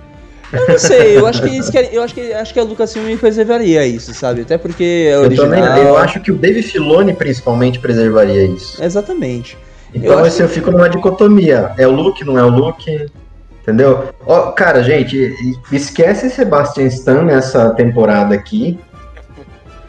Eu 0.53 0.69
não 0.69 0.79
sei, 0.79 1.19
eu 1.19 1.27
acho 1.27 1.43
que 1.43 1.49
eles 1.49 1.69
querem, 1.69 1.91
eu 1.93 2.03
acho 2.03 2.15
que 2.15 2.33
acho 2.33 2.55
que 2.55 2.61
a 2.61 2.63
Lucasfilm 2.65 3.17
preservaria 3.19 3.87
isso, 3.87 4.15
sabe? 4.15 4.43
Até 4.43 4.57
porque 4.57 5.09
é 5.11 5.15
Eu 5.15 5.21
original. 5.23 5.51
também, 5.51 5.85
eu 5.85 5.97
acho 5.97 6.21
que 6.21 6.33
o 6.33 6.37
Dave 6.37 6.63
Filoni 6.63 7.13
principalmente 7.13 7.79
preservaria 7.79 8.45
isso. 8.45 8.83
Exatamente. 8.83 9.59
Então 9.95 10.13
Eu 10.19 10.25
assim, 10.25 10.43
eu 10.43 10.49
fico 10.49 10.71
numa 10.71 10.89
dicotomia. 10.89 11.73
É 11.77 11.87
o 11.87 11.91
Luke, 11.91 12.25
não 12.25 12.39
é 12.39 12.43
o 12.45 12.49
Luke? 12.49 13.07
Entendeu? 13.63 14.05
Ó, 14.27 14.53
cara, 14.53 14.83
gente, 14.83 15.35
esquece 15.71 16.31
Sebastian 16.31 16.87
Stan 16.87 17.23
nessa 17.23 17.71
temporada 17.71 18.35
aqui. 18.35 18.79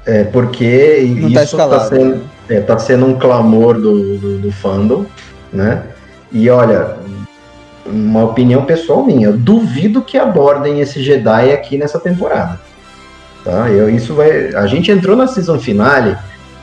É, 0.05 0.23
porque 0.25 1.05
Não 1.15 1.31
tá 1.33 1.43
isso 1.43 1.55
tá, 1.57 1.63
escalado. 1.63 1.89
sendo, 1.89 2.15
né? 2.15 2.21
é, 2.49 2.59
tá 2.61 2.77
sendo 2.79 3.05
um 3.05 3.17
clamor 3.17 3.75
do, 3.75 4.17
do, 4.17 4.39
do 4.39 4.51
fandom, 4.51 5.05
né? 5.53 5.83
E 6.31 6.49
olha, 6.49 6.97
uma 7.91 8.23
opinião 8.23 8.65
pessoal 8.65 9.05
minha, 9.05 9.27
eu 9.27 9.37
duvido 9.37 10.01
que 10.01 10.17
abordem 10.17 10.79
esse 10.79 11.01
Jedi 11.03 11.51
aqui 11.51 11.77
nessa 11.77 11.99
temporada. 11.99 12.59
Tá? 13.43 13.69
Eu, 13.69 13.89
isso 13.89 14.13
vai, 14.13 14.53
a 14.53 14.67
gente 14.67 14.91
entrou 14.91 15.15
na 15.15 15.27
season 15.27 15.59
finale, 15.59 16.15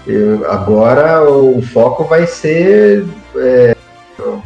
eu- 0.07 0.51
agora 0.51 1.29
o, 1.29 1.61
foco 1.63 2.05
vai 2.05 2.27
ser 2.27 3.05
é, 3.37 3.75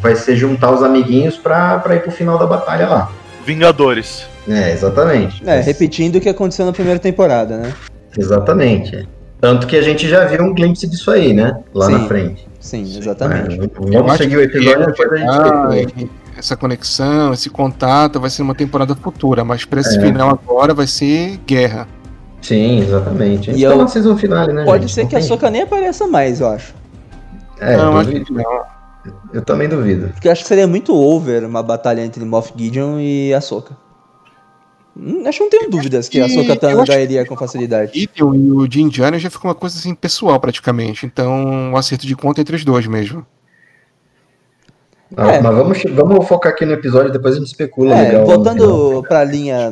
vai 0.01 0.15
ser 0.17 0.37
juntar 0.37 0.71
os 0.73 0.83
amiguinhos 0.83 1.37
pra, 1.37 1.79
pra 1.79 1.97
ir 1.97 2.03
pro 2.03 2.11
final 2.11 2.39
da 2.39 2.47
batalha 2.47 2.89
lá. 2.89 3.13
Vingadores. 3.45 4.27
É, 4.49 4.73
exatamente. 4.73 5.43
É, 5.47 5.61
repetindo 5.61 6.17
o 6.17 6.21
que 6.21 6.29
aconteceu 6.29 6.65
na 6.65 6.73
primeira 6.73 6.99
temporada, 6.99 7.57
né? 7.57 7.73
Exatamente. 8.17 9.07
Tanto 9.41 9.67
que 9.67 9.77
a 9.77 9.83
gente 9.83 10.09
já 10.09 10.25
viu 10.25 10.43
um 10.43 10.55
glimpse 10.55 10.87
disso 10.87 11.11
aí, 11.11 11.33
né? 11.33 11.57
Lá 11.75 11.87
Sim. 11.87 11.93
na 11.93 12.01
frente. 12.07 12.49
Sim, 12.59 12.83
exatamente. 12.83 13.59
É, 13.59 13.69
vamos 13.99 14.17
seguir 14.17 14.37
o 14.37 14.43
episódio 14.43 14.87
depois 14.87 15.13
a 15.13 15.17
gente 15.17 15.31
Ah. 15.31 15.69
Essa 16.41 16.57
conexão, 16.57 17.33
esse 17.33 17.49
contato 17.49 18.19
vai 18.21 18.29
ser 18.31 18.43
uma 18.43 18.55
temporada 18.55 18.95
futura, 18.97 19.45
mas 19.45 19.65
pra 19.65 19.81
esse 19.81 19.97
É. 19.97 20.01
final 20.01 20.31
agora 20.31 20.75
vai 20.75 20.87
ser 20.87 21.39
guerra. 21.47 21.87
Sim, 22.43 22.81
exatamente. 22.81 23.51
A 23.51 23.55
E 23.55 23.63
eu- 23.63 23.77
na 23.77 23.87
season 23.87 24.17
finale, 24.17 24.53
né? 24.53 24.65
Pode 24.65 24.83
gente? 24.85 24.95
ser 24.95 25.03
Não 25.03 25.09
que 25.11 25.17
a 25.17 25.23
Soca 25.23 25.51
nem 25.51 25.63
apareça 25.63 26.07
mais, 26.07 26.41
eu 26.41 26.49
acho. 26.49 26.75
É, 27.61 27.77
não, 27.77 27.97
acho 27.99 28.07
duvido. 28.11 28.25
que 28.25 28.33
não. 28.33 28.63
eu 29.33 29.43
também 29.43 29.69
duvido. 29.69 30.09
Porque 30.09 30.29
eu 30.29 30.33
acho 30.33 30.43
que 30.43 30.49
seria 30.49 30.67
muito 30.67 30.95
over 30.95 31.45
uma 31.45 31.63
batalha 31.63 32.01
entre 32.05 32.25
Moff 32.25 32.53
Gideon 32.57 32.99
e 32.99 33.33
Ahsoka. 33.35 33.77
Hum, 34.97 35.23
acho 35.27 35.39
que 35.39 35.45
não 35.45 35.51
tenho 35.51 35.71
dúvidas 35.71 36.09
que 36.09 36.21
a 36.21 36.27
E 36.27 36.37
eu 36.49 36.57
Tano 36.59 36.81
acho 36.83 36.91
ganharia 36.93 37.25
com 37.25 37.37
facilidade. 37.37 37.93
Gideon 37.95 38.35
e 38.35 38.51
o 38.53 38.67
Jin 38.71 38.91
Jannah 38.91 39.19
já 39.19 39.31
ficou 39.31 39.49
uma 39.51 39.55
coisa 39.55 39.79
assim 39.79 39.95
pessoal 39.95 40.39
praticamente, 40.41 41.07
então 41.07 41.33
um 41.33 41.77
acerto 41.77 42.07
de 42.07 42.17
conta 42.17 42.41
entre 42.41 42.57
os 42.57 42.65
dois 42.65 42.87
mesmo. 42.87 43.25
Ah, 45.17 45.33
É. 45.33 45.41
Mas 45.41 45.55
vamos, 45.55 45.83
vamos 45.95 46.29
focar 46.29 46.53
aqui 46.53 46.65
no 46.65 46.73
episódio, 46.73 47.11
depois 47.13 47.35
a 47.35 47.39
gente 47.39 47.49
especula. 47.49 47.97
É, 47.97 48.09
legal 48.11 48.27
voltando 48.27 49.03
pra 49.09 49.25
linha 49.25 49.71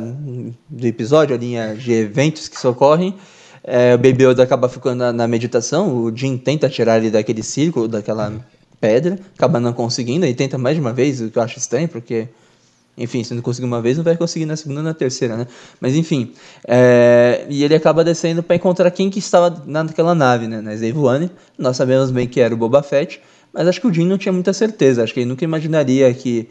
do 0.69 0.85
episódio, 0.87 1.35
a 1.35 1.39
linha 1.39 1.75
de 1.75 1.91
eventos 1.93 2.47
que 2.47 2.59
socorrem, 2.59 3.15
é, 3.63 3.93
o 3.95 3.97
Baby 3.97 4.25
Yoda 4.25 4.43
acaba 4.43 4.67
ficando 4.67 4.99
na, 4.99 5.13
na 5.13 5.27
meditação, 5.27 5.95
o 5.95 6.15
Jin 6.15 6.37
tenta 6.37 6.67
tirar 6.69 6.97
ele 6.97 7.09
daquele 7.09 7.43
círculo, 7.43 7.87
daquela 7.87 8.33
pedra, 8.81 9.19
acaba 9.37 9.59
não 9.59 9.73
conseguindo, 9.73 10.25
e 10.25 10.33
tenta 10.33 10.57
mais 10.57 10.75
de 10.75 10.81
uma 10.81 10.93
vez, 10.93 11.21
o 11.21 11.29
que 11.29 11.37
eu 11.37 11.43
acho 11.43 11.57
estranho, 11.57 11.87
porque, 11.87 12.27
enfim, 12.97 13.23
se 13.23 13.33
não 13.33 13.41
conseguir 13.41 13.67
uma 13.67 13.81
vez, 13.81 13.97
não 13.97 14.03
vai 14.03 14.15
conseguir 14.17 14.45
na 14.45 14.55
segunda 14.55 14.81
na 14.81 14.93
terceira, 14.93 15.35
né? 15.37 15.47
Mas 15.81 15.95
enfim, 15.95 16.33
é, 16.67 17.45
e 17.49 17.63
ele 17.63 17.75
acaba 17.75 18.03
descendo 18.03 18.41
pra 18.41 18.55
encontrar 18.55 18.89
quem 18.91 19.09
que 19.09 19.19
estava 19.19 19.61
naquela 19.65 20.15
nave, 20.15 20.47
né? 20.47 20.61
Na 20.61 20.73
Slave 20.73 20.97
One, 20.97 21.31
nós 21.57 21.75
sabemos 21.77 22.11
bem 22.11 22.27
que 22.27 22.39
era 22.39 22.53
o 22.53 22.57
Boba 22.57 22.81
Fett, 22.81 23.21
mas 23.59 23.67
acho 23.67 23.81
que 23.81 23.87
o 23.87 23.93
Jin 23.93 24.05
não 24.05 24.17
tinha 24.17 24.31
muita 24.31 24.53
certeza, 24.53 25.03
acho 25.03 25.13
que 25.13 25.19
ele 25.19 25.27
nunca 25.27 25.43
imaginaria 25.43 26.13
que... 26.13 26.47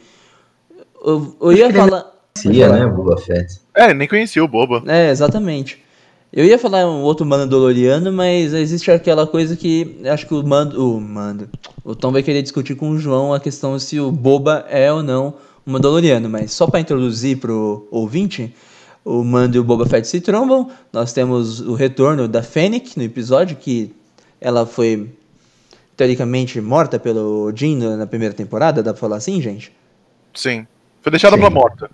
Eu, 1.03 1.35
eu 1.41 1.53
ia 1.55 1.73
falar... 1.73 2.05
Conhecia, 2.35 2.69
né, 2.69 2.85
o 2.85 2.95
Boba 2.95 3.17
Fett. 3.17 3.61
É, 3.75 3.95
nem 3.95 4.07
conhecia 4.07 4.45
o 4.45 4.47
Boba. 4.47 4.83
É, 4.87 5.09
exatamente. 5.09 5.83
Eu 6.31 6.45
ia 6.45 6.59
falar 6.59 6.85
um 6.85 7.01
outro 7.01 7.25
Mandaloriano, 7.25 8.13
mas 8.13 8.53
existe 8.53 8.91
aquela 8.91 9.27
coisa 9.27 9.57
que 9.57 10.03
acho 10.05 10.27
que 10.27 10.35
o 10.35 10.47
Mando, 10.47 10.97
o 10.97 11.01
Mando, 11.01 11.49
o 11.83 11.95
Tom 11.95 12.13
vai 12.13 12.23
querer 12.23 12.43
discutir 12.43 12.75
com 12.75 12.91
o 12.91 12.99
João 12.99 13.33
a 13.33 13.41
questão 13.41 13.79
se 13.79 13.99
o 13.99 14.13
Boba 14.13 14.67
é 14.69 14.93
ou 14.93 15.03
não 15.03 15.33
um 15.67 15.73
Mandaloriano, 15.73 16.29
mas 16.29 16.53
só 16.53 16.67
para 16.67 16.81
introduzir 16.81 17.39
pro 17.39 17.89
ouvinte, 17.91 18.55
o 19.03 19.25
Mando 19.25 19.57
e 19.57 19.61
o 19.61 19.65
Boba 19.65 19.87
Fett 19.87 20.07
se 20.07 20.21
trombam. 20.21 20.71
Nós 20.93 21.15
temos 21.15 21.61
o 21.61 21.73
retorno 21.73 22.29
da 22.29 22.43
Fennec 22.43 22.99
no 22.99 23.03
episódio 23.03 23.57
que 23.57 23.95
ela 24.39 24.67
foi 24.67 25.09
teoricamente 25.99 26.61
morta 26.61 26.97
pelo 26.99 27.53
Jin 27.55 27.97
na 27.97 28.07
primeira 28.07 28.33
temporada, 28.33 28.83
dá 28.85 28.93
pra 28.93 29.01
falar 29.01 29.17
assim, 29.17 29.43
gente? 29.43 29.73
Sim. 30.33 30.65
Foi 31.03 31.11
deixada 31.11 31.35
Sim. 31.35 31.41
pra 31.43 31.51
morta. 31.51 31.91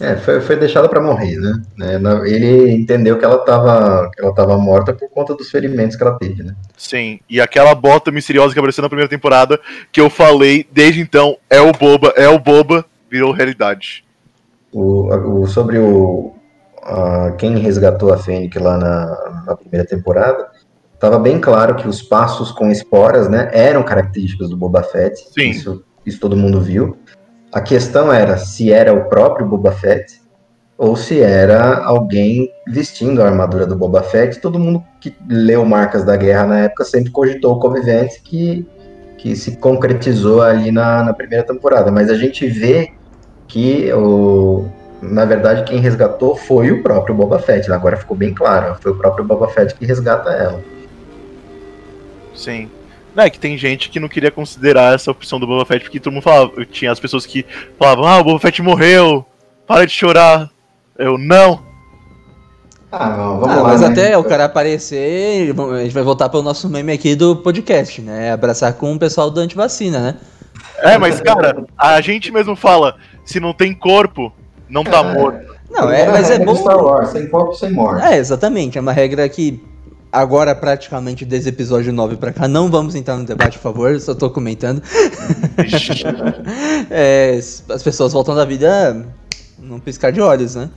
É, 0.00 0.16
foi, 0.16 0.40
foi 0.40 0.56
deixada 0.56 0.88
pra 0.88 1.00
morrer, 1.00 1.36
né? 1.36 1.62
É, 1.80 1.98
na- 1.98 2.28
ele 2.28 2.70
entendeu 2.72 3.16
que 3.18 3.24
ela 3.24 3.38
tava, 3.38 4.10
que 4.14 4.20
ela 4.20 4.34
tava 4.34 4.56
morta 4.58 4.92
por 4.92 5.08
conta 5.08 5.34
dos 5.34 5.50
ferimentos 5.50 5.96
que 5.96 6.02
ela 6.02 6.16
teve, 6.18 6.42
né? 6.42 6.54
Sim. 6.76 7.20
E 7.28 7.40
aquela 7.40 7.74
bota 7.74 8.10
misteriosa 8.10 8.52
que 8.52 8.58
apareceu 8.58 8.82
na 8.82 8.88
primeira 8.88 9.08
temporada, 9.08 9.58
que 9.92 10.00
eu 10.00 10.10
falei 10.10 10.66
desde 10.72 11.00
então, 11.00 11.36
é 11.48 11.60
o 11.60 11.72
Boba, 11.72 12.12
é 12.16 12.28
o 12.28 12.38
Boba, 12.38 12.84
virou 13.10 13.32
realidade. 13.32 14.04
O, 14.72 15.12
o- 15.42 15.46
sobre 15.46 15.78
o 15.78 16.32
a- 16.82 17.32
quem 17.38 17.56
resgatou 17.58 18.12
a 18.12 18.18
Fennec 18.18 18.56
lá 18.58 18.76
na, 18.78 19.42
na 19.46 19.56
primeira 19.56 19.86
temporada, 19.86 20.48
estava 20.98 21.16
bem 21.16 21.40
claro 21.40 21.76
que 21.76 21.88
os 21.88 22.02
passos 22.02 22.50
com 22.50 22.70
esporas, 22.70 23.28
né, 23.28 23.48
eram 23.52 23.84
características 23.84 24.50
do 24.50 24.56
Boba 24.56 24.82
Fett. 24.82 25.16
Sim. 25.32 25.50
Isso, 25.50 25.84
isso 26.04 26.18
todo 26.18 26.36
mundo 26.36 26.60
viu. 26.60 26.96
A 27.52 27.60
questão 27.60 28.12
era 28.12 28.36
se 28.36 28.72
era 28.72 28.92
o 28.92 29.04
próprio 29.08 29.46
Boba 29.46 29.70
Fett 29.70 30.20
ou 30.76 30.96
se 30.96 31.20
era 31.20 31.84
alguém 31.84 32.50
vestindo 32.66 33.22
a 33.22 33.26
armadura 33.26 33.64
do 33.64 33.76
Boba 33.76 34.02
Fett. 34.02 34.40
Todo 34.40 34.58
mundo 34.58 34.82
que 35.00 35.14
leu 35.28 35.64
Marcas 35.64 36.04
da 36.04 36.16
Guerra 36.16 36.46
na 36.46 36.58
época 36.60 36.84
sempre 36.84 37.12
cogitou 37.12 37.54
o 37.54 37.60
Covivente 37.60 38.20
que, 38.20 38.66
que 39.16 39.36
se 39.36 39.56
concretizou 39.56 40.42
ali 40.42 40.72
na, 40.72 41.04
na 41.04 41.14
primeira 41.14 41.44
temporada. 41.44 41.92
Mas 41.92 42.10
a 42.10 42.14
gente 42.14 42.44
vê 42.46 42.92
que 43.46 43.90
o, 43.92 44.66
na 45.00 45.24
verdade 45.24 45.62
quem 45.62 45.78
resgatou 45.78 46.34
foi 46.34 46.72
o 46.72 46.82
próprio 46.82 47.14
Boba 47.14 47.38
Fett. 47.38 47.70
Agora 47.70 47.96
ficou 47.96 48.16
bem 48.16 48.34
claro, 48.34 48.76
foi 48.80 48.90
o 48.90 48.96
próprio 48.98 49.24
Boba 49.24 49.46
Fett 49.48 49.74
que 49.76 49.86
resgata 49.86 50.30
ela. 50.30 50.60
Sim. 52.38 52.70
Não, 53.14 53.24
é 53.24 53.30
que 53.30 53.38
tem 53.38 53.58
gente 53.58 53.90
que 53.90 53.98
não 53.98 54.08
queria 54.08 54.30
considerar 54.30 54.94
essa 54.94 55.10
opção 55.10 55.40
do 55.40 55.46
Boba 55.46 55.64
Fett, 55.66 55.82
porque 55.82 55.98
todo 55.98 56.12
mundo 56.12 56.22
falava. 56.22 56.64
Tinha 56.66 56.92
as 56.92 57.00
pessoas 57.00 57.26
que 57.26 57.44
falavam, 57.78 58.06
ah, 58.06 58.18
o 58.20 58.24
Boba 58.24 58.38
Fett 58.38 58.62
morreu, 58.62 59.26
para 59.66 59.84
de 59.84 59.92
chorar. 59.92 60.48
Eu, 60.96 61.18
não. 61.18 61.66
Ah, 62.90 63.10
não, 63.10 63.44
Ah, 63.44 63.62
mas 63.64 63.82
até 63.82 64.16
o 64.16 64.24
cara 64.24 64.44
aparecer, 64.44 65.52
a 65.52 65.82
gente 65.82 65.92
vai 65.92 66.02
voltar 66.02 66.28
pro 66.28 66.42
nosso 66.42 66.70
meme 66.70 66.92
aqui 66.92 67.14
do 67.14 67.36
podcast, 67.36 68.00
né? 68.00 68.32
Abraçar 68.32 68.72
com 68.74 68.94
o 68.94 68.98
pessoal 68.98 69.30
do 69.30 69.40
antivacina, 69.40 70.00
né? 70.00 70.14
É, 70.78 70.96
mas 70.96 71.20
cara, 71.20 71.64
a 71.76 72.00
gente 72.00 72.32
mesmo 72.32 72.54
fala, 72.54 72.96
se 73.24 73.40
não 73.40 73.52
tem 73.52 73.74
corpo, 73.74 74.32
não 74.68 74.84
tá 74.84 75.02
morto. 75.02 75.58
Não, 75.70 75.90
é, 75.90 76.08
mas 76.08 76.30
é 76.30 76.38
bom. 76.38 76.54
Star 76.54 76.82
Wars, 76.82 77.10
sem 77.10 77.28
corpo, 77.28 77.54
sem 77.54 77.72
morte. 77.72 78.06
É, 78.06 78.16
exatamente. 78.16 78.78
É 78.78 78.80
uma 78.80 78.92
regra 78.92 79.28
que 79.28 79.62
agora, 80.12 80.54
praticamente, 80.54 81.24
desde 81.24 81.48
o 81.48 81.52
episódio 81.52 81.92
9 81.92 82.16
pra 82.16 82.32
cá, 82.32 82.48
não 82.48 82.70
vamos 82.70 82.94
entrar 82.94 83.16
no 83.16 83.24
debate, 83.24 83.58
por 83.58 83.62
favor, 83.62 84.00
só 84.00 84.14
tô 84.14 84.30
comentando. 84.30 84.82
É, 86.90 87.36
as 87.36 87.82
pessoas 87.82 88.12
voltam 88.12 88.34
da 88.34 88.44
vida 88.44 89.06
num 89.58 89.78
piscar 89.78 90.10
de 90.10 90.20
olhos, 90.20 90.54
né? 90.54 90.70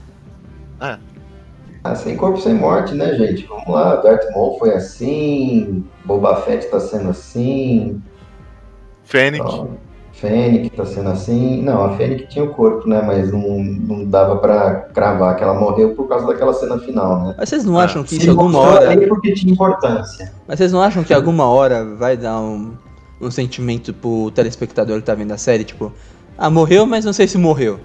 Ah, 1.84 1.94
sem 1.94 2.16
corpo, 2.16 2.40
sem 2.40 2.54
morte, 2.54 2.94
né, 2.94 3.14
gente? 3.14 3.44
Vamos 3.46 3.68
lá, 3.68 3.96
Darth 3.96 4.30
Maul 4.32 4.58
foi 4.58 4.74
assim, 4.74 5.84
Boba 6.04 6.42
Fett 6.42 6.70
tá 6.70 6.78
sendo 6.78 7.10
assim, 7.10 8.00
Fênix. 9.04 9.44
ó, 9.44 9.66
Fennec 10.22 10.70
tá 10.70 10.86
sendo 10.86 11.08
assim. 11.08 11.60
Não, 11.62 11.84
a 11.84 11.96
Fennec 11.96 12.28
tinha 12.28 12.44
o 12.44 12.54
corpo, 12.54 12.88
né, 12.88 13.02
mas 13.04 13.32
não, 13.32 13.58
não 13.58 14.04
dava 14.04 14.36
pra 14.36 14.86
cravar 14.94 15.34
que 15.36 15.42
ela 15.42 15.54
morreu 15.54 15.96
por 15.96 16.08
causa 16.08 16.28
daquela 16.28 16.54
cena 16.54 16.78
final, 16.78 17.24
né? 17.24 17.34
Mas 17.36 17.48
vocês 17.48 17.64
não 17.64 17.76
acham 17.76 18.04
que 18.04 18.10
Se 18.10 18.18
isso 18.18 18.30
alguma 18.30 18.60
hora. 18.60 18.90
ali 18.90 19.08
porque 19.08 19.34
tinha 19.34 19.52
importância. 19.52 20.32
Mas 20.46 20.58
vocês 20.58 20.70
não 20.72 20.80
acham 20.80 21.02
que 21.02 21.12
alguma 21.12 21.46
hora 21.46 21.84
vai 21.84 22.16
dar 22.16 22.38
um, 22.38 22.72
um 23.20 23.32
sentimento 23.32 23.92
pro 23.92 24.30
telespectador 24.30 25.00
que 25.00 25.04
tá 25.04 25.14
vendo 25.14 25.32
a 25.32 25.36
série, 25.36 25.64
tipo, 25.64 25.92
ah, 26.38 26.48
morreu, 26.48 26.86
mas 26.86 27.04
não 27.04 27.12
sei 27.12 27.26
se 27.26 27.36
morreu. 27.36 27.80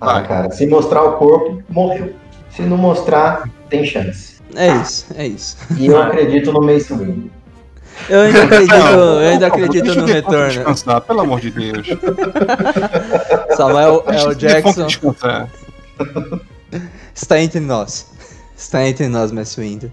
Ah, 0.00 0.20
cara, 0.22 0.52
se 0.52 0.64
mostrar 0.64 1.02
o 1.02 1.16
corpo, 1.16 1.60
morreu. 1.68 2.12
Se 2.50 2.62
não 2.62 2.76
mostrar, 2.76 3.50
tem 3.68 3.84
chance. 3.84 4.40
É 4.54 4.68
isso, 4.76 5.06
é 5.16 5.26
isso. 5.26 5.56
E 5.76 5.86
eu 5.86 6.00
acredito 6.00 6.52
no 6.52 6.60
Mace 6.60 6.92
Windu. 6.94 7.30
Eu 8.08 8.20
ainda 8.22 8.42
acredito, 8.42 8.74
eu 8.74 9.18
ainda 9.18 9.48
favor, 9.48 9.64
acredito 9.64 9.84
deixa 9.84 10.00
no 10.00 10.06
o 10.06 10.08
retorno. 10.08 10.48
Descansar, 10.48 11.00
pelo 11.02 11.20
amor 11.20 11.40
de 11.40 11.50
Deus. 11.50 11.86
Samuel 13.56 14.04
esse 14.08 14.34
defunto 14.34 14.86
Jackson 14.86 15.14
está 17.14 17.40
entre 17.40 17.60
nós. 17.60 18.10
Está 18.56 18.86
entre 18.86 19.08
nós, 19.08 19.32
Messi 19.32 19.60
Windu. 19.60 19.92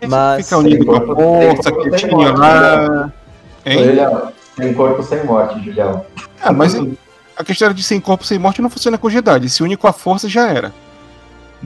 Esse 0.00 0.10
Mas. 0.10 0.44
Fica 0.44 0.58
unido 0.58 0.84
com 0.84 0.96
a 0.96 1.00
força, 1.00 1.72
tinha 1.96 2.32
lá. 2.32 3.12
Julião, 3.66 4.32
tem 4.56 4.74
corpo 4.74 5.02
sem 5.02 5.24
morte, 5.24 5.64
Julião. 5.64 6.04
Ah, 6.40 6.52
mas 6.52 6.74
a 7.36 7.42
questão 7.42 7.72
de 7.72 7.82
sem 7.82 8.00
corpo, 8.00 8.24
sem 8.24 8.38
morte 8.38 8.60
não 8.60 8.70
funciona 8.70 8.98
com 8.98 9.08
Jedi. 9.08 9.48
Se 9.48 9.62
une 9.62 9.76
com 9.76 9.88
a 9.88 9.92
força, 9.92 10.28
já 10.28 10.48
era. 10.48 10.72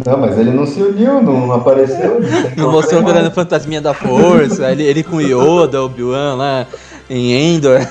Não, 0.04 0.16
mas 0.16 0.38
ele 0.38 0.50
não 0.52 0.66
se 0.66 0.80
uniu, 0.80 1.20
não 1.20 1.52
apareceu. 1.52 2.20
Não 2.56 2.70
mostrou 2.70 3.00
virando 3.00 3.22
morte. 3.22 3.34
fantasminha 3.34 3.80
da 3.80 3.92
força, 3.92 4.70
ele, 4.70 4.84
ele 4.84 5.02
com 5.02 5.20
Yoda, 5.20 5.82
Obi-Wan 5.82 6.34
lá 6.34 6.66
em 7.10 7.32
Endor. 7.32 7.80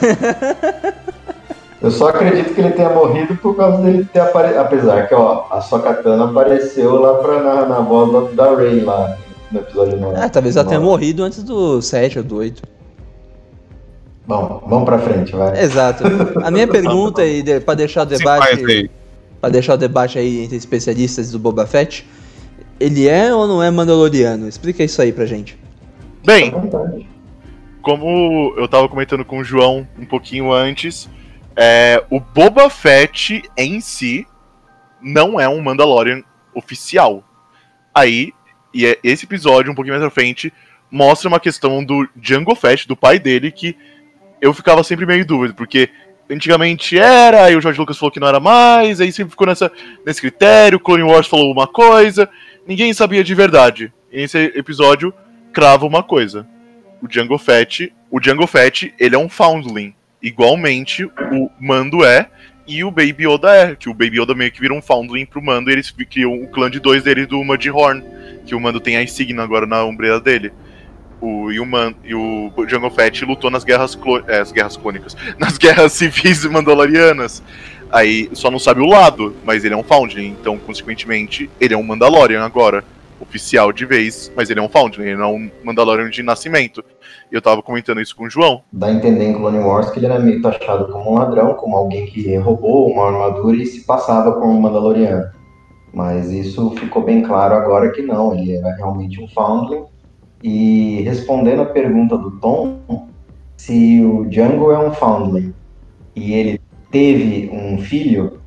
Eu 1.80 1.92
só 1.92 2.08
acredito 2.08 2.56
que 2.56 2.60
ele 2.60 2.72
tenha 2.72 2.90
morrido 2.90 3.36
por 3.36 3.56
causa 3.56 3.84
dele 3.84 4.08
ter 4.12 4.20
aparecido. 4.20 4.62
Apesar 4.62 5.08
que, 5.08 5.14
ó, 5.14 5.46
a 5.52 5.62
Sokatana 5.62 6.26
apareceu 6.26 7.00
lá 7.00 7.16
pra, 7.16 7.44
na, 7.44 7.66
na 7.68 7.80
voz 7.82 8.36
da, 8.36 8.46
da 8.46 8.56
Rey 8.56 8.82
lá 8.82 9.16
no 9.52 9.60
episódio 9.60 10.00
9. 10.00 10.20
Ah, 10.20 10.28
talvez 10.28 10.56
ela 10.56 10.68
tenha 10.68 10.80
morrido 10.80 11.24
antes 11.24 11.44
do 11.44 11.80
7 11.82 12.18
ou 12.20 12.24
do 12.24 12.38
8. 12.38 12.64
Bom, 14.26 14.64
vamos 14.68 14.86
pra 14.86 14.98
frente, 14.98 15.36
vai. 15.36 15.62
Exato. 15.62 16.04
A 16.44 16.50
minha 16.50 16.68
pergunta, 16.68 17.24
e 17.24 17.44
de, 17.44 17.60
pra 17.60 17.76
deixar 17.76 18.08
o 18.08 18.10
Sim, 18.10 18.18
debate. 18.18 18.90
Pra 19.40 19.50
deixar 19.50 19.76
o 19.76 19.78
debate 19.78 20.18
aí 20.18 20.44
entre 20.44 20.58
especialistas 20.58 21.32
do 21.32 21.40
Boba 21.40 21.68
Fett, 21.68 22.08
ele 22.80 23.08
é 23.08 23.34
ou 23.34 23.48
não 23.48 23.62
é 23.62 23.70
Mandaloriano? 23.70 24.48
Explica 24.48 24.84
isso 24.84 25.02
aí 25.02 25.12
pra 25.14 25.26
gente. 25.26 25.58
Bem, 26.26 26.52
como 27.82 28.54
eu 28.58 28.68
tava 28.68 28.90
comentando 28.90 29.24
com 29.24 29.40
o 29.40 29.44
João 29.44 29.88
um 29.98 30.06
pouquinho 30.06 30.52
antes, 30.52 31.10
é, 31.56 32.04
o 32.10 32.20
Boba 32.20 32.70
Fett 32.70 33.44
em 33.56 33.80
si 33.80 34.26
não 35.02 35.40
é 35.40 35.48
um 35.48 35.62
Mandalorian 35.62 36.22
oficial. 36.54 37.24
Aí 37.94 38.34
E 38.74 38.86
é 38.86 39.00
esse 39.04 39.26
episódio, 39.26 39.72
um 39.72 39.76
pouquinho 39.76 39.94
mais 39.98 40.04
pra 40.04 40.22
frente, 40.22 40.54
mostra 40.92 41.28
uma 41.28 41.40
questão 41.40 41.84
do 41.84 42.08
Django 42.16 42.54
Fett, 42.56 42.88
do 42.88 42.96
pai 42.96 43.18
dele, 43.18 43.52
que 43.52 43.76
eu 44.42 44.54
ficava 44.54 44.84
sempre 44.84 45.06
meio 45.06 45.22
em 45.22 45.26
dúvida, 45.26 45.54
porque 45.54 45.90
antigamente 46.30 46.98
era, 46.98 47.46
aí 47.46 47.56
o 47.56 47.62
George 47.62 47.80
Lucas 47.80 47.98
falou 47.98 48.12
que 48.12 48.20
não 48.20 48.28
era 48.28 48.40
mais, 48.40 49.00
aí 49.00 49.12
sempre 49.12 49.32
ficou 49.32 49.48
nessa, 49.48 49.72
nesse 50.06 50.22
critério, 50.22 50.80
Clone 50.80 51.04
Wars 51.04 51.28
falou 51.28 51.52
uma 51.52 51.68
coisa, 51.68 52.30
ninguém 52.66 52.94
sabia 52.94 53.24
de 53.24 53.34
verdade. 53.34 53.94
E 54.12 54.22
esse 54.22 54.38
episódio 54.56 55.14
crava 55.54 55.86
uma 55.86 56.04
coisa. 56.04 56.48
O 57.02 57.08
Django 57.08 57.38
Fett, 57.38 57.94
o 58.10 58.20
Django 58.20 58.48
Fett, 58.48 58.94
ele 59.00 59.16
é 59.16 59.20
um 59.20 59.30
foundling, 59.30 59.94
igualmente 60.22 61.06
o 61.06 61.50
Mando 61.60 62.04
é 62.04 62.30
e 62.68 62.84
o 62.84 62.92
Baby 62.92 63.26
Yoda 63.26 63.50
é, 63.50 63.76
que 63.76 63.90
o 63.90 63.94
Baby 63.94 64.22
Yoda 64.22 64.36
meio 64.36 64.52
que 64.52 64.60
vira 64.60 64.74
um 64.74 64.82
foundling 64.82 65.26
pro 65.26 65.42
Mando 65.42 65.70
e 65.70 65.74
eles 65.74 65.90
criam 65.90 66.34
o 66.34 66.48
clã 66.50 66.70
de 66.70 66.80
dois 66.80 67.02
deles 67.02 67.26
do 67.26 67.42
Mudhorn, 67.44 68.04
que 68.46 68.54
o 68.54 68.60
Mando 68.60 68.82
tem 68.82 68.98
a 68.98 69.04
insígnia 69.04 69.42
agora 69.42 69.66
na 69.66 69.84
ombreira 69.86 70.20
dele. 70.20 70.52
O, 71.20 71.52
e, 71.52 71.60
o 71.60 71.66
Man, 71.66 71.94
e 72.04 72.14
o 72.14 72.52
Jango 72.68 72.92
Fett 72.92 73.26
lutou 73.26 73.50
nas 73.50 73.64
guerras, 73.64 73.96
clo, 73.96 74.24
é, 74.28 74.40
as 74.40 74.52
guerras 74.52 74.78
nas 75.40 75.58
guerras 75.58 75.94
civis 75.94 76.46
mandalorianas. 76.46 77.42
Aí 77.92 78.30
só 78.34 78.52
não 78.52 78.60
sabe 78.60 78.82
o 78.82 78.86
lado, 78.86 79.36
mas 79.46 79.64
ele 79.64 79.74
é 79.74 79.78
um 79.78 79.84
Foundling, 79.84 80.36
então, 80.40 80.58
consequentemente, 80.58 81.50
ele 81.60 81.74
é 81.74 81.78
um 81.78 81.84
Mandalorian 81.84 82.44
agora. 82.44 82.84
Oficial 83.20 83.74
de 83.74 83.84
vez, 83.84 84.32
mas 84.36 84.50
ele 84.52 84.60
é 84.60 84.64
um 84.64 84.70
Foundling, 84.70 85.06
ele 85.06 85.16
não 85.16 85.24
é 85.24 85.28
um 85.28 85.52
Mandalorian 85.64 86.10
de 86.10 86.22
nascimento. 86.22 86.84
E 87.32 87.36
eu 87.36 87.42
tava 87.42 87.64
comentando 87.64 88.00
isso 88.00 88.16
com 88.16 88.26
o 88.26 88.30
João. 88.30 88.62
Dá 88.72 88.88
a 88.88 88.94
entender 88.94 89.26
em 89.26 89.34
Clone 89.34 89.58
Wars 89.58 89.90
que 89.90 89.98
ele 89.98 90.06
era 90.06 90.20
meio 90.20 90.40
taxado 90.42 90.92
como 90.92 91.12
um 91.12 91.16
ladrão, 91.16 91.56
como 91.56 91.76
alguém 91.76 92.06
que 92.06 92.36
roubou 92.38 92.92
uma 92.92 93.08
armadura 93.08 93.58
e 93.58 93.66
se 93.66 93.86
passava 93.86 94.34
por 94.34 94.46
um 94.46 94.62
Mandaloriano. 94.62 95.26
Mas 95.92 96.30
isso 96.30 96.70
ficou 96.72 97.04
bem 97.04 97.24
claro 97.24 97.56
agora 97.56 97.92
que 97.92 98.04
não, 98.04 98.36
ele 98.36 98.56
era 98.56 98.76
realmente 98.76 99.20
um 99.20 99.28
Foundling 99.30 99.86
e 100.44 101.02
respondendo 101.02 101.62
a 101.62 101.66
pergunta 101.66 102.18
do 102.18 102.32
Tom, 102.32 103.08
se 103.56 104.02
o 104.04 104.26
Django 104.26 104.72
é 104.72 104.80
um 104.80 104.94
Foundling 104.94 105.54
e 106.16 106.34
ele 106.34 106.62
teve 106.92 107.50
um 107.52 107.80
filho 107.80 108.40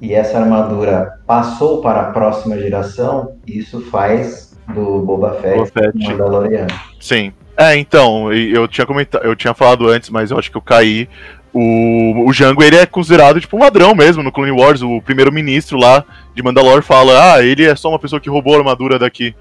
e 0.00 0.14
essa 0.14 0.38
armadura 0.38 1.18
passou 1.26 1.80
para 1.80 2.00
a 2.00 2.12
próxima 2.12 2.58
geração, 2.58 3.32
isso 3.46 3.80
faz 3.80 4.56
do 4.72 5.00
Boba 5.00 5.34
Fett, 5.34 5.56
Boba 5.56 5.66
Fett. 5.66 6.08
Mandaloriano. 6.08 6.68
Sim. 7.00 7.32
É, 7.56 7.76
então, 7.76 8.32
eu 8.32 8.68
tinha 8.68 8.86
comentado, 8.86 9.24
eu 9.24 9.34
tinha 9.34 9.52
falado 9.52 9.88
antes, 9.88 10.10
mas 10.10 10.30
eu 10.30 10.38
acho 10.38 10.50
que 10.50 10.56
eu 10.56 10.62
caí. 10.62 11.08
O, 11.52 12.28
o 12.28 12.32
Django, 12.32 12.62
ele 12.62 12.76
é 12.76 12.86
considerado 12.86 13.40
tipo 13.40 13.56
um 13.56 13.60
ladrão 13.60 13.94
mesmo 13.94 14.22
no 14.22 14.30
Clone 14.30 14.52
Wars. 14.52 14.80
O 14.80 15.02
primeiro-ministro 15.02 15.76
lá 15.76 16.04
de 16.34 16.42
Mandalore 16.42 16.82
fala: 16.82 17.34
Ah, 17.34 17.42
ele 17.42 17.64
é 17.64 17.74
só 17.74 17.88
uma 17.88 17.98
pessoa 17.98 18.20
que 18.20 18.30
roubou 18.30 18.54
a 18.54 18.58
armadura 18.58 18.98
daqui. 18.98 19.34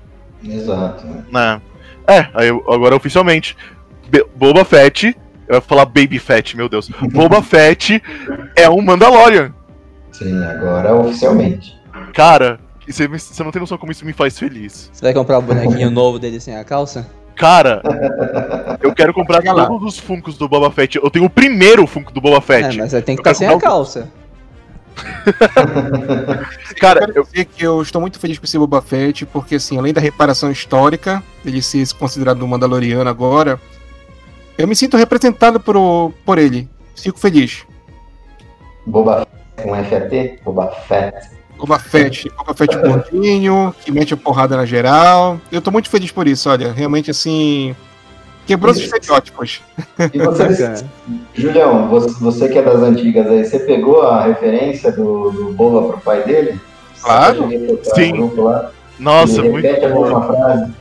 Exato. 0.44 1.06
Né? 1.06 1.22
É, 1.36 1.77
aí, 2.34 2.50
agora 2.50 2.96
oficialmente. 2.96 3.56
Be 4.10 4.26
Boba 4.36 4.64
Fett. 4.64 5.16
Eu 5.48 5.56
ia 5.56 5.62
falar 5.62 5.86
Baby 5.86 6.20
Fett, 6.20 6.56
meu 6.58 6.68
Deus. 6.68 6.90
Boba 7.12 7.42
Fett 7.42 8.02
é 8.56 8.70
um 8.70 8.82
Mandalorian. 8.82 9.54
Sim, 10.12 10.44
agora 10.44 10.96
oficialmente. 10.96 11.78
Cara, 12.14 12.60
você, 12.88 13.08
você 13.08 13.44
não 13.44 13.52
tem 13.52 13.60
noção 13.60 13.78
como 13.78 13.92
isso 13.92 14.06
me 14.06 14.14
faz 14.14 14.40
feliz. 14.40 14.90
Você 14.92 15.06
vai 15.06 15.14
comprar 15.14 15.40
o 15.40 15.42
bonequinho 15.42 15.92
novo 15.92 16.18
dele 16.18 16.40
sem 16.40 16.56
a 16.56 16.64
calça? 16.64 17.08
Cara, 17.36 17.84
eu 18.82 18.94
quero 18.94 19.14
comprar 19.14 19.42
todos 19.44 19.94
os 19.94 20.00
Funkos 20.00 20.38
do 20.38 20.50
Boba 20.50 20.72
Fett. 20.72 20.98
Eu 20.98 21.10
tenho 21.10 21.26
o 21.26 21.30
primeiro 21.30 21.86
Funko 21.86 22.12
do 22.12 22.20
Boba 22.20 22.42
Fett. 22.42 22.80
É, 22.80 22.82
mas 22.82 22.92
tem 23.04 23.16
que 23.16 23.22
estar 23.22 23.36
sem 23.36 23.48
a 23.48 23.58
calça. 23.60 24.12
Cara, 26.80 27.12
eu 27.14 27.24
dizer 27.24 27.46
que 27.46 27.64
eu 27.64 27.82
estou 27.82 28.02
muito 28.02 28.20
feliz 28.20 28.38
com 28.38 28.46
esse 28.46 28.58
Boba 28.58 28.82
Fett, 28.82 29.26
porque 29.26 29.56
assim, 29.56 29.78
além 29.78 29.94
da 29.94 30.02
reparação 30.02 30.52
histórica, 30.52 31.24
ele 31.46 31.62
ser 31.62 31.88
considerado 31.94 32.44
um 32.44 32.48
Mandaloriano 32.48 33.10
agora, 33.10 33.60
eu 34.58 34.68
me 34.68 34.76
sinto 34.76 34.98
representado 34.98 35.60
por, 35.60 36.14
por 36.26 36.38
ele. 36.38 36.68
Fico 36.96 37.20
feliz. 37.20 37.66
Boba 38.86 39.20
Fett 39.20 39.38
com 39.64 39.76
FAT? 39.84 40.40
Boba 40.44 40.72
Fett. 40.88 41.38
Boba 41.58 41.80
Fett, 41.80 42.30
Boba 42.38 42.54
Fett 42.54 42.78
gordinho, 42.78 43.74
que 43.84 43.92
mete 43.92 44.14
a 44.14 44.18
porrada 44.18 44.56
na 44.56 44.66
geral. 44.66 45.40
Eu 45.52 45.62
tô 45.62 45.72
muito 45.72 45.90
feliz 45.90 46.12
por 46.12 46.28
isso, 46.28 46.50
olha. 46.50 46.72
Realmente, 46.72 47.10
assim, 47.10 47.76
Quebrou 48.48 48.72
os 48.72 48.80
estereótipos. 48.80 49.62
E 50.14 50.18
você, 50.18 50.86
Julião, 51.34 51.90
você, 51.90 52.10
você, 52.20 52.48
que 52.48 52.58
é 52.58 52.62
das 52.62 52.82
antigas 52.82 53.28
aí, 53.28 53.44
você 53.44 53.60
pegou 53.60 54.02
a 54.04 54.24
referência 54.24 54.92
do, 54.92 55.32
do 55.32 55.54
Boba 55.54 55.90
pro 55.90 56.00
pai 56.00 56.24
dele? 56.24 56.60
Claro. 57.02 57.50
Sim. 57.94 58.32
Lá, 58.38 58.72
Nossa, 58.98 59.44
muito 59.44 59.68
bom. 59.90 60.72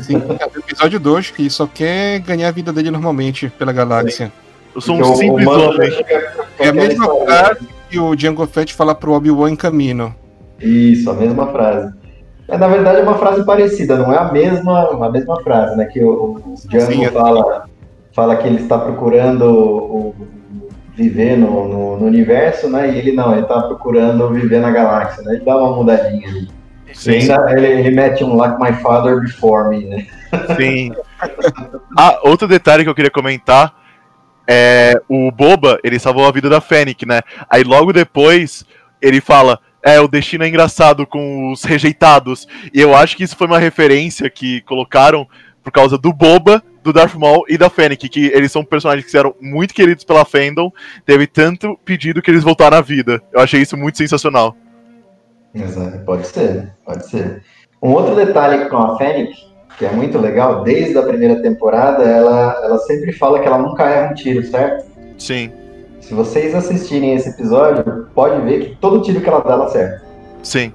Sim, 0.00 0.16
é 0.38 0.46
o 0.46 0.58
episódio 0.58 0.98
2, 0.98 1.30
que 1.30 1.48
só 1.50 1.66
quer 1.66 2.20
ganhar 2.20 2.48
a 2.48 2.52
vida 2.52 2.72
dele 2.72 2.90
normalmente 2.90 3.50
pela 3.58 3.72
galáxia. 3.72 4.32
Eu 4.74 4.80
sou 4.80 4.96
um 4.96 5.00
Porque 5.00 5.16
simples 5.16 5.46
homem. 5.46 5.90
É 6.58 6.68
a 6.68 6.72
mesma 6.72 7.06
frase 7.24 7.68
que 7.90 7.98
o 7.98 8.14
Django 8.14 8.46
Fett 8.46 8.74
fala 8.74 8.94
pro 8.94 9.12
Obi-Wan 9.12 9.50
em 9.50 9.56
caminho. 9.56 10.14
Isso, 10.58 11.10
a 11.10 11.14
mesma 11.14 11.48
frase. 11.48 11.92
É, 12.50 12.58
na 12.58 12.68
verdade, 12.68 12.98
é 12.98 13.02
uma 13.02 13.18
frase 13.18 13.44
parecida, 13.44 13.96
não 13.96 14.12
é 14.12 14.18
a 14.18 14.30
mesma, 14.30 15.06
a 15.06 15.10
mesma 15.10 15.40
frase, 15.42 15.76
né? 15.76 15.84
Que 15.84 16.02
o, 16.02 16.34
o 16.34 16.54
Django 16.68 16.92
Sim, 16.92 17.06
fala, 17.06 17.64
fala 18.12 18.36
que 18.36 18.46
ele 18.46 18.60
está 18.60 18.78
procurando 18.78 19.44
o, 19.44 20.14
viver 20.94 21.36
no, 21.36 21.68
no, 21.68 21.96
no, 21.98 22.06
universo, 22.06 22.68
né? 22.68 22.90
E 22.90 22.98
ele 22.98 23.12
não, 23.12 23.32
ele 23.32 23.42
está 23.42 23.62
procurando 23.62 24.28
viver 24.30 24.60
na 24.60 24.70
galáxia, 24.70 25.22
né? 25.22 25.34
Ele 25.34 25.44
dá 25.44 25.56
uma 25.56 25.76
mudadinha 25.76 26.28
ali. 26.28 26.48
Sim. 26.92 27.32
Ele, 27.50 27.66
ele, 27.66 27.90
mete 27.90 28.24
um 28.24 28.34
like 28.34 28.60
my 28.60 28.72
father 28.82 29.20
before 29.20 29.68
me, 29.68 29.86
né? 29.86 30.06
Sim. 30.56 30.92
ah, 31.96 32.18
outro 32.24 32.48
detalhe 32.48 32.82
que 32.82 32.90
eu 32.90 32.94
queria 32.94 33.10
comentar 33.10 33.74
é 34.46 35.00
o 35.08 35.30
Boba, 35.30 35.78
ele 35.84 35.98
salvou 35.98 36.26
a 36.26 36.32
vida 36.32 36.48
da 36.48 36.60
Fennec, 36.60 37.06
né? 37.06 37.20
Aí 37.48 37.62
logo 37.62 37.92
depois 37.92 38.66
ele 39.00 39.20
fala 39.20 39.60
é, 39.82 40.00
o 40.00 40.08
destino 40.08 40.44
é 40.44 40.48
engraçado 40.48 41.06
com 41.06 41.50
os 41.52 41.64
rejeitados. 41.64 42.46
E 42.72 42.80
eu 42.80 42.94
acho 42.94 43.16
que 43.16 43.24
isso 43.24 43.36
foi 43.36 43.46
uma 43.46 43.58
referência 43.58 44.28
que 44.28 44.60
colocaram 44.62 45.26
por 45.62 45.72
causa 45.72 45.96
do 45.98 46.12
Boba, 46.12 46.62
do 46.82 46.92
Darth 46.92 47.14
Maul 47.14 47.44
e 47.48 47.58
da 47.58 47.68
Fennec, 47.68 48.08
que 48.08 48.26
eles 48.26 48.50
são 48.50 48.64
personagens 48.64 49.10
que 49.10 49.16
eram 49.16 49.34
muito 49.40 49.74
queridos 49.74 50.04
pela 50.04 50.24
fandom. 50.24 50.72
Teve 51.04 51.26
tanto 51.26 51.78
pedido 51.84 52.22
que 52.22 52.30
eles 52.30 52.42
voltaram 52.42 52.78
à 52.78 52.80
vida. 52.80 53.22
Eu 53.32 53.40
achei 53.40 53.60
isso 53.60 53.76
muito 53.76 53.98
sensacional. 53.98 54.56
Exato, 55.54 55.98
pode 56.04 56.26
ser, 56.26 56.72
pode 56.84 57.06
ser. 57.08 57.42
Um 57.82 57.90
outro 57.90 58.14
detalhe 58.14 58.68
com 58.68 58.76
a 58.76 58.96
Fennec, 58.96 59.34
que 59.78 59.84
é 59.84 59.92
muito 59.92 60.18
legal, 60.18 60.62
desde 60.62 60.96
a 60.96 61.02
primeira 61.02 61.42
temporada, 61.42 62.04
ela, 62.04 62.60
ela 62.62 62.78
sempre 62.78 63.12
fala 63.12 63.40
que 63.40 63.46
ela 63.46 63.58
nunca 63.58 63.88
erra 63.88 64.12
um 64.12 64.14
tiro, 64.14 64.42
certo? 64.44 64.86
Sim. 65.18 65.52
Se 66.00 66.14
vocês 66.14 66.54
assistirem 66.54 67.14
esse 67.14 67.28
episódio, 67.28 68.06
pode 68.14 68.40
ver 68.42 68.60
que 68.60 68.76
todo 68.76 69.02
tiro 69.02 69.20
que 69.20 69.28
ela 69.28 69.40
dá, 69.40 69.52
ela 69.52 69.66
acerta. 69.66 70.02
Sim. 70.42 70.72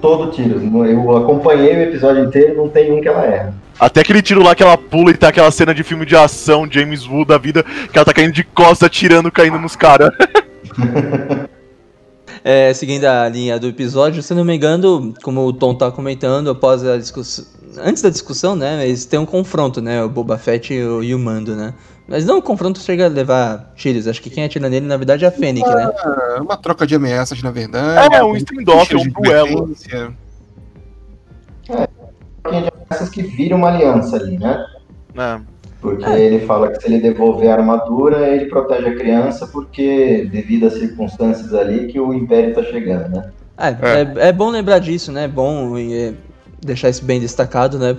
Todo 0.00 0.30
tiro. 0.30 0.60
Eu 0.86 1.16
acompanhei 1.16 1.76
o 1.76 1.82
episódio 1.82 2.24
inteiro, 2.24 2.56
não 2.56 2.68
tem 2.68 2.92
um 2.92 3.00
que 3.00 3.08
ela 3.08 3.24
erra. 3.24 3.54
Até 3.78 4.00
aquele 4.00 4.22
tiro 4.22 4.42
lá 4.42 4.54
que 4.54 4.62
ela 4.62 4.78
pula 4.78 5.10
e 5.10 5.14
tá 5.14 5.28
aquela 5.28 5.50
cena 5.50 5.74
de 5.74 5.82
filme 5.82 6.06
de 6.06 6.16
ação, 6.16 6.66
James 6.70 7.06
Wood 7.06 7.26
da 7.26 7.38
vida, 7.38 7.62
que 7.62 7.98
ela 7.98 8.04
tá 8.04 8.12
caindo 8.12 8.32
de 8.32 8.42
costas, 8.42 8.88
tirando, 8.90 9.30
caindo 9.30 9.58
nos 9.58 9.76
caras. 9.76 10.10
é, 12.42 12.72
seguindo 12.72 13.04
a 13.04 13.28
linha 13.28 13.58
do 13.58 13.66
episódio, 13.66 14.22
se 14.22 14.32
não 14.32 14.44
me 14.44 14.56
engano, 14.56 15.12
como 15.22 15.44
o 15.46 15.52
Tom 15.52 15.74
tá 15.74 15.90
comentando, 15.90 16.48
após 16.48 16.82
a 16.84 16.96
discussão. 16.96 17.44
Antes 17.78 18.02
da 18.02 18.08
discussão, 18.08 18.56
né? 18.56 18.86
Eles 18.86 19.04
têm 19.04 19.18
um 19.18 19.26
confronto, 19.26 19.82
né? 19.82 20.02
O 20.02 20.08
Boba 20.08 20.38
Fett 20.38 20.72
e 20.72 20.82
o, 20.82 21.02
e 21.02 21.14
o 21.14 21.18
Mando, 21.18 21.54
né? 21.54 21.74
Mas 22.08 22.24
não 22.24 22.38
o 22.38 22.42
confronto 22.42 22.78
chega 22.78 23.06
a 23.06 23.08
levar 23.08 23.72
tiros. 23.74 24.06
Acho 24.06 24.22
que 24.22 24.30
quem 24.30 24.44
atira 24.44 24.68
nele, 24.68 24.86
na 24.86 24.96
verdade, 24.96 25.24
é 25.24 25.28
a 25.28 25.30
Fênix, 25.30 25.68
né? 25.68 25.90
É, 26.36 26.40
uma 26.40 26.56
troca 26.56 26.86
de 26.86 26.94
ameaças, 26.94 27.42
na 27.42 27.50
verdade. 27.50 28.14
É, 28.14 28.22
um 28.22 28.36
standoff, 28.36 28.94
um 28.94 29.08
duelo. 29.08 29.74
É, 29.92 30.08
troca 31.64 32.60
de 32.60 32.70
ameaças 32.72 33.10
que 33.10 33.22
vira 33.22 33.56
uma 33.56 33.68
aliança 33.68 34.16
ali, 34.16 34.38
né? 34.38 34.64
É. 35.16 35.40
Porque 35.80 36.04
é. 36.04 36.20
ele 36.20 36.46
fala 36.46 36.70
que 36.70 36.80
se 36.80 36.86
ele 36.86 37.00
devolver 37.00 37.50
a 37.50 37.54
armadura, 37.54 38.28
ele 38.28 38.46
protege 38.46 38.88
a 38.88 38.94
criança, 38.94 39.46
porque 39.48 40.28
devido 40.30 40.66
às 40.66 40.74
circunstâncias 40.74 41.52
ali 41.54 41.88
que 41.88 41.98
o 41.98 42.14
Império 42.14 42.54
tá 42.54 42.62
chegando, 42.62 43.08
né? 43.08 43.30
É, 43.58 43.68
é. 43.68 44.26
é, 44.26 44.28
é 44.28 44.32
bom 44.32 44.50
lembrar 44.50 44.78
disso, 44.78 45.10
né? 45.10 45.24
É 45.24 45.28
bom 45.28 45.74
deixar 46.64 46.88
isso 46.88 47.04
bem 47.04 47.20
destacado, 47.20 47.78
né? 47.78 47.96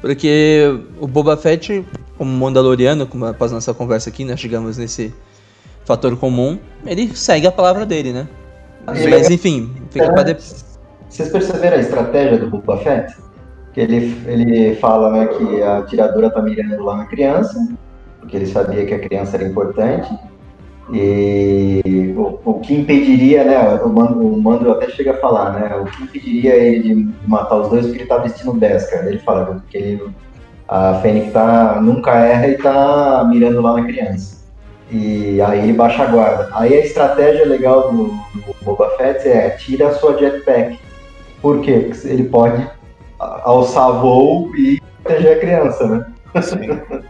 Porque 0.00 0.80
o 1.00 1.08
Boba 1.08 1.36
Fett, 1.36 1.84
como 2.18 2.30
Mandaloriano, 2.30 3.06
como 3.06 3.24
após 3.24 3.52
nossa 3.52 3.72
conversa 3.72 4.10
aqui, 4.10 4.24
nós 4.24 4.38
chegamos 4.40 4.76
nesse 4.76 5.14
fator 5.84 6.14
comum, 6.16 6.58
ele 6.84 7.16
segue 7.16 7.46
a 7.46 7.52
palavra 7.52 7.86
dele, 7.86 8.12
né? 8.12 8.28
Mas 8.84 9.30
enfim, 9.30 9.72
fica 9.90 10.06
é, 10.06 10.12
pra 10.12 10.22
depois. 10.22 10.78
Vocês 11.08 11.30
perceberam 11.30 11.76
a 11.76 11.80
estratégia 11.80 12.38
do 12.38 12.50
Boba 12.50 12.76
Fett? 12.78 13.14
Que 13.72 13.80
ele, 13.80 14.22
ele 14.26 14.74
fala 14.76 15.12
né, 15.12 15.26
que 15.28 15.62
a 15.62 15.82
tiradora 15.82 16.30
tá 16.30 16.42
mirando 16.42 16.82
lá 16.82 16.96
na 16.96 17.06
criança, 17.06 17.68
porque 18.20 18.36
ele 18.36 18.46
sabia 18.46 18.84
que 18.84 18.94
a 18.94 18.98
criança 18.98 19.36
era 19.36 19.46
importante. 19.46 20.12
E 20.90 22.14
o, 22.16 22.40
o 22.44 22.60
que 22.60 22.74
impediria, 22.74 23.44
né? 23.44 23.58
O 23.82 23.88
Mando, 23.90 24.20
o 24.20 24.40
Mando 24.40 24.70
até 24.72 24.88
chega 24.88 25.12
a 25.12 25.16
falar, 25.18 25.52
né? 25.52 25.76
O 25.76 25.84
que 25.84 26.02
impediria 26.02 26.54
ele 26.54 26.82
de 26.82 27.28
matar 27.28 27.56
os 27.56 27.68
dois 27.68 27.86
porque 27.86 28.00
ele 28.00 28.08
tá 28.08 28.18
vestindo 28.18 28.52
Beskar. 28.54 29.06
Ele 29.06 29.18
fala 29.18 29.46
porque 29.46 29.76
ele, 29.76 30.08
a 30.68 31.00
Fênix 31.00 31.32
tá, 31.32 31.80
nunca 31.80 32.12
erra 32.14 32.48
e 32.48 32.58
tá 32.58 33.24
mirando 33.28 33.62
lá 33.62 33.74
na 33.74 33.84
criança. 33.84 34.36
E 34.90 35.40
aí 35.40 35.60
ele 35.60 35.72
baixa 35.72 36.02
a 36.02 36.06
guarda. 36.06 36.48
Aí 36.52 36.74
a 36.74 36.84
estratégia 36.84 37.46
legal 37.46 37.90
do, 37.90 38.04
do 38.06 38.54
Boba 38.62 38.90
Fett 38.96 39.26
é 39.28 39.50
tira 39.50 39.88
a 39.88 39.94
sua 39.94 40.16
jetpack. 40.18 40.78
Por 41.40 41.60
quê? 41.60 41.88
Porque 41.88 42.08
ele 42.08 42.24
pode 42.24 42.68
alçar 43.18 43.92
voo 43.92 44.54
e 44.56 44.80
proteger 45.02 45.36
a 45.36 45.40
criança, 45.40 45.86
né? 45.86 46.06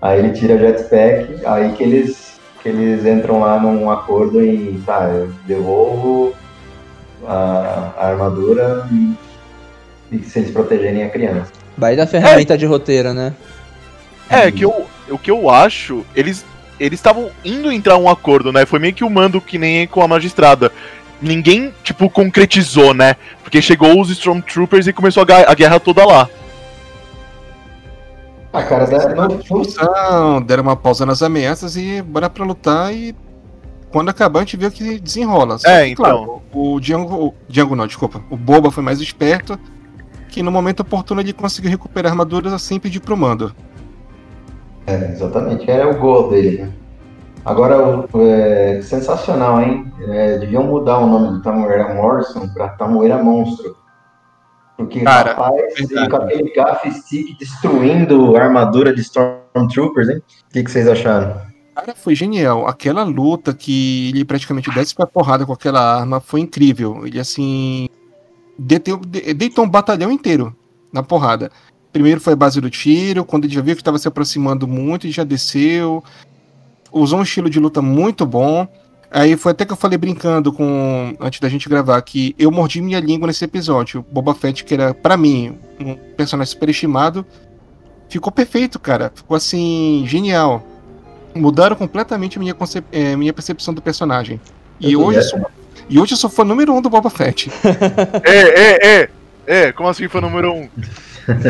aí 0.00 0.18
ele 0.18 0.32
tira 0.32 0.54
a 0.54 0.58
jetpack, 0.58 1.46
aí 1.46 1.72
que 1.72 1.82
eles 1.82 2.30
que 2.62 2.68
eles 2.68 3.06
entram 3.06 3.40
lá 3.40 3.58
num 3.58 3.90
acordo 3.90 4.42
e 4.42 4.82
tá, 4.84 5.08
eu 5.08 5.32
devolvo 5.46 6.34
a, 7.26 7.92
a 7.96 8.08
armadura 8.08 8.86
e, 8.92 9.16
e, 10.12 10.22
se 10.22 10.40
eles 10.40 10.50
protegerem 10.50 11.02
a 11.02 11.08
criança. 11.08 11.59
Vai 11.80 11.96
da 11.96 12.06
ferramenta 12.06 12.54
é. 12.54 12.56
de 12.58 12.66
roteiro, 12.66 13.14
né? 13.14 13.34
É, 14.28 14.52
que 14.52 14.64
eu, 14.64 14.86
o 15.08 15.18
que 15.18 15.30
eu 15.30 15.50
acho, 15.50 16.04
eles 16.14 16.44
eles 16.78 16.98
estavam 16.98 17.30
indo 17.44 17.72
entrar 17.72 17.96
um 17.96 18.08
acordo, 18.08 18.52
né? 18.52 18.64
Foi 18.64 18.78
meio 18.78 18.94
que 18.94 19.04
o 19.04 19.10
mando 19.10 19.40
que 19.40 19.58
nem 19.58 19.86
com 19.86 20.02
a 20.02 20.08
magistrada. 20.08 20.70
Ninguém, 21.20 21.74
tipo, 21.82 22.08
concretizou, 22.08 22.94
né? 22.94 23.16
Porque 23.42 23.60
chegou 23.60 24.00
os 24.00 24.08
Stormtroopers 24.10 24.86
e 24.86 24.92
começou 24.92 25.22
a, 25.22 25.50
a 25.50 25.54
guerra 25.54 25.78
toda 25.78 26.06
lá. 26.06 26.28
Ah, 28.52 28.62
cara, 28.62 28.86
deram 28.86 29.14
uma 29.14 29.28
discussão, 29.28 30.42
deram 30.42 30.62
uma 30.62 30.76
pausa 30.76 31.04
nas 31.04 31.22
ameaças 31.22 31.76
e 31.76 32.02
bora 32.02 32.28
pra 32.28 32.44
lutar 32.44 32.92
e 32.94 33.14
quando 33.92 34.08
acabar 34.08 34.40
a 34.40 34.42
gente 34.42 34.56
vê 34.56 34.66
o 34.66 34.70
que 34.70 34.98
desenrola. 34.98 35.58
Só 35.58 35.68
é, 35.68 35.84
que, 35.84 35.92
então. 35.92 36.04
Claro, 36.04 36.42
o 36.52 36.80
Django, 36.80 37.26
o 37.26 37.34
Django 37.48 37.76
não, 37.76 37.86
desculpa, 37.86 38.22
o 38.30 38.36
Boba 38.36 38.70
foi 38.70 38.82
mais 38.82 39.00
esperto, 39.00 39.58
que 40.30 40.42
no 40.42 40.50
momento 40.50 40.80
oportuno 40.80 41.20
ele 41.20 41.32
conseguiu 41.32 41.70
recuperar 41.70 42.12
armaduras 42.12 42.60
sem 42.62 42.78
pedir 42.78 43.00
pro 43.00 43.16
mando. 43.16 43.54
É, 44.86 45.12
exatamente, 45.12 45.70
era 45.70 45.88
o 45.88 45.98
gol 45.98 46.30
dele, 46.30 46.62
né? 46.62 46.72
Agora, 47.44 48.06
é, 48.14 48.80
sensacional, 48.82 49.60
hein? 49.60 49.90
É, 50.08 50.38
deviam 50.38 50.62
mudar 50.62 50.98
o 50.98 51.06
nome 51.06 51.38
do 51.38 51.42
Tamoeira 51.42 51.94
Morrison 51.94 52.48
pra 52.48 52.68
Tamoeira 52.70 53.22
Monstro. 53.22 53.76
Porque, 54.76 55.00
Cara, 55.00 55.32
rapaz, 55.32 55.62
com 56.10 56.16
aquele 56.16 56.52
gaff 56.54 56.90
stick 56.90 57.38
destruindo 57.38 58.36
a 58.36 58.42
armadura 58.42 58.94
de 58.94 59.00
Stormtroopers, 59.02 60.08
hein? 60.08 60.22
O 60.48 60.52
que, 60.52 60.64
que 60.64 60.70
vocês 60.70 60.88
acharam? 60.88 61.40
Cara, 61.74 61.94
foi 61.94 62.14
genial. 62.14 62.66
Aquela 62.66 63.02
luta 63.02 63.54
que 63.54 64.10
ele 64.10 64.24
praticamente 64.24 64.70
desce 64.70 64.94
pra 64.94 65.06
porrada 65.06 65.46
com 65.46 65.52
aquela 65.52 66.00
arma 66.00 66.20
foi 66.20 66.40
incrível. 66.40 67.06
Ele, 67.06 67.20
assim, 67.20 67.88
deitou, 68.60 68.98
deitou 68.98 69.64
um 69.64 69.68
batalhão 69.68 70.12
inteiro 70.12 70.54
na 70.92 71.02
porrada. 71.02 71.50
Primeiro 71.92 72.20
foi 72.20 72.34
a 72.34 72.36
base 72.36 72.60
do 72.60 72.70
tiro, 72.70 73.24
quando 73.24 73.44
ele 73.46 73.54
já 73.54 73.60
viu 73.60 73.74
que 73.74 73.80
estava 73.80 73.98
se 73.98 74.06
aproximando 74.06 74.68
muito, 74.68 75.06
ele 75.06 75.12
já 75.12 75.24
desceu. 75.24 76.04
Usou 76.92 77.18
um 77.18 77.22
estilo 77.22 77.48
de 77.48 77.58
luta 77.58 77.80
muito 77.80 78.26
bom. 78.26 78.68
Aí 79.10 79.36
foi 79.36 79.50
até 79.50 79.64
que 79.64 79.72
eu 79.72 79.76
falei 79.76 79.98
brincando 79.98 80.52
com 80.52 81.16
antes 81.18 81.40
da 81.40 81.48
gente 81.48 81.68
gravar 81.68 82.00
que 82.02 82.34
eu 82.38 82.50
mordi 82.50 82.80
minha 82.80 83.00
língua 83.00 83.26
nesse 83.26 83.44
episódio. 83.44 84.04
O 84.08 84.14
Boba 84.14 84.34
Fett, 84.34 84.62
que 84.62 84.74
era 84.74 84.94
para 84.94 85.16
mim 85.16 85.58
um 85.80 85.96
personagem 86.16 86.52
superestimado, 86.52 87.26
ficou 88.08 88.30
perfeito, 88.30 88.78
cara. 88.78 89.10
Ficou 89.12 89.36
assim 89.36 90.04
genial. 90.06 90.62
Mudaram 91.34 91.74
completamente 91.74 92.38
minha, 92.38 92.54
concep... 92.54 92.84
é, 92.92 93.16
minha 93.16 93.32
percepção 93.32 93.74
do 93.74 93.82
personagem. 93.82 94.40
E 94.78 94.96
hoje, 94.96 95.18
eu 95.18 95.22
sou... 95.22 95.46
e 95.88 95.98
hoje 95.98 96.12
eu 96.12 96.16
sou 96.16 96.30
fã 96.30 96.44
número 96.44 96.72
um 96.72 96.82
do 96.82 96.90
Boba 96.90 97.10
Fett. 97.10 97.50
é, 98.24 98.38
é, 98.38 99.00
é. 99.00 99.08
É, 99.46 99.72
como 99.72 99.88
assim 99.88 100.08
fã 100.08 100.20
número 100.20 100.52
um? 100.52 100.68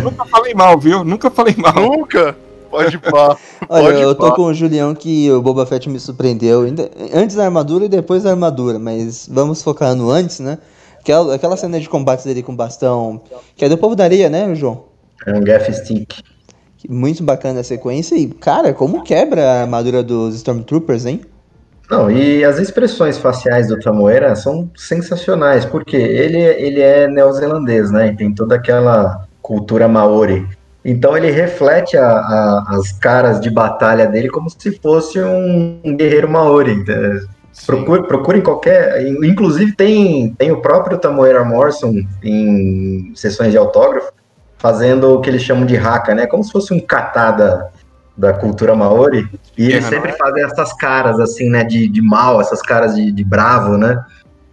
Nunca 0.02 0.24
falei 0.24 0.54
mal, 0.54 0.78
viu? 0.78 1.04
Nunca 1.04 1.30
falei 1.30 1.54
mal. 1.56 1.74
Nunca? 1.74 2.36
Pode 2.70 2.98
pá. 2.98 3.36
Olha, 3.68 3.98
eu 3.98 4.14
tô 4.14 4.32
com 4.32 4.42
o 4.42 4.54
Julião 4.54 4.94
que 4.94 5.30
o 5.30 5.42
Boba 5.42 5.66
Fett 5.66 5.88
me 5.88 5.98
surpreendeu. 5.98 6.62
Antes 7.12 7.36
da 7.36 7.44
armadura 7.44 7.84
e 7.84 7.88
depois 7.88 8.22
da 8.22 8.30
armadura, 8.30 8.78
mas 8.78 9.28
vamos 9.30 9.62
focar 9.62 9.94
no 9.94 10.10
antes, 10.10 10.38
né? 10.38 10.58
Aquela, 11.00 11.34
aquela 11.34 11.56
cena 11.56 11.80
de 11.80 11.88
combate 11.88 12.24
dele 12.24 12.42
com 12.42 12.54
bastão, 12.54 13.20
que 13.56 13.64
é 13.64 13.68
do 13.68 13.76
povo 13.76 13.96
da 13.96 14.04
areia, 14.04 14.28
né, 14.28 14.54
João? 14.54 14.84
É 15.26 15.32
um 15.32 15.40
gaff 15.40 15.72
stick. 15.72 16.22
Muito 16.88 17.22
bacana 17.22 17.60
a 17.60 17.64
sequência 17.64 18.14
e, 18.14 18.26
cara, 18.28 18.72
como 18.72 19.02
quebra 19.02 19.46
a 19.46 19.60
armadura 19.62 20.02
dos 20.02 20.34
Stormtroopers, 20.36 21.06
hein? 21.06 21.20
Não, 21.90 22.08
e 22.08 22.44
as 22.44 22.60
expressões 22.60 23.18
faciais 23.18 23.66
do 23.66 23.78
Tamoeira 23.80 24.36
são 24.36 24.70
sensacionais, 24.76 25.64
porque 25.64 25.96
ele, 25.96 26.38
ele 26.38 26.80
é 26.80 27.08
neozelandês, 27.08 27.90
né? 27.90 28.08
E 28.08 28.16
tem 28.16 28.32
toda 28.32 28.54
aquela 28.54 29.26
cultura 29.42 29.88
maori. 29.88 30.46
Então 30.84 31.16
ele 31.16 31.32
reflete 31.32 31.96
a, 31.96 32.06
a, 32.06 32.64
as 32.76 32.92
caras 32.92 33.40
de 33.40 33.50
batalha 33.50 34.06
dele 34.06 34.28
como 34.28 34.48
se 34.48 34.78
fosse 34.78 35.20
um, 35.20 35.80
guerreiro 35.96 36.30
maori. 36.30 36.84
Procure, 37.66 38.06
procurem 38.06 38.40
qualquer. 38.40 39.04
Inclusive 39.24 39.72
tem, 39.72 40.32
tem 40.38 40.52
o 40.52 40.62
próprio 40.62 40.96
Tamoeira 40.96 41.44
Morrison 41.44 41.92
em 42.22 43.12
sessões 43.16 43.50
de 43.50 43.58
autógrafo, 43.58 44.12
fazendo 44.58 45.12
o 45.12 45.20
que 45.20 45.28
eles 45.28 45.42
chamam 45.42 45.66
de 45.66 45.76
haka, 45.76 46.14
né? 46.14 46.26
Como 46.28 46.44
se 46.44 46.52
fosse 46.52 46.72
um 46.72 46.78
kata 46.78 47.72
da, 48.20 48.32
cultura 48.34 48.74
maori. 48.74 49.28
E 49.56 49.70
eles 49.70 49.86
sempre 49.86 50.12
fazem 50.12 50.44
essas 50.44 50.72
caras 50.74 51.18
assim, 51.18 51.48
né? 51.48 51.64
De, 51.64 51.88
de 51.88 52.02
mal, 52.02 52.40
essas 52.40 52.60
caras 52.60 52.94
de, 52.94 53.10
de 53.10 53.24
bravo, 53.24 53.76
né? 53.76 54.02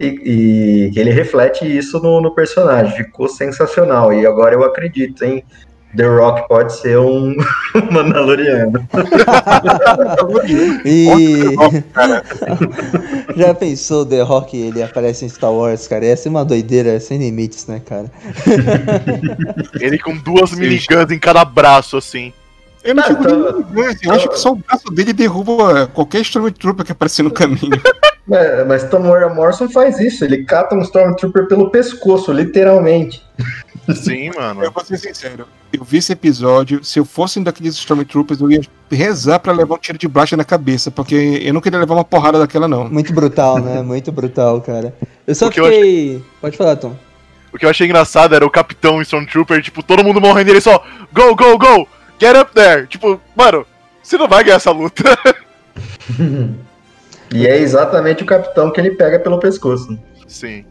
E, 0.00 0.90
e 0.94 0.98
ele 0.98 1.10
reflete 1.10 1.64
isso 1.64 2.00
no, 2.00 2.20
no 2.20 2.34
personagem. 2.34 2.96
Ficou 2.96 3.28
sensacional. 3.28 4.12
E 4.12 4.26
agora 4.26 4.54
eu 4.54 4.64
acredito, 4.64 5.24
hein? 5.24 5.44
The 5.96 6.06
Rock 6.06 6.46
pode 6.48 6.74
ser 6.74 6.98
um 6.98 7.34
Mandaloriano. 7.90 8.86
e 10.84 11.06
já 13.34 13.54
pensou 13.54 14.04
The 14.04 14.20
Rock 14.20 14.54
ele 14.56 14.82
aparece 14.82 15.24
em 15.24 15.28
Star 15.30 15.50
Wars, 15.50 15.88
cara? 15.88 16.04
Ia 16.04 16.16
ser 16.16 16.28
uma 16.28 16.44
doideira 16.44 17.00
sem 17.00 17.18
limites, 17.18 17.66
né, 17.66 17.80
cara? 17.84 18.10
ele 19.80 19.98
com 19.98 20.14
duas 20.18 20.52
miniguns 20.52 21.10
em 21.10 21.18
cada 21.18 21.44
braço, 21.44 21.96
assim. 21.96 22.32
Eu 22.84 22.94
não 22.94 23.02
digo 23.02 23.22
ah, 23.82 23.94
eu 24.02 24.12
acho 24.12 24.28
que 24.28 24.38
só 24.38 24.52
o 24.52 24.56
braço 24.56 24.88
dele 24.92 25.12
derruba 25.12 25.86
qualquer 25.88 26.20
Stormtrooper 26.20 26.86
que 26.86 26.92
aparecer 26.92 27.22
no 27.22 27.30
caminho. 27.30 27.80
mas, 28.26 28.66
mas 28.66 28.84
Tamora 28.84 29.32
Morrison 29.32 29.68
faz 29.68 29.98
isso, 30.00 30.24
ele 30.24 30.44
cata 30.44 30.74
um 30.74 30.82
Stormtrooper 30.82 31.48
pelo 31.48 31.70
pescoço, 31.70 32.32
literalmente. 32.32 33.22
Sim, 33.94 34.30
mano. 34.36 34.62
Eu 34.62 34.70
vou 34.70 34.84
ser 34.84 34.98
sincero. 34.98 35.46
Eu 35.72 35.84
vi 35.84 35.98
esse 35.98 36.12
episódio. 36.12 36.82
Se 36.84 36.98
eu 36.98 37.04
fosse 37.04 37.38
um 37.38 37.42
daqueles 37.42 37.74
Stormtroopers, 37.74 38.40
eu 38.40 38.50
ia 38.50 38.60
rezar 38.90 39.38
pra 39.38 39.52
levar 39.52 39.74
um 39.74 39.78
tiro 39.78 39.98
de 39.98 40.08
blaster 40.08 40.36
na 40.36 40.44
cabeça, 40.44 40.90
porque 40.90 41.40
eu 41.42 41.52
não 41.52 41.60
queria 41.60 41.78
levar 41.78 41.94
uma 41.94 42.04
porrada 42.04 42.38
daquela, 42.38 42.68
não. 42.68 42.88
Muito 42.88 43.12
brutal, 43.12 43.58
né? 43.58 43.80
Muito 43.82 44.12
brutal, 44.12 44.60
cara. 44.60 44.94
Eu 45.26 45.34
só 45.34 45.46
fiquei. 45.46 45.62
Eu 45.62 45.66
achei... 45.68 46.24
Pode 46.40 46.56
falar, 46.56 46.76
Tom. 46.76 46.94
O 47.52 47.58
que 47.58 47.64
eu 47.64 47.70
achei 47.70 47.86
engraçado 47.86 48.34
era 48.34 48.44
o 48.44 48.50
capitão 48.50 49.00
Stormtrooper, 49.00 49.62
tipo, 49.62 49.82
todo 49.82 50.04
mundo 50.04 50.20
morrendo 50.20 50.48
e 50.48 50.52
ele 50.52 50.60
só. 50.60 50.84
Go, 51.12 51.34
go, 51.34 51.58
go! 51.58 51.88
Get 52.20 52.36
up 52.36 52.52
there! 52.54 52.86
Tipo, 52.86 53.20
mano, 53.34 53.66
você 54.02 54.16
não 54.16 54.28
vai 54.28 54.44
ganhar 54.44 54.56
essa 54.56 54.70
luta. 54.70 55.04
e 57.32 57.46
é 57.46 57.58
exatamente 57.58 58.22
o 58.22 58.26
capitão 58.26 58.72
que 58.72 58.80
ele 58.80 58.92
pega 58.92 59.18
pelo 59.18 59.38
pescoço. 59.38 59.98
Sim 60.26 60.64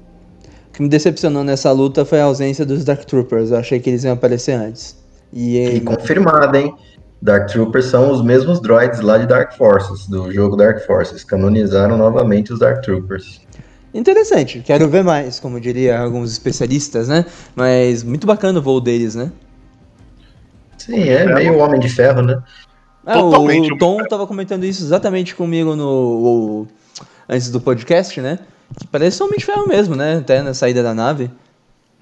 que 0.77 0.83
me 0.83 0.89
decepcionou 0.89 1.43
nessa 1.43 1.71
luta 1.71 2.05
foi 2.05 2.21
a 2.21 2.25
ausência 2.25 2.63
dos 2.63 2.85
Dark 2.85 3.03
Troopers. 3.05 3.49
Eu 3.49 3.57
achei 3.57 3.79
que 3.79 3.89
eles 3.89 4.03
iam 4.03 4.13
aparecer 4.13 4.51
antes. 4.51 4.95
E, 5.33 5.57
e 5.57 5.81
confirmado, 5.81 6.55
hein? 6.55 6.71
Dark 7.19 7.47
Troopers 7.47 7.85
são 7.85 8.11
os 8.11 8.23
mesmos 8.23 8.61
droids 8.61 8.99
lá 8.99 9.17
de 9.17 9.25
Dark 9.25 9.57
Forces, 9.57 10.05
do 10.05 10.31
jogo 10.31 10.55
Dark 10.55 10.85
Forces. 10.85 11.23
Canonizaram 11.23 11.97
novamente 11.97 12.53
os 12.53 12.59
Dark 12.59 12.83
Troopers. 12.83 13.41
Interessante, 13.91 14.61
quero 14.63 14.87
ver 14.87 15.03
mais, 15.03 15.39
como 15.39 15.59
diria 15.59 15.99
alguns 15.99 16.31
especialistas, 16.31 17.07
né? 17.07 17.25
Mas 17.55 18.03
muito 18.03 18.27
bacana 18.27 18.59
o 18.59 18.61
voo 18.61 18.79
deles, 18.79 19.15
né? 19.15 19.31
Sim, 20.87 21.09
é 21.09 21.25
meio 21.25 21.57
Homem 21.57 21.81
de 21.81 21.89
Ferro, 21.89 22.21
né? 22.21 22.41
Ah, 23.05 23.21
o 23.21 23.77
Tom 23.77 23.97
tava 24.05 24.25
comentando 24.25 24.63
isso 24.63 24.83
exatamente 24.83 25.35
comigo 25.35 25.75
no 25.75 25.85
o, 25.85 26.67
antes 27.27 27.51
do 27.51 27.59
podcast, 27.59 28.21
né? 28.21 28.39
Que 28.79 28.87
parece 28.87 29.21
Homem 29.21 29.37
de 29.37 29.45
Ferro 29.45 29.67
mesmo, 29.67 29.95
né? 29.95 30.17
Até 30.17 30.41
na 30.41 30.53
saída 30.53 30.81
da 30.81 30.93
nave. 30.93 31.29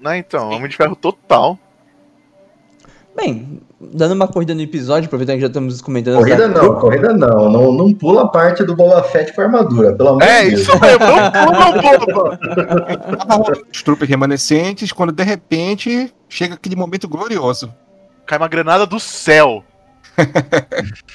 Não, 0.00 0.14
então, 0.14 0.50
Homem 0.50 0.68
de 0.68 0.76
Ferro 0.76 0.94
total. 0.94 1.58
Bem, 3.16 3.60
dando 3.80 4.14
uma 4.14 4.28
corrida 4.28 4.54
no 4.54 4.60
episódio, 4.60 5.06
aproveitando 5.06 5.36
que 5.36 5.40
já 5.40 5.46
estamos 5.48 5.80
comentando. 5.80 6.18
Corrida 6.18 6.46
não, 6.46 6.74
corrida 6.78 7.12
não, 7.12 7.50
não. 7.50 7.72
Não 7.72 7.92
pula 7.92 8.22
a 8.22 8.28
parte 8.28 8.62
do 8.62 8.76
Boba 8.76 9.02
Fett 9.02 9.32
com 9.32 9.40
armadura, 9.40 9.94
pelo 9.94 10.10
amor 10.10 10.22
é, 10.22 10.44
de 10.44 10.50
Deus. 10.50 10.60
É, 10.60 10.62
isso 10.62 10.80
mesmo, 10.80 11.06
não 11.06 11.80
pula, 11.80 12.38
Boba. 13.34 13.60
Os 13.72 13.82
troopers 13.82 14.08
remanescentes, 14.08 14.92
quando 14.92 15.12
de 15.12 15.24
repente 15.24 16.12
chega 16.28 16.54
aquele 16.54 16.76
momento 16.76 17.08
glorioso. 17.08 17.72
Cai 18.26 18.38
uma 18.38 18.48
granada 18.48 18.86
do 18.86 19.00
céu. 19.00 19.64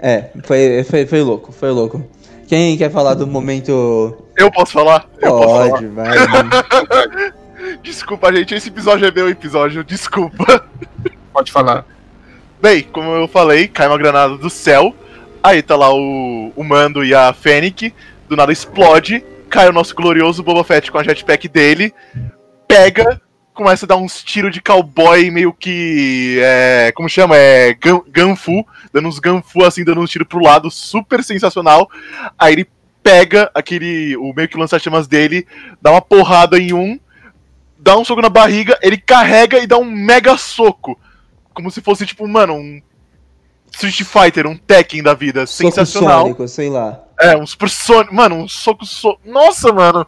É, 0.00 0.30
foi, 0.42 0.84
foi, 0.84 1.06
foi 1.06 1.22
louco, 1.22 1.52
foi 1.52 1.70
louco. 1.70 2.04
Quem 2.46 2.76
quer 2.76 2.90
falar 2.90 3.14
do 3.14 3.26
momento. 3.26 4.26
Eu 4.36 4.50
posso 4.50 4.72
falar? 4.72 5.08
Eu 5.20 5.30
posso 5.30 5.48
falar. 5.48 5.70
Pode, 5.70 5.86
vai. 5.86 6.26
vai. 6.26 7.32
Desculpa, 7.82 8.34
gente, 8.34 8.54
esse 8.54 8.68
episódio 8.68 9.06
é 9.06 9.10
meu 9.10 9.28
episódio, 9.28 9.84
desculpa. 9.84 10.68
Pode 11.32 11.50
falar. 11.50 11.86
Bem, 12.60 12.82
como 12.82 13.10
eu 13.10 13.26
falei, 13.26 13.68
cai 13.68 13.86
uma 13.86 13.96
granada 13.96 14.36
do 14.36 14.50
céu. 14.50 14.94
Aí 15.42 15.62
tá 15.62 15.76
lá 15.76 15.92
o, 15.94 16.52
o 16.54 16.62
Mando 16.62 17.04
e 17.04 17.14
a 17.14 17.32
Fennec. 17.32 17.94
Do 18.28 18.36
nada 18.36 18.52
explode. 18.52 19.24
Cai 19.48 19.68
o 19.68 19.72
nosso 19.72 19.94
glorioso 19.94 20.42
Boba 20.42 20.64
Fett 20.64 20.90
com 20.90 20.98
a 20.98 21.02
jetpack 21.02 21.48
dele. 21.48 21.94
Pega, 22.68 23.20
começa 23.54 23.84
a 23.84 23.88
dar 23.88 23.96
uns 23.96 24.22
tiros 24.22 24.52
de 24.52 24.60
cowboy 24.60 25.30
meio 25.30 25.52
que. 25.52 26.38
É, 26.42 26.92
como 26.94 27.08
chama? 27.08 27.36
É. 27.36 27.76
Ganfu. 28.08 28.66
Dando 28.92 29.08
uns 29.08 29.18
ganfu 29.18 29.64
assim, 29.64 29.84
dando 29.84 30.00
uns 30.00 30.10
tiros 30.10 30.28
pro 30.28 30.42
lado. 30.42 30.70
Super 30.70 31.22
sensacional. 31.22 31.90
Aí 32.38 32.52
ele 32.52 32.68
pega 33.02 33.50
aquele. 33.54 34.16
O 34.16 34.32
meio 34.34 34.48
que 34.48 34.58
lança-chamas 34.58 35.06
dele. 35.06 35.46
Dá 35.80 35.90
uma 35.90 36.02
porrada 36.02 36.58
em 36.58 36.72
um. 36.72 36.98
Dá 37.78 37.96
um 37.96 38.04
soco 38.04 38.22
na 38.22 38.28
barriga. 38.28 38.78
Ele 38.82 38.96
carrega 38.96 39.58
e 39.58 39.66
dá 39.66 39.78
um 39.78 39.84
mega 39.84 40.36
soco. 40.36 40.98
Como 41.54 41.70
se 41.70 41.80
fosse, 41.80 42.06
tipo, 42.06 42.26
mano, 42.26 42.54
um 42.54 42.80
Street 43.72 44.02
Fighter, 44.04 44.46
um 44.46 44.56
Tekken 44.56 45.02
da 45.02 45.14
vida. 45.14 45.46
Soco 45.46 45.70
Sensacional. 45.70 46.22
sônico, 46.22 46.48
sei 46.48 46.70
lá. 46.70 47.02
É, 47.18 47.36
um 47.36 47.46
Super 47.46 47.68
Sonic. 47.68 48.14
Mano, 48.14 48.36
um 48.36 48.48
soco 48.48 48.86
so... 48.86 49.18
Nossa, 49.24 49.72
mano. 49.72 50.06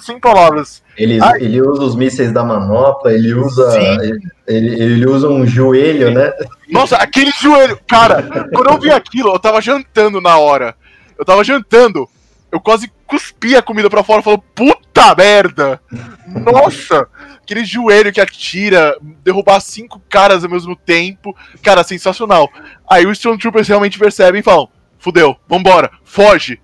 Sem 0.00 0.20
palavras. 0.20 0.82
Ele, 0.98 1.22
Ai. 1.22 1.40
ele 1.40 1.62
usa 1.62 1.84
os 1.84 1.94
mísseis 1.94 2.32
da 2.32 2.42
manopla, 2.42 3.12
ele 3.12 3.32
usa. 3.32 3.80
Ele, 3.80 4.18
ele, 4.48 4.82
ele 4.82 5.06
usa 5.06 5.28
um 5.28 5.46
joelho, 5.46 6.10
né? 6.10 6.32
Nossa, 6.68 6.96
aquele 6.96 7.30
joelho. 7.40 7.78
Cara, 7.86 8.20
quando 8.52 8.70
eu 8.70 8.80
vi 8.80 8.90
aquilo, 8.90 9.32
eu 9.32 9.38
tava 9.38 9.60
jantando 9.60 10.20
na 10.20 10.36
hora. 10.38 10.74
Eu 11.16 11.24
tava 11.24 11.44
jantando. 11.44 12.08
Eu 12.50 12.60
quase 12.60 12.90
cuspi 13.06 13.54
a 13.54 13.62
comida 13.62 13.88
pra 13.88 14.02
fora 14.02 14.20
e 14.20 14.24
falei, 14.24 14.42
puta 14.54 15.14
merda! 15.14 15.80
Nossa! 16.26 17.06
Aquele 17.42 17.64
joelho 17.64 18.12
que 18.12 18.20
atira, 18.20 18.96
derrubar 19.22 19.60
cinco 19.60 20.02
caras 20.08 20.42
ao 20.42 20.50
mesmo 20.50 20.74
tempo. 20.74 21.34
Cara, 21.62 21.84
sensacional. 21.84 22.50
Aí 22.90 23.06
os 23.06 23.18
Stormtroopers 23.18 23.68
realmente 23.68 23.98
percebem 23.98 24.40
e 24.40 24.44
falam: 24.44 24.68
fudeu, 24.98 25.36
vambora, 25.48 25.90
foge. 26.04 26.60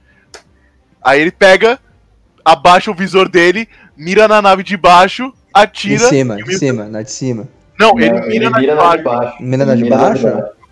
Aí 1.03 1.21
ele 1.21 1.31
pega, 1.31 1.79
abaixa 2.45 2.91
o 2.91 2.95
visor 2.95 3.29
dele, 3.29 3.69
mira 3.97 4.27
na 4.29 4.41
nave 4.43 4.63
de 4.63 4.77
baixo, 4.77 5.25
Em 5.25 5.33
atira. 5.53 6.09
cima, 6.09 6.39
e 6.39 6.43
em 6.43 6.59
cima, 6.59 6.85
na 6.85 7.03
de 7.03 7.11
cima. 7.11 7.49
Não, 7.79 7.99
ele 7.99 8.11
Não, 8.21 8.27
mira 8.29 8.51
na 8.51 8.61
de 8.61 8.67
na 8.67 8.75
baixo. 8.77 8.97
de 8.99 9.03
baixo. 9.05 9.37
Mira 9.41 9.65
na 9.65 9.75
de 9.75 9.85
baixo? 9.89 10.27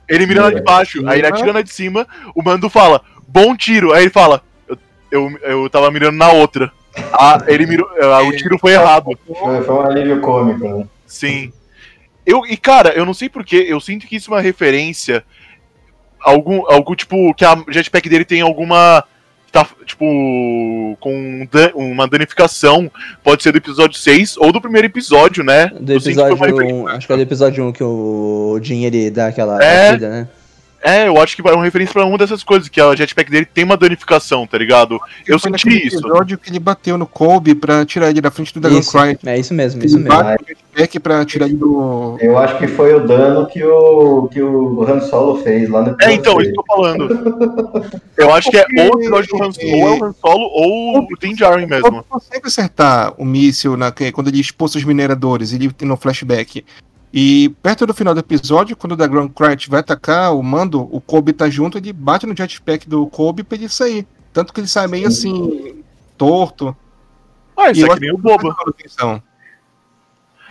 Ele 0.08 0.26
mira 0.26 0.42
na 0.42 0.50
de 0.50 0.60
baixo, 0.62 1.08
aí 1.08 1.18
ele 1.20 1.26
atira 1.26 1.52
na 1.52 1.62
de 1.62 1.70
cima, 1.72 2.06
o 2.34 2.42
mando 2.42 2.68
fala, 2.68 3.00
bom 3.26 3.56
tiro. 3.56 3.92
Aí 3.92 4.02
ele 4.04 4.10
fala, 4.10 4.42
eu, 4.68 4.78
eu, 5.10 5.38
eu 5.42 5.70
tava 5.70 5.90
mirando 5.90 6.16
na 6.16 6.30
outra. 6.32 6.70
Ah, 7.12 7.42
ele 7.46 7.64
mirou, 7.66 7.88
ah, 8.00 8.22
o 8.22 8.36
tiro 8.36 8.58
foi 8.58 8.72
errado. 8.72 9.06
Foi, 9.26 9.62
foi 9.62 9.74
um 9.74 9.80
alívio 9.82 10.20
cômico, 10.20 10.68
né? 10.68 10.86
Sim. 11.06 11.52
Eu, 12.26 12.44
e 12.46 12.56
cara, 12.56 12.90
eu 12.90 13.04
não 13.06 13.14
sei 13.14 13.28
porquê, 13.28 13.64
eu 13.68 13.80
sinto 13.80 14.06
que 14.06 14.16
isso 14.16 14.30
é 14.30 14.34
uma 14.36 14.40
referência. 14.42 15.24
Algum, 16.20 16.70
algum 16.70 16.94
tipo, 16.94 17.34
que 17.34 17.44
a 17.44 17.56
jetpack 17.68 18.08
dele 18.08 18.24
tem 18.24 18.42
alguma. 18.42 19.02
Tá, 19.52 19.66
tipo, 19.84 20.96
com 20.98 21.46
uma 21.74 22.08
danificação. 22.08 22.90
Pode 23.22 23.42
ser 23.42 23.52
do 23.52 23.58
episódio 23.58 23.98
6 23.98 24.38
ou 24.38 24.50
do 24.50 24.62
primeiro 24.62 24.86
episódio, 24.86 25.44
né? 25.44 25.66
Do 25.78 25.92
episódio 25.92 26.34
uma 26.34 26.46
referência. 26.46 26.74
1, 26.74 26.88
acho 26.88 27.06
que 27.06 27.12
é 27.12 27.16
do 27.16 27.22
episódio 27.22 27.68
1 27.68 27.72
que 27.72 27.84
o 27.84 28.58
Jin 28.62 28.84
ele 28.84 29.10
dá 29.10 29.26
aquela 29.26 29.62
É. 29.62 29.88
batida, 29.90 30.08
né? 30.08 30.28
É, 30.82 31.06
eu 31.06 31.20
acho 31.20 31.36
que 31.36 31.42
vai 31.42 31.54
uma 31.54 31.62
referência 31.64 31.92
pra 31.92 32.04
uma 32.04 32.18
dessas 32.18 32.42
coisas, 32.42 32.68
que 32.68 32.80
a 32.80 32.94
jetpack 32.94 33.30
dele 33.30 33.44
tem 33.46 33.62
uma 33.64 33.76
danificação, 33.76 34.46
tá 34.46 34.58
ligado? 34.58 34.98
Eu 35.26 35.38
Foi 35.38 35.50
senti 35.50 35.86
isso. 35.86 35.98
episódio 35.98 36.36
que 36.36 36.50
ele 36.50 36.58
bateu 36.58 36.98
no 36.98 37.06
Kobe 37.06 37.54
pra 37.54 37.86
tirar 37.86 38.10
ele 38.10 38.20
da 38.20 38.30
frente 38.32 38.52
do 38.52 38.60
Dragon 38.60 38.78
Isso, 38.78 38.90
Cry. 38.90 39.16
é 39.26 39.38
isso 39.38 39.54
mesmo, 39.54 39.84
isso 39.84 39.96
Ele 39.96 40.04
mesmo. 40.04 40.18
bate 40.22 40.42
o 40.42 40.46
jetpack 40.78 40.98
pra 41.00 41.24
tirar 41.24 41.46
ele 41.46 41.54
do. 41.54 42.16
Eu 42.20 42.36
acho 42.36 42.58
que 42.58 42.66
foi 42.66 42.94
o 42.94 43.06
dano 43.06 43.46
que 43.46 43.62
o, 43.62 44.28
que 44.28 44.42
o 44.42 44.82
Han 44.82 45.00
Solo 45.02 45.40
fez 45.42 45.68
lá 45.70 45.82
no 45.82 45.96
É, 46.00 46.12
então, 46.12 46.40
isso 46.40 46.52
que 46.52 46.58
eu 46.58 46.64
tô 46.64 46.74
falando. 46.74 47.92
Eu 48.16 48.32
acho 48.34 48.50
que 48.50 48.56
é 48.56 48.64
ou 48.84 48.96
o 48.96 49.00
episódio 49.00 49.28
do 49.36 49.44
Han 49.44 49.52
Solo, 49.52 49.72
ou 49.76 49.86
é 49.86 49.90
o 50.00 50.04
Han 50.04 50.14
Solo, 50.20 50.44
ou 50.52 50.98
o 51.00 51.08
Din 51.20 51.34
Djarin 51.34 51.66
mesmo. 51.66 51.86
Ele 51.88 52.02
consegue 52.08 52.46
acertar 52.46 53.14
o 53.18 53.24
míssil 53.24 53.76
na, 53.76 53.92
quando 54.12 54.28
ele 54.28 54.40
expulsa 54.40 54.78
os 54.78 54.84
mineradores, 54.84 55.52
ele 55.52 55.70
tem 55.72 55.86
no 55.88 55.96
flashback. 55.96 56.64
E 57.12 57.50
perto 57.62 57.86
do 57.86 57.92
final 57.92 58.14
do 58.14 58.20
episódio, 58.20 58.74
quando 58.76 58.92
o 58.92 58.96
Dragon 58.96 59.28
Cry 59.28 59.56
vai 59.68 59.80
atacar 59.80 60.34
o 60.34 60.42
mando, 60.42 60.88
o 60.90 61.00
Kobe 61.00 61.32
tá 61.34 61.50
junto, 61.50 61.76
ele 61.76 61.92
bate 61.92 62.26
no 62.26 62.34
jetpack 62.34 62.88
do 62.88 63.06
Kobe 63.06 63.42
pra 63.42 63.58
ele 63.58 63.68
sair. 63.68 64.06
Tanto 64.32 64.52
que 64.52 64.60
ele 64.60 64.66
sai 64.66 64.86
meio 64.86 65.08
assim, 65.08 65.82
torto. 66.16 66.74
Ah, 67.54 67.70
isso 67.70 67.84
é 67.84 67.94
que 67.94 68.00
nem 68.00 68.12
o 68.12 68.16
que 68.16 68.22
bobo. 68.22 68.54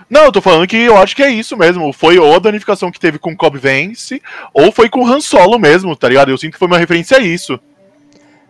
não 0.07 0.25
eu 0.25 0.31
tô 0.31 0.39
falando 0.41 0.67
que 0.67 0.75
eu 0.77 0.97
acho 0.97 1.15
que 1.15 1.23
é 1.23 1.31
isso 1.31 1.57
mesmo. 1.57 1.91
Foi 1.91 2.19
ou 2.19 2.35
a 2.35 2.39
danificação 2.39 2.91
que 2.91 2.99
teve 2.99 3.17
com 3.17 3.31
o 3.31 3.35
Cobb 3.37 3.57
Vance, 3.57 4.21
ou 4.53 4.71
foi 4.71 4.87
com 4.87 4.99
o 5.03 5.07
Han 5.07 5.19
Solo 5.19 5.57
mesmo, 5.57 5.95
tá 5.95 6.07
ligado? 6.09 6.29
Eu 6.29 6.37
sinto 6.37 6.53
que 6.53 6.59
foi 6.59 6.67
uma 6.67 6.77
referência 6.77 7.17
a 7.17 7.19
isso. 7.21 7.59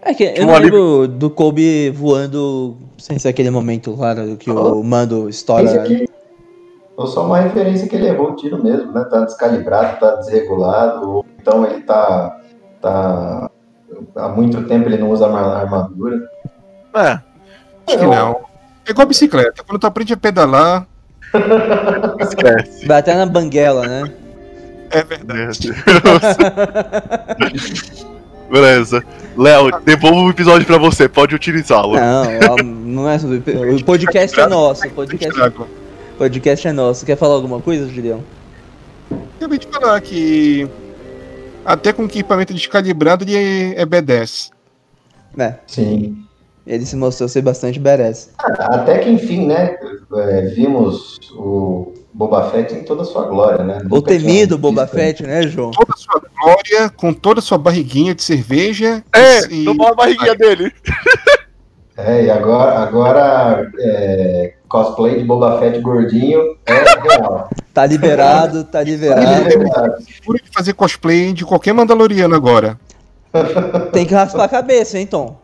É 0.01 0.13
que 0.13 0.23
eu 0.23 0.43
Um 0.43 0.47
não 0.47 0.55
alívio- 0.55 0.99
lembro 1.01 1.07
do 1.07 1.29
Kobe 1.29 1.91
voando 1.91 2.75
sem 2.97 3.17
ser 3.19 3.29
aquele 3.29 3.51
momento, 3.51 3.93
claro, 3.95 4.35
que 4.35 4.49
o 4.49 4.83
mando 4.83 5.29
estoura. 5.29 5.83
aqui 5.83 6.09
foi 6.95 7.07
só 7.07 7.25
uma 7.25 7.39
referência 7.39 7.87
que 7.87 7.95
ele 7.95 8.07
errou 8.07 8.31
o 8.31 8.35
tiro 8.35 8.61
mesmo, 8.63 8.91
né? 8.91 9.03
Tá 9.09 9.21
descalibrado, 9.25 9.99
tá 9.99 10.15
desregulado, 10.15 11.09
ou 11.09 11.25
então 11.39 11.65
ele 11.65 11.81
tá. 11.81 12.37
tá 12.81 13.49
há 14.15 14.29
muito 14.29 14.63
tempo 14.63 14.87
ele 14.87 14.97
não 14.97 15.09
usa 15.09 15.25
arma- 15.25 15.57
armadura. 15.57 16.17
É. 16.95 17.19
Acho 17.87 17.97
que 17.97 18.05
não. 18.05 18.41
É 18.87 18.91
igual 18.91 19.03
a 19.05 19.07
bicicleta. 19.07 19.63
Quando 19.63 19.79
tu 19.79 19.87
aprende 19.87 20.13
a 20.13 20.17
pedalar, 20.17 20.87
Esquece. 22.19 22.85
Vai 22.85 22.99
até 22.99 23.15
na 23.15 23.25
banguela, 23.25 23.87
né? 23.87 24.11
é 24.91 25.03
verdade. 25.03 25.71
Beleza. 28.51 29.01
Léo, 29.37 29.71
devolvo 29.85 30.25
o 30.25 30.29
episódio 30.29 30.67
pra 30.67 30.77
você, 30.77 31.07
pode 31.07 31.33
utilizá-lo. 31.33 31.95
Não, 31.95 32.23
ó, 32.49 32.61
não 32.63 33.09
é 33.09 33.17
sobre. 33.17 33.37
O 33.37 33.85
podcast 33.85 34.37
é 34.37 34.47
nosso. 34.47 34.85
O 34.85 34.91
podcast, 34.91 35.29
Estrago. 35.29 35.67
Podcast 36.21 36.67
é 36.67 36.71
nosso. 36.71 37.03
Quer 37.03 37.17
falar 37.17 37.33
alguma 37.33 37.59
coisa, 37.59 37.87
Julião? 37.87 38.23
Acabei 39.37 39.57
de 39.57 39.65
falar 39.65 39.99
que 40.01 40.69
até 41.65 41.91
com 41.91 42.03
equipamento 42.03 42.53
descalibrado 42.53 43.23
ele 43.23 43.35
é, 43.35 43.81
é 43.81 43.85
B10. 43.87 44.51
É, 45.39 45.55
Sim. 45.65 46.23
ele 46.67 46.85
se 46.85 46.95
mostrou 46.95 47.27
ser 47.27 47.41
bastante 47.41 47.79
badass. 47.79 48.29
Até 48.37 48.99
que 48.99 49.09
enfim, 49.09 49.47
né? 49.47 49.75
é, 50.15 50.41
vimos 50.41 51.17
o 51.35 51.91
Boba 52.13 52.51
Fett 52.51 52.71
em 52.75 52.83
toda 52.83 53.01
a 53.01 53.05
sua 53.05 53.25
glória, 53.25 53.63
né? 53.63 53.79
O 53.89 53.95
Nunca 53.95 54.11
temido 54.11 54.59
Boba 54.59 54.85
Fett, 54.85 55.23
né, 55.23 55.41
João? 55.47 55.71
Toda 55.71 55.91
a 55.91 55.97
sua 55.97 56.21
glória, 56.39 56.89
com 56.91 57.13
toda 57.13 57.39
a 57.39 57.43
sua 57.43 57.57
barriguinha 57.57 58.13
de 58.13 58.21
cerveja. 58.21 59.03
É, 59.11 59.51
e- 59.51 59.65
tomou 59.65 59.87
a 59.87 59.95
barriguinha 59.95 60.35
dele. 60.35 60.71
É, 61.97 62.25
e 62.25 62.29
agora, 62.31 62.79
agora 62.79 63.71
é, 63.79 64.53
cosplay 64.71 65.17
de 65.19 65.25
Boba 65.25 65.59
Fett 65.59 65.79
gordinho 65.81 66.55
é 66.65 66.73
real. 66.73 67.49
Tá 67.73 67.85
liberado, 67.85 68.65
tá 68.65 68.81
É 68.81 68.83
liberado. 68.83 69.43
verdade. 69.45 70.05
Fura 70.25 70.39
de 70.43 70.49
fazer 70.53 70.73
cosplay 70.73 71.31
de 71.31 71.45
qualquer 71.45 71.73
Mandaloriano 71.73 72.35
agora. 72.35 72.77
Tem 73.93 74.05
que 74.05 74.13
raspar 74.13 74.43
a 74.43 74.49
cabeça, 74.49 74.99
hein, 74.99 75.07
Tom? 75.07 75.39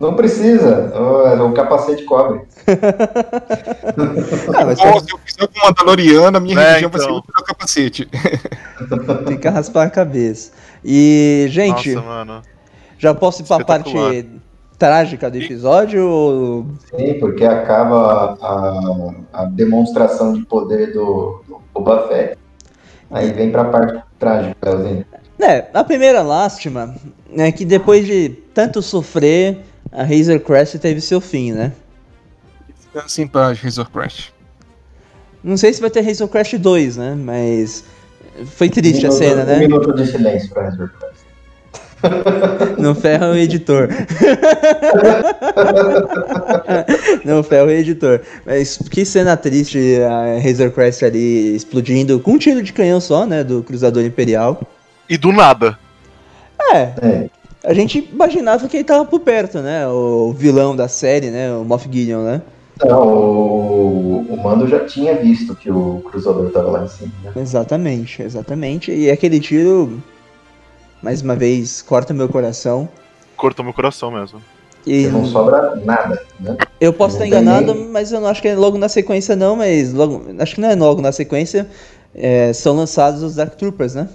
Não 0.00 0.14
precisa, 0.14 0.90
o, 0.98 1.44
o 1.48 1.52
capacete 1.52 2.04
cobre. 2.04 2.40
Ah, 4.56 4.64
mas 4.64 4.80
Pô, 4.80 5.00
se 5.00 5.12
eu 5.12 5.18
fizer 5.18 5.46
com 5.46 5.66
Mandaloriano, 5.66 6.36
a 6.36 6.40
minha 6.40 6.58
É, 6.58 6.68
religião 6.68 6.90
vai 6.90 7.00
ser 7.00 7.06
então. 7.06 7.18
o 7.18 7.42
capacete. 7.42 8.08
tem 9.26 9.36
que 9.36 9.48
raspar 9.48 9.84
a 9.84 9.90
cabeça. 9.90 10.52
E, 10.84 11.46
gente, 11.50 11.94
Nossa, 11.94 12.06
mano. 12.06 12.42
já 12.98 13.12
posso 13.14 13.42
ir 13.42 13.44
pra 13.46 13.62
parte. 13.62 13.92
Trágica 14.84 15.30
do 15.30 15.36
episódio? 15.36 16.08
ou- 16.08 16.66
Sim, 16.96 17.20
porque 17.20 17.44
acaba 17.44 18.36
a, 18.40 19.42
a 19.42 19.44
demonstração 19.44 20.32
de 20.32 20.42
poder 20.46 20.92
do, 20.94 21.44
do 21.46 21.60
Boba 21.74 22.08
Fett. 22.08 22.38
Aí 23.10 23.30
vem 23.32 23.52
pra 23.52 23.64
parte 23.64 24.02
trágica, 24.18 24.56
Leozinho. 24.64 25.04
É, 25.38 25.66
a 25.74 25.84
primeira 25.84 26.22
lástima 26.22 26.94
é 27.36 27.52
que 27.52 27.64
depois 27.66 28.06
de 28.06 28.30
tanto 28.54 28.80
sofrer, 28.80 29.58
a 29.92 30.02
Razor 30.02 30.40
Crest 30.40 30.78
teve 30.78 31.00
seu 31.02 31.20
fim, 31.20 31.52
né? 31.52 31.72
Assim 32.94 33.26
pra 33.26 33.52
Razor 33.52 33.90
Crash. 33.90 34.32
Não 35.44 35.56
sei 35.56 35.72
se 35.74 35.80
vai 35.80 35.90
ter 35.90 36.00
Razor 36.00 36.28
Crest 36.28 36.56
2, 36.58 36.96
né? 36.96 37.14
Mas 37.14 37.84
foi 38.46 38.68
triste 38.70 39.04
a 39.06 39.10
Um 39.10 39.12
cena, 39.12 39.44
minuto- 39.44 39.50
Um 39.50 39.58
né? 39.58 39.58
minuto 39.66 39.92
de 39.94 40.06
silêncio 40.10 40.50
pra 40.50 40.64
Razor 40.64 40.90
Crest. 40.98 41.09
Não 42.78 42.94
ferra 42.94 43.30
o 43.30 43.36
editor. 43.36 43.88
Não 47.24 47.42
ferra 47.42 47.64
o 47.64 47.70
editor. 47.70 48.20
Mas 48.44 48.78
que 48.90 49.04
cena 49.04 49.36
triste 49.36 49.98
a 50.02 50.40
Razor 50.40 50.70
Crest 50.70 51.04
ali 51.04 51.54
explodindo 51.54 52.18
com 52.20 52.32
um 52.32 52.38
tiro 52.38 52.62
de 52.62 52.72
canhão 52.72 53.00
só, 53.00 53.26
né? 53.26 53.44
Do 53.44 53.62
Cruzador 53.62 54.04
Imperial. 54.04 54.60
E 55.08 55.16
do 55.16 55.32
nada. 55.32 55.78
É, 56.72 56.92
É, 57.02 57.28
a 57.64 57.74
gente 57.74 58.08
imaginava 58.12 58.68
que 58.68 58.76
ele 58.76 58.84
tava 58.84 59.04
por 59.04 59.20
perto, 59.20 59.60
né? 59.60 59.86
O 59.88 60.32
vilão 60.32 60.74
da 60.74 60.88
série, 60.88 61.30
né? 61.30 61.52
O 61.52 61.64
Moff 61.64 61.88
Gideon, 61.90 62.22
né? 62.22 62.42
Não, 62.84 63.06
o, 63.06 64.26
o 64.30 64.42
Mando 64.42 64.66
já 64.66 64.86
tinha 64.86 65.14
visto 65.14 65.54
que 65.54 65.70
o 65.70 66.02
cruzador 66.10 66.50
tava 66.50 66.70
lá 66.70 66.84
em 66.84 66.88
cima, 66.88 67.12
né? 67.22 67.32
Exatamente, 67.36 68.22
exatamente. 68.22 68.90
E 68.90 69.10
aquele 69.10 69.38
tiro, 69.38 70.02
mais 71.02 71.22
uma 71.22 71.34
vez, 71.36 71.82
corta 71.82 72.12
meu 72.14 72.28
coração. 72.28 72.88
Cortou 73.36 73.64
meu 73.64 73.72
coração 73.74 74.10
mesmo. 74.10 74.40
E 74.86 75.06
Não 75.08 75.26
sobra 75.26 75.76
nada, 75.76 76.22
né? 76.38 76.56
eu 76.80 76.92
posso 76.92 77.14
estar 77.16 77.24
tem 77.24 77.32
enganado, 77.32 77.74
nem- 77.74 77.88
mas 77.88 78.10
eu 78.12 78.20
não 78.20 78.28
acho 78.28 78.40
que 78.40 78.48
é 78.48 78.54
logo 78.56 78.78
na 78.78 78.88
sequência, 78.88 79.36
não. 79.36 79.56
Mas 79.56 79.92
logo, 79.92 80.24
acho 80.38 80.54
que 80.54 80.60
não 80.60 80.70
é 80.70 80.74
logo 80.74 81.00
na 81.02 81.12
sequência. 81.12 81.68
é, 82.14 82.52
são 82.52 82.74
lançados 82.74 83.22
os 83.22 83.36
Dark 83.36 83.54
Troopers, 83.56 83.94
né? 83.94 84.08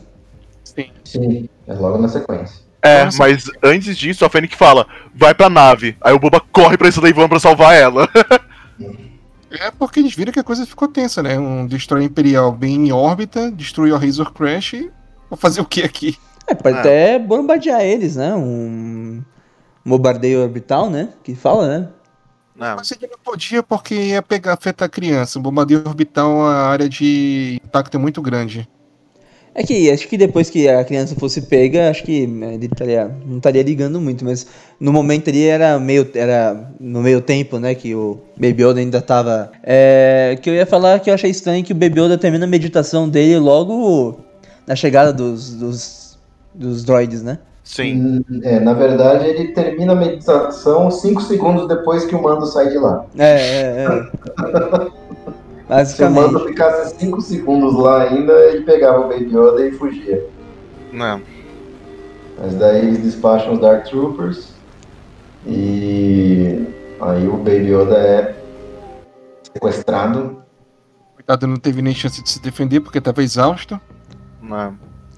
Sim. 0.63 0.87
Sim, 1.03 1.49
é 1.67 1.73
logo 1.73 1.97
na 1.97 2.07
sequência. 2.09 2.59
É, 2.81 3.05
Nossa. 3.05 3.17
mas 3.19 3.45
antes 3.63 3.97
disso, 3.97 4.25
a 4.25 4.29
Fennec 4.29 4.55
fala, 4.55 4.85
vai 5.15 5.33
pra 5.33 5.49
nave. 5.49 5.95
Aí 6.01 6.13
o 6.13 6.19
Boba 6.19 6.41
corre 6.51 6.77
pra 6.77 6.89
Slave 6.89 7.17
One 7.19 7.29
pra 7.29 7.39
salvar 7.39 7.73
ela. 7.75 8.07
É 9.51 9.71
porque 9.71 10.01
eles 10.01 10.13
viram 10.13 10.33
que 10.33 10.39
a 10.39 10.43
coisa 10.43 10.65
ficou 10.65 10.85
tensa, 10.87 11.23
né? 11.23 11.39
Um 11.39 11.65
Destroyer 11.65 12.05
Imperial 12.07 12.51
bem 12.51 12.75
em 12.75 12.91
órbita, 12.91 13.49
destruiu 13.49 13.95
a 13.95 13.99
Razor 13.99 14.33
Crash 14.33 14.73
e 14.73 14.91
vou 15.29 15.37
fazer 15.37 15.61
o 15.61 15.65
que 15.65 15.81
aqui? 15.81 16.17
É, 16.47 16.53
pode 16.53 16.77
É. 16.77 16.79
até 16.79 17.19
bombardear 17.19 17.81
eles, 17.81 18.15
né? 18.15 18.33
Um 18.35 19.21
bombardeio 19.85 20.41
orbital, 20.41 20.89
né? 20.89 21.09
Que 21.23 21.35
fala, 21.35 21.67
né? 21.67 21.87
Não, 22.55 22.77
Mas 22.77 22.91
ele 22.91 23.07
não 23.11 23.19
podia 23.21 23.61
porque 23.61 23.93
ia 23.93 24.21
pegar, 24.21 24.53
afetar 24.53 24.85
a 24.85 24.89
criança. 24.89 25.37
Um 25.37 25.41
bombardeio 25.41 25.83
orbital, 25.85 26.41
a 26.45 26.67
área 26.67 26.87
de 26.87 27.59
impacto 27.65 27.95
é 27.95 27.99
muito 27.99 28.21
grande. 28.21 28.67
É 29.57 29.63
que 29.63 29.89
acho 29.89 30.07
que 30.09 30.17
depois 30.17 30.49
que 30.49 30.67
a 30.67 30.83
criança 30.83 31.15
fosse 31.15 31.41
pega, 31.43 31.89
acho 31.89 32.03
que 32.03 32.27
né, 32.27 32.55
ele 32.55 32.65
estaria, 32.65 33.09
não 33.25 33.37
estaria 33.37 33.63
ligando 33.63 34.01
muito, 34.01 34.25
mas 34.25 34.45
no 34.77 34.91
momento 34.91 35.29
ali 35.29 35.45
era 35.45 35.79
meio, 35.79 36.09
era 36.13 36.69
no 36.77 37.01
meio 37.01 37.21
tempo, 37.21 37.57
né, 37.57 37.73
que 37.73 37.95
o 37.95 38.19
Baby 38.35 38.63
Yoda 38.63 38.79
ainda 38.81 39.01
tava. 39.01 39.49
É, 39.63 40.37
que 40.41 40.49
eu 40.49 40.53
ia 40.53 40.65
falar 40.65 40.99
que 40.99 41.09
eu 41.09 41.13
achei 41.13 41.29
estranho 41.31 41.63
que 41.63 41.71
o 41.71 41.75
Baby 41.75 42.01
Yoda 42.01 42.17
termina 42.17 42.43
a 42.43 42.49
meditação 42.49 43.07
dele 43.07 43.39
logo 43.39 44.19
na 44.67 44.75
chegada 44.75 45.13
dos, 45.13 45.53
dos, 45.53 46.04
dos 46.55 46.83
droids, 46.83 47.21
né? 47.21 47.39
sim. 47.63 48.21
Hum, 48.29 48.41
É, 48.43 48.59
na 48.59 48.73
verdade, 48.73 49.25
ele 49.25 49.49
termina 49.49 49.93
a 49.93 49.95
meditação 49.95 50.89
5 50.91 51.21
segundos 51.23 51.67
depois 51.67 52.05
que 52.05 52.15
o 52.15 52.21
mando 52.21 52.45
sai 52.45 52.69
de 52.69 52.77
lá. 52.77 53.05
É, 53.17 53.41
é, 53.41 53.85
é. 53.85 55.05
Se 55.85 56.03
o 56.03 56.11
mando 56.11 56.33
Basicamente. 56.33 56.47
ficasse 56.47 56.99
5 56.99 57.21
segundos 57.21 57.73
lá 57.75 58.03
ainda, 58.03 58.33
ele 58.33 58.61
pegava 58.65 58.99
o 58.99 59.09
Baby 59.09 59.35
Yoda 59.35 59.65
e 59.67 59.71
fugia. 59.71 60.23
Não. 60.93 61.19
Mas 62.39 62.53
daí 62.55 62.79
eles 62.85 63.01
despacham 63.01 63.53
os 63.53 63.59
Dark 63.59 63.85
Troopers 63.89 64.53
e 65.47 66.67
aí 67.01 67.27
o 67.27 67.37
Baby 67.37 67.73
Yoda 67.73 67.95
é 67.97 68.35
sequestrado. 69.53 70.37
Coitado, 71.15 71.47
não 71.47 71.57
teve 71.57 71.81
nem 71.81 71.95
chance 71.95 72.21
de 72.21 72.29
se 72.29 72.39
defender 72.41 72.81
porque 72.81 72.99
estava 72.99 73.23
exausto. 73.23 73.79
Não. 74.41 74.75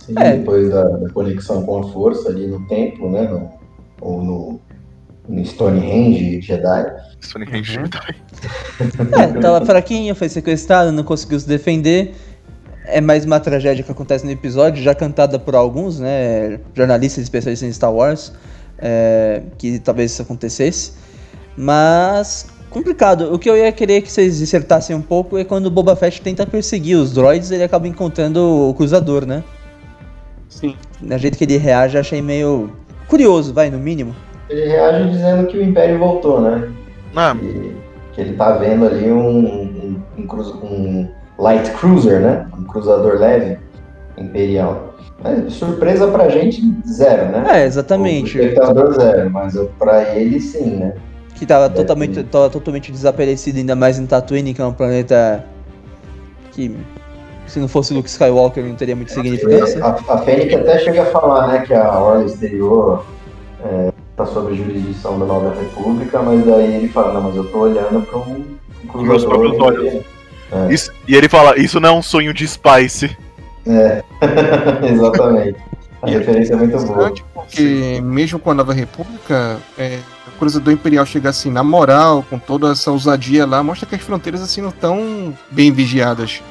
Sim, 0.07 0.13
É. 0.17 0.37
depois 0.37 0.69
da, 0.69 0.83
da 0.83 1.09
conexão 1.09 1.63
com 1.63 1.79
a 1.79 1.83
força 1.91 2.29
ali 2.29 2.47
no 2.47 2.65
templo, 2.67 3.11
né? 3.11 3.23
no- 3.23 3.49
ou 4.01 4.23
no, 4.23 4.59
no 5.27 5.45
Stonehenge 5.45 6.41
Jedi. 6.41 6.85
Stonehenge 7.21 7.77
Uhum. 7.77 7.85
Jedi. 7.85 8.15
É, 9.19 9.39
tava 9.41 9.65
fraquinho, 9.65 10.15
foi 10.15 10.29
sequestrado, 10.29 10.91
não 10.91 11.03
conseguiu 11.03 11.39
se 11.39 11.47
defender. 11.47 12.15
É 12.85 13.01
mais 13.01 13.25
uma 13.25 13.39
tragédia 13.39 13.83
que 13.83 13.91
acontece 13.91 14.23
no 14.25 14.31
episódio, 14.31 14.81
já 14.81 14.95
cantada 14.95 15.37
por 15.37 15.55
alguns, 15.55 15.99
né? 15.99 16.59
Jornalistas 16.73 17.21
especialistas 17.23 17.67
em 17.67 17.73
Star 17.73 17.93
Wars, 17.93 18.31
é, 18.79 19.41
que 19.57 19.77
talvez 19.79 20.11
isso 20.11 20.21
acontecesse. 20.21 20.93
Mas 21.57 22.47
complicado. 22.69 23.33
O 23.33 23.39
que 23.39 23.49
eu 23.49 23.57
ia 23.57 23.71
querer 23.71 24.01
que 24.01 24.11
vocês 24.11 24.37
dissertassem 24.37 24.95
um 24.95 25.01
pouco 25.01 25.37
é 25.37 25.43
quando 25.43 25.65
o 25.65 25.71
Boba 25.71 25.95
Fett 25.95 26.21
tenta 26.21 26.45
perseguir 26.45 26.95
os 26.97 27.11
droids, 27.11 27.49
ele 27.51 27.63
acaba 27.63 27.87
encontrando 27.87 28.69
o 28.69 28.73
cruzador, 28.73 29.25
né? 29.25 29.43
Sim. 30.49 30.75
Do 31.01 31.17
jeito 31.17 31.37
que 31.37 31.43
ele 31.43 31.57
reage, 31.57 31.95
eu 31.95 32.01
achei 32.01 32.21
meio 32.21 32.71
curioso, 33.07 33.53
vai, 33.53 33.69
no 33.69 33.77
mínimo. 33.77 34.15
Ele 34.49 34.67
reage 34.67 35.09
dizendo 35.11 35.47
que 35.47 35.57
o 35.57 35.63
Império 35.63 35.99
voltou, 35.99 36.41
né? 36.41 36.69
Não. 37.13 37.37
Que, 37.37 37.75
que 38.13 38.21
ele 38.21 38.33
tá 38.33 38.53
vendo 38.53 38.85
ali 38.85 39.11
um, 39.11 39.37
um, 39.37 40.01
um 40.17 40.27
um 40.63 41.09
light 41.37 41.69
cruiser, 41.71 42.21
né? 42.21 42.47
Um 42.57 42.63
cruzador 42.63 43.19
leve 43.19 43.57
imperial. 44.17 44.95
Mas 45.23 45.53
surpresa 45.53 46.07
pra 46.07 46.29
gente, 46.29 46.61
zero, 46.87 47.31
né? 47.31 47.43
É, 47.61 47.65
exatamente. 47.65 48.37
O 48.37 48.41
espectador 48.41 48.93
zero, 48.93 49.29
mas 49.29 49.55
eu- 49.55 49.71
pra 49.77 50.15
ele 50.15 50.39
sim, 50.39 50.77
né? 50.77 50.93
Que 51.35 51.45
tava 51.45 51.69
Deve 51.69 51.81
totalmente, 51.81 52.23
tava 52.23 52.49
totalmente 52.49 52.91
desaparecido, 52.91 53.59
ainda 53.59 53.75
mais 53.75 53.99
em 53.99 54.05
Tatooine, 54.05 54.53
que 54.53 54.61
é 54.61 54.65
um 54.65 54.73
planeta 54.73 55.43
que, 56.51 56.75
se 57.47 57.59
não 57.59 57.67
fosse 57.67 57.93
Luke 57.93 58.09
Skywalker, 58.09 58.63
não 58.63 58.75
teria 58.75 58.95
muita 58.95 59.13
significância. 59.13 59.83
A, 59.83 60.13
a 60.13 60.17
Fênix 60.19 60.53
até 60.53 60.79
chega 60.79 61.03
a 61.03 61.05
falar, 61.07 61.47
né, 61.47 61.63
que 61.65 61.73
a 61.73 61.97
Orla 61.99 62.25
Exterior 62.25 63.05
é, 63.63 63.91
tá 64.15 64.25
sob 64.25 64.55
jurisdição 64.55 65.17
da 65.19 65.25
Nova 65.25 65.53
República, 65.59 66.21
mas 66.21 66.45
daí 66.45 66.75
ele 66.75 66.87
fala, 66.89 67.13
não, 67.13 67.21
mas 67.21 67.35
eu 67.35 67.45
tô 67.51 67.59
olhando 67.59 68.01
pra 68.05 68.17
um, 68.19 68.45
um 68.95 69.01
Meus 69.01 69.25
próprios 69.25 69.55
cruzador. 69.57 69.79
olhos. 69.79 70.03
É. 70.51 70.73
Isso- 70.73 70.91
e 71.07 71.15
ele 71.15 71.27
fala, 71.29 71.57
isso 71.59 71.79
não 71.79 71.89
é 71.89 71.91
um 71.91 72.01
sonho 72.01 72.33
de 72.33 72.47
Spice. 72.47 73.15
É, 73.65 74.03
exatamente. 74.91 75.57
A 76.01 76.09
é 76.09 76.13
referência 76.13 76.53
é 76.53 76.55
muito 76.55 76.77
boa. 76.77 76.83
Interessante 76.83 77.25
porque, 77.33 77.99
mesmo 78.03 78.39
com 78.39 78.51
a 78.51 78.53
Nova 78.53 78.73
República, 78.73 79.57
é, 79.77 79.99
o 80.27 80.39
Cruzador 80.39 80.71
Imperial 80.73 81.05
chega 81.05 81.29
assim, 81.29 81.49
na 81.49 81.63
moral, 81.63 82.23
com 82.29 82.37
toda 82.37 82.71
essa 82.71 82.91
ousadia 82.91 83.45
lá, 83.45 83.63
mostra 83.63 83.87
que 83.87 83.95
as 83.95 84.01
fronteiras 84.01 84.41
assim 84.41 84.61
não 84.61 84.69
estão 84.69 85.33
bem 85.49 85.71
vigiadas. 85.71 86.41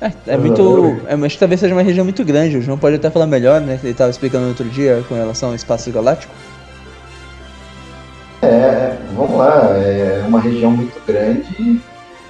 É, 0.00 0.12
é 0.26 0.36
muito. 0.36 1.00
É, 1.06 1.16
mas 1.16 1.36
talvez 1.36 1.60
seja 1.60 1.74
uma 1.74 1.82
região 1.82 2.04
muito 2.04 2.24
grande. 2.24 2.58
O 2.58 2.62
João 2.62 2.78
pode 2.78 2.96
até 2.96 3.10
falar 3.10 3.26
melhor, 3.26 3.60
né? 3.60 3.78
Que 3.80 3.86
ele 3.86 3.94
tava 3.94 4.10
explicando 4.10 4.48
outro 4.48 4.68
dia 4.68 5.02
com 5.08 5.14
relação 5.14 5.50
ao 5.50 5.54
espaço 5.54 5.90
galáctico. 5.90 6.32
É, 8.42 8.96
vamos 9.16 9.36
lá, 9.36 9.70
é 9.78 10.22
uma 10.26 10.40
região 10.40 10.70
muito 10.70 11.00
grande. 11.06 11.80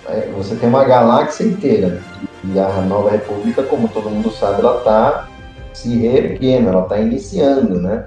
é, 0.08 0.28
você 0.36 0.54
tem 0.54 0.68
uma 0.68 0.84
galáxia 0.84 1.44
inteira. 1.44 2.00
E 2.44 2.58
a 2.58 2.80
Nova 2.82 3.10
República, 3.10 3.62
como 3.64 3.88
todo 3.88 4.08
mundo 4.08 4.30
sabe, 4.30 4.60
ela 4.60 4.78
está 4.78 5.28
se 5.72 5.96
reerguendo, 5.96 6.68
ela 6.68 6.82
está 6.82 6.98
iniciando, 6.98 7.80
né? 7.80 8.06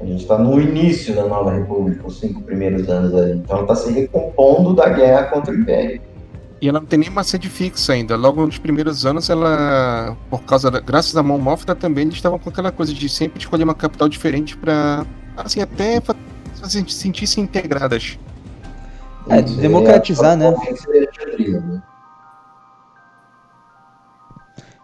A 0.00 0.04
gente 0.04 0.22
está 0.22 0.38
no 0.38 0.60
início 0.60 1.14
da 1.14 1.24
Nova 1.24 1.52
República, 1.52 2.06
os 2.06 2.18
cinco 2.18 2.42
primeiros 2.42 2.88
anos 2.88 3.14
ali. 3.14 3.32
Então 3.32 3.56
ela 3.56 3.64
está 3.64 3.74
se 3.74 3.92
recompondo 3.92 4.74
da 4.74 4.88
guerra 4.88 5.24
contra 5.24 5.52
o 5.52 5.56
Império. 5.56 6.00
E 6.62 6.68
ela 6.68 6.78
não 6.78 6.86
tem 6.86 7.00
nenhuma 7.00 7.24
sede 7.24 7.48
fixa 7.48 7.92
ainda. 7.92 8.14
Logo 8.14 8.46
nos 8.46 8.56
primeiros 8.56 9.04
anos, 9.04 9.28
ela, 9.28 10.16
por 10.30 10.44
causa 10.44 10.70
da, 10.70 10.78
graças 10.78 11.16
a 11.16 11.20
Mão 11.22 11.36
Mófita 11.36 11.74
também, 11.74 12.04
eles 12.04 12.14
estavam 12.14 12.38
com 12.38 12.48
aquela 12.50 12.70
coisa 12.70 12.94
de 12.94 13.08
sempre 13.08 13.40
escolher 13.40 13.64
uma 13.64 13.74
capital 13.74 14.08
diferente 14.08 14.56
pra, 14.56 15.04
assim, 15.36 15.60
até 15.60 16.00
fa- 16.00 16.14
fazer 16.60 16.88
sentir-se 16.88 17.40
integradas. 17.40 18.16
É, 19.28 19.40
Isso, 19.40 19.56
democratizar, 19.56 20.36
né? 20.36 20.54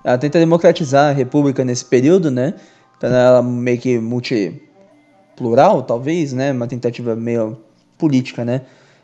Ela 0.02 0.18
tenta 0.18 0.40
democratizar 0.40 1.10
a 1.10 1.12
república 1.12 1.64
nesse 1.64 1.84
período, 1.84 2.28
né? 2.28 2.54
Então 2.96 3.08
ela 3.08 3.40
meio 3.40 3.78
que 3.78 4.00
multiplural, 4.00 5.84
talvez, 5.84 6.32
né? 6.32 6.50
Uma 6.50 6.66
tentativa 6.66 7.14
meio 7.14 7.56
política, 7.96 8.44
né? 8.44 8.62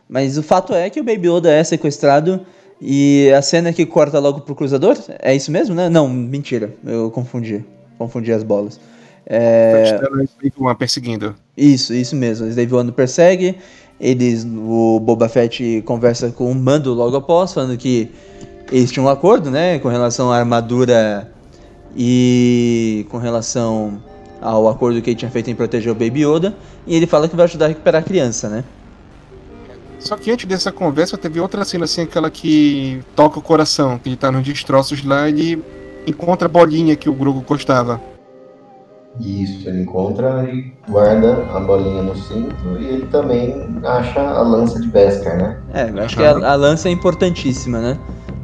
Mas 0.08 0.36
o 0.36 0.42
fato 0.42 0.74
é 0.74 0.90
que 0.90 1.00
o 1.00 1.04
Baby 1.04 1.28
Yoda 1.28 1.52
é 1.52 1.62
sequestrado 1.62 2.44
e 2.80 3.30
a 3.36 3.42
cena 3.42 3.72
que 3.72 3.86
corta 3.86 4.18
logo 4.18 4.40
pro 4.40 4.54
cruzador, 4.54 4.96
é 5.20 5.34
isso 5.34 5.50
mesmo, 5.50 5.74
né? 5.74 5.88
Não, 5.88 6.08
mentira, 6.08 6.74
eu 6.84 7.10
confundi. 7.10 7.64
Confundi 7.98 8.32
as 8.32 8.42
bolas. 8.42 8.80
É, 9.26 9.98
Uma 10.58 10.74
perseguindo. 10.74 11.34
isso, 11.56 11.94
isso 11.94 12.14
mesmo. 12.14 12.46
Eles 12.46 12.56
Dave 12.56 12.74
One 12.74 12.92
persegue. 12.92 13.56
Eles, 13.98 14.44
o 14.44 15.00
Boba 15.00 15.28
Fett 15.28 15.82
conversa 15.86 16.30
com 16.30 16.50
o 16.50 16.54
Mando 16.54 16.92
logo 16.92 17.16
após, 17.16 17.52
falando 17.54 17.76
que 17.78 18.10
eles 18.70 18.90
tinham 18.90 19.06
um 19.06 19.08
acordo, 19.08 19.50
né, 19.50 19.78
com 19.78 19.88
relação 19.88 20.32
à 20.32 20.36
armadura 20.36 21.30
e 21.96 23.06
com 23.08 23.18
relação 23.18 24.02
ao 24.40 24.68
acordo 24.68 25.00
que 25.00 25.10
ele 25.10 25.16
tinha 25.16 25.30
feito 25.30 25.50
em 25.50 25.54
proteger 25.54 25.92
o 25.92 25.94
Baby 25.94 26.26
Yoda. 26.26 26.54
E 26.86 26.96
ele 26.96 27.06
fala 27.06 27.28
que 27.28 27.36
vai 27.36 27.44
ajudar 27.44 27.66
a 27.66 27.68
recuperar 27.68 28.02
a 28.02 28.04
criança, 28.04 28.48
né? 28.48 28.64
Só 30.04 30.16
que 30.18 30.30
antes 30.30 30.44
dessa 30.46 30.70
conversa 30.70 31.16
teve 31.16 31.40
outra 31.40 31.64
cena 31.64 31.84
assim, 31.84 32.02
aquela 32.02 32.30
que 32.30 33.00
toca 33.16 33.38
o 33.38 33.42
coração, 33.42 33.98
que 33.98 34.10
ele 34.10 34.16
tá 34.16 34.30
nos 34.30 34.42
destroços 34.42 35.02
lá 35.02 35.28
e 35.28 35.32
ele 35.52 35.64
encontra 36.06 36.46
a 36.46 36.50
bolinha 36.50 36.94
que 36.94 37.08
o 37.08 37.14
Grogu 37.14 37.40
gostava. 37.40 37.98
Isso, 39.18 39.66
ele 39.68 39.82
encontra 39.82 40.44
e 40.52 40.72
guarda 40.90 41.44
a 41.54 41.60
bolinha 41.60 42.02
no 42.02 42.14
cinto 42.16 42.54
e 42.80 42.84
ele 42.84 43.06
também 43.06 43.78
acha 43.84 44.20
a 44.20 44.42
lança 44.42 44.78
de 44.80 44.88
Beskar, 44.88 45.36
né? 45.38 45.56
É, 45.72 45.88
eu 45.88 46.02
acho 46.02 46.16
que 46.16 46.22
a, 46.24 46.32
a 46.32 46.54
lança 46.54 46.88
é 46.88 46.92
importantíssima, 46.92 47.78
né? 47.80 47.98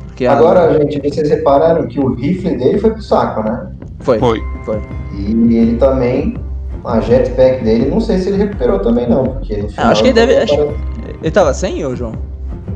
Porque 0.06 0.24
a- 0.26 0.32
Agora, 0.32 0.72
gente, 0.78 1.00
vocês 1.10 1.28
repararam 1.28 1.86
que 1.88 1.98
o 2.00 2.14
rifle 2.14 2.56
dele 2.56 2.78
foi 2.78 2.90
pro 2.90 3.02
saco, 3.02 3.42
né? 3.42 3.68
Foi, 4.00 4.18
Foi. 4.18 4.40
foi. 4.64 4.80
E 5.18 5.56
ele 5.56 5.76
também, 5.76 6.38
a 6.84 7.00
jetpack 7.00 7.62
dele, 7.64 7.90
não 7.90 8.00
sei 8.00 8.18
se 8.18 8.28
ele 8.28 8.38
recuperou 8.38 8.78
também 8.78 9.08
não, 9.10 9.24
porque 9.24 9.56
no 9.56 9.68
final... 9.68 9.86
Ah, 9.88 9.90
acho 9.90 10.02
que 10.02 10.08
ele 10.08 10.14
deve- 10.14 10.32
ele 10.34 10.42
acho- 10.44 10.74
Ele 11.22 11.30
tava 11.30 11.52
sem, 11.54 11.84
ô 11.84 11.94
João? 11.94 12.14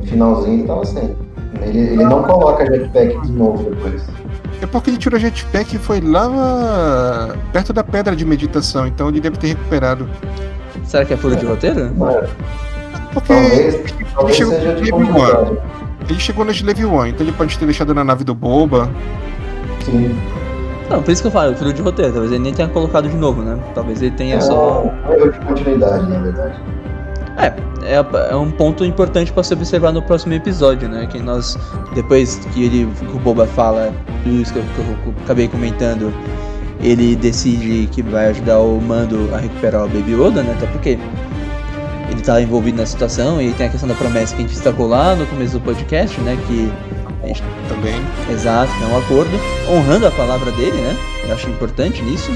No 0.01 0.05
finalzinho 0.07 0.59
ele 0.59 0.67
tava 0.67 0.85
sem. 0.85 1.15
Ele, 1.61 1.79
ele 1.79 2.03
não 2.03 2.23
coloca 2.23 2.63
a 2.63 2.65
jetpack 2.65 3.21
de 3.21 3.31
novo 3.31 3.69
depois. 3.69 4.03
É 4.61 4.65
porque 4.65 4.89
ele 4.89 4.97
tirou 4.97 5.19
jetpack 5.19 5.75
e 5.75 5.79
foi 5.79 5.99
lá 6.01 7.35
perto 7.51 7.73
da 7.73 7.83
pedra 7.83 8.15
de 8.15 8.25
meditação, 8.25 8.85
então 8.87 9.09
ele 9.09 9.19
deve 9.19 9.37
ter 9.37 9.47
recuperado. 9.47 10.07
Será 10.83 11.03
que 11.05 11.13
é 11.13 11.17
furo 11.17 11.35
de 11.35 11.45
roteiro? 11.45 11.91
Mas, 11.97 12.29
Porque 13.13 13.33
talvez 13.33 13.83
talvez 14.13 14.35
chegou 14.37 14.53
seja 14.53 14.75
de 14.75 14.81
de 14.83 14.91
continuidade. 14.91 15.57
ele 16.09 16.19
chegou 16.19 16.45
nas 16.45 16.61
Level 16.61 16.89
1, 16.93 17.05
então 17.07 17.25
ele 17.25 17.35
pode 17.35 17.57
ter 17.57 17.65
deixado 17.65 17.93
na 17.93 18.03
nave 18.03 18.23
do 18.23 18.35
Boba. 18.35 18.89
Sim. 19.83 20.15
Não, 20.89 21.01
por 21.01 21.11
isso 21.11 21.21
que 21.23 21.27
eu 21.27 21.31
falo, 21.31 21.55
furo 21.55 21.73
de 21.73 21.81
roteiro. 21.81 22.11
Talvez 22.11 22.31
ele 22.31 22.43
nem 22.43 22.53
tenha 22.53 22.67
colocado 22.67 23.09
de 23.09 23.15
novo, 23.17 23.41
né? 23.41 23.57
Talvez 23.73 24.01
ele 24.01 24.11
tenha 24.11 24.39
só. 24.39 24.83
É 25.09 25.15
erro 25.17 25.31
de 25.31 25.39
continuidade, 25.39 26.07
na 26.07 26.19
verdade. 26.19 26.59
É, 27.37 27.53
é, 27.83 28.31
é 28.31 28.35
um 28.35 28.49
ponto 28.49 28.85
importante 28.85 29.31
pra 29.31 29.43
se 29.43 29.53
observar 29.53 29.91
no 29.91 30.01
próximo 30.01 30.33
episódio, 30.33 30.87
né? 30.87 31.05
Que 31.05 31.19
nós, 31.19 31.57
depois 31.93 32.35
que 32.53 32.63
ele, 32.63 32.87
que 32.97 33.15
o 33.15 33.19
Boba 33.19 33.45
fala 33.45 33.93
tudo 34.23 34.41
isso 34.41 34.53
que 34.53 34.59
eu, 34.59 34.63
que 34.63 35.07
eu 35.07 35.13
acabei 35.23 35.47
comentando, 35.47 36.13
ele 36.81 37.15
decide 37.15 37.87
que 37.91 38.01
vai 38.01 38.27
ajudar 38.27 38.59
o 38.59 38.79
Mando 38.79 39.29
a 39.33 39.37
recuperar 39.37 39.85
o 39.85 39.87
Baby 39.87 40.13
Yoda, 40.13 40.43
né? 40.43 40.53
Até 40.57 40.67
porque 40.67 40.97
ele 42.09 42.21
tá 42.21 42.41
envolvido 42.41 42.77
na 42.77 42.85
situação 42.85 43.41
e 43.41 43.51
tem 43.53 43.67
a 43.67 43.69
questão 43.69 43.89
da 43.89 43.95
promessa 43.95 44.35
que 44.35 44.41
a 44.41 44.45
gente 44.45 44.53
destacou 44.53 44.87
lá 44.87 45.15
no 45.15 45.25
começo 45.27 45.53
do 45.53 45.61
podcast, 45.61 46.19
né? 46.21 46.37
Que 46.47 46.71
Também. 47.67 47.95
exato, 48.31 48.71
é 48.83 48.93
um 48.93 48.97
acordo, 48.97 49.31
honrando 49.69 50.07
a 50.07 50.11
palavra 50.11 50.51
dele, 50.51 50.77
né? 50.77 50.95
Eu 51.27 51.33
acho 51.33 51.49
importante 51.49 52.01
nisso. 52.03 52.31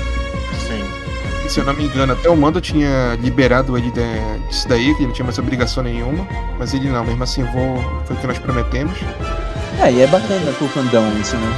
Se 1.49 1.59
eu 1.59 1.65
não 1.65 1.73
me 1.73 1.85
engano, 1.85 2.13
até 2.13 2.29
o 2.29 2.37
Mando 2.37 2.61
tinha 2.61 3.17
liberado 3.19 3.75
ele 3.75 3.89
de- 3.89 4.47
disso 4.49 4.67
daí, 4.67 4.93
que 4.93 4.99
ele 5.01 5.07
não 5.07 5.13
tinha 5.13 5.25
mais 5.25 5.37
obrigação 5.39 5.81
nenhuma. 5.83 6.27
Mas 6.59 6.73
ele 6.75 6.89
não, 6.89 7.03
mesmo 7.03 7.23
assim 7.23 7.43
vou. 7.45 7.83
Foi 8.05 8.15
o 8.15 8.19
que 8.19 8.27
nós 8.27 8.37
prometemos. 8.37 8.93
É, 9.81 9.91
e 9.91 10.01
é 10.01 10.07
bacana 10.07 10.51
pro 10.57 10.67
fandom 10.67 11.11
isso, 11.19 11.35
né? 11.37 11.53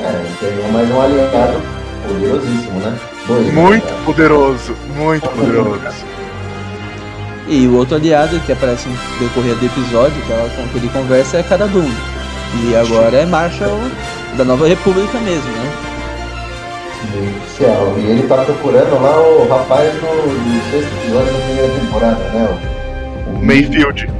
É, 0.00 0.08
ele 0.10 0.36
pegou 0.40 0.72
mais 0.72 0.90
um 0.90 1.00
aliado 1.00 1.62
poderosíssimo, 2.06 2.80
né? 2.80 2.98
Dois, 3.26 3.46
né? 3.46 3.52
Muito 3.52 4.04
poderoso, 4.04 4.74
muito 4.96 5.28
poderoso. 5.28 5.80
E 7.46 7.66
o 7.68 7.76
outro 7.76 7.96
aliado 7.96 8.38
que 8.40 8.52
aparece 8.52 8.88
no 8.88 8.96
decorrer 9.20 9.54
do 9.54 9.64
episódio, 9.66 10.20
que, 10.22 10.32
ela, 10.32 10.48
com 10.50 10.68
que 10.68 10.78
ele 10.78 10.88
conversa, 10.88 11.38
é 11.38 11.42
Cara 11.42 11.66
Dune. 11.68 11.94
E 12.64 12.74
agora 12.74 13.16
é 13.16 13.26
Marshall 13.26 13.78
da 14.36 14.44
Nova 14.44 14.66
República 14.66 15.18
mesmo, 15.20 15.50
né? 15.50 15.72
Oficial. 17.06 17.94
E 17.98 18.06
ele 18.06 18.26
tá 18.26 18.36
procurando 18.44 19.00
lá 19.02 19.20
o 19.20 19.48
rapaz 19.48 19.92
do, 19.94 20.00
do 20.00 20.70
sexto 20.70 20.92
episódio 21.02 21.32
da 21.32 21.38
primeira 21.40 21.80
temporada, 21.80 22.24
né? 22.30 22.58
O, 23.26 23.30
o 23.30 23.44
Mayfield. 23.44 24.10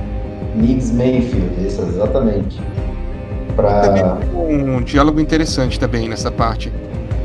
Niggs 0.55 0.93
Mayfield, 0.93 1.67
isso, 1.67 1.83
exatamente. 1.83 2.61
Também 3.57 4.03
Pra. 4.03 4.19
um 4.35 4.81
diálogo 4.83 5.21
interessante 5.21 5.79
também 5.81 6.09
nessa 6.09 6.31
parte. 6.31 6.73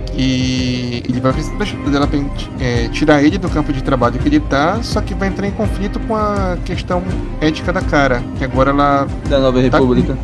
Que 0.07 1.03
ele 1.07 1.19
vai 1.19 1.33
precisar 1.33 1.57
da 1.57 1.63
ajuda 1.63 1.89
dela 1.89 2.07
pra 2.07 2.19
é, 2.59 2.87
tirar 2.89 3.23
ele 3.23 3.37
do 3.37 3.49
campo 3.49 3.73
de 3.73 3.83
trabalho 3.83 4.19
que 4.19 4.27
ele 4.27 4.39
tá, 4.39 4.77
só 4.83 5.01
que 5.01 5.13
vai 5.15 5.27
entrar 5.27 5.47
em 5.47 5.51
conflito 5.51 5.99
com 6.01 6.15
a 6.15 6.55
questão 6.65 7.01
ética 7.41 7.73
da 7.73 7.81
cara, 7.81 8.21
que 8.37 8.43
agora 8.43 8.69
ela 8.69 9.07
Da 9.27 9.39
Nova 9.39 9.59
República. 9.59 10.15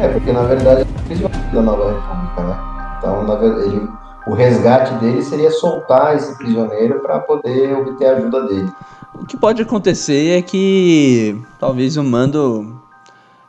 É, 0.00 0.08
porque 0.08 0.32
na 0.32 0.42
verdade 0.42 0.82
é 1.10 1.54
da 1.54 1.62
Nova 1.62 1.86
República, 1.86 2.42
né? 2.42 2.77
Então, 2.98 3.42
ele- 3.42 3.88
o 4.26 4.34
resgate 4.34 4.94
dele 4.94 5.22
seria 5.22 5.50
soltar 5.50 6.16
esse 6.16 6.36
prisioneiro 6.36 7.00
para 7.00 7.18
poder 7.20 7.74
obter 7.74 8.06
a 8.06 8.16
ajuda 8.16 8.46
dele. 8.46 8.70
O 9.14 9.24
que 9.24 9.36
pode 9.36 9.62
acontecer 9.62 10.38
é 10.38 10.42
que 10.42 11.40
talvez 11.58 11.96
o 11.96 12.04
Mando. 12.04 12.76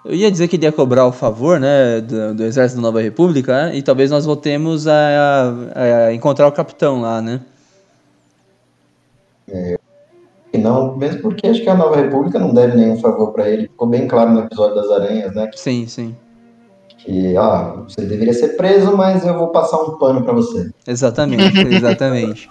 Eu 0.06 0.16
ia 0.16 0.32
dizer 0.32 0.48
que 0.48 0.56
ele 0.56 0.66
ia 0.66 0.72
cobrar 0.72 1.06
o 1.06 1.12
favor, 1.12 1.60
né, 1.60 2.00
do, 2.00 2.34
do 2.34 2.44
Exército 2.44 2.82
da 2.82 2.88
Nova 2.88 3.02
República, 3.02 3.66
né, 3.66 3.76
e 3.76 3.82
talvez 3.84 4.10
nós 4.10 4.26
voltemos 4.26 4.88
a, 4.88 4.94
a- 5.76 6.06
a 6.08 6.14
encontrar 6.14 6.48
o 6.48 6.52
capitão 6.52 7.02
lá, 7.02 7.22
né? 7.22 7.42
E 10.54 10.58
não, 10.58 10.96
mesmo 10.96 11.22
porque 11.22 11.48
acho 11.48 11.62
que 11.62 11.70
a 11.70 11.76
Nova 11.76 11.96
República 11.98 12.40
não 12.40 12.54
deve 12.54 12.76
nenhum 12.78 13.00
favor 13.00 13.32
para 13.34 13.48
ele. 13.50 13.64
Ficou 13.64 13.88
bem 13.88 14.08
claro 14.08 14.32
no 14.32 14.40
episódio 14.40 14.76
das 14.76 14.90
aranhas, 14.90 15.36
né? 15.36 15.50
Sim, 15.56 15.86
sim. 15.88 16.16
Que, 17.04 17.36
ah, 17.38 17.76
você 17.88 18.02
deveria 18.02 18.34
ser 18.34 18.50
preso, 18.50 18.96
mas 18.96 19.26
eu 19.26 19.38
vou 19.38 19.48
passar 19.48 19.78
um 19.82 19.98
pano 19.98 20.24
para 20.24 20.34
você. 20.34 20.70
Exatamente, 20.86 21.60
exatamente. 21.74 22.50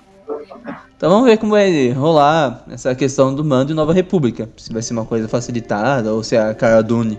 Então 0.96 1.10
vamos 1.10 1.26
ver 1.26 1.36
como 1.38 1.52
vai 1.52 1.90
rolar 1.90 2.64
essa 2.72 2.94
questão 2.94 3.34
do 3.34 3.44
mando 3.44 3.72
e 3.72 3.74
Nova 3.74 3.92
República. 3.92 4.48
Se 4.56 4.72
vai 4.72 4.82
ser 4.82 4.94
uma 4.94 5.04
coisa 5.04 5.28
facilitada 5.28 6.12
ou 6.12 6.22
se 6.24 6.36
a 6.36 6.52
Cara 6.54 6.82
Dune 6.82 7.18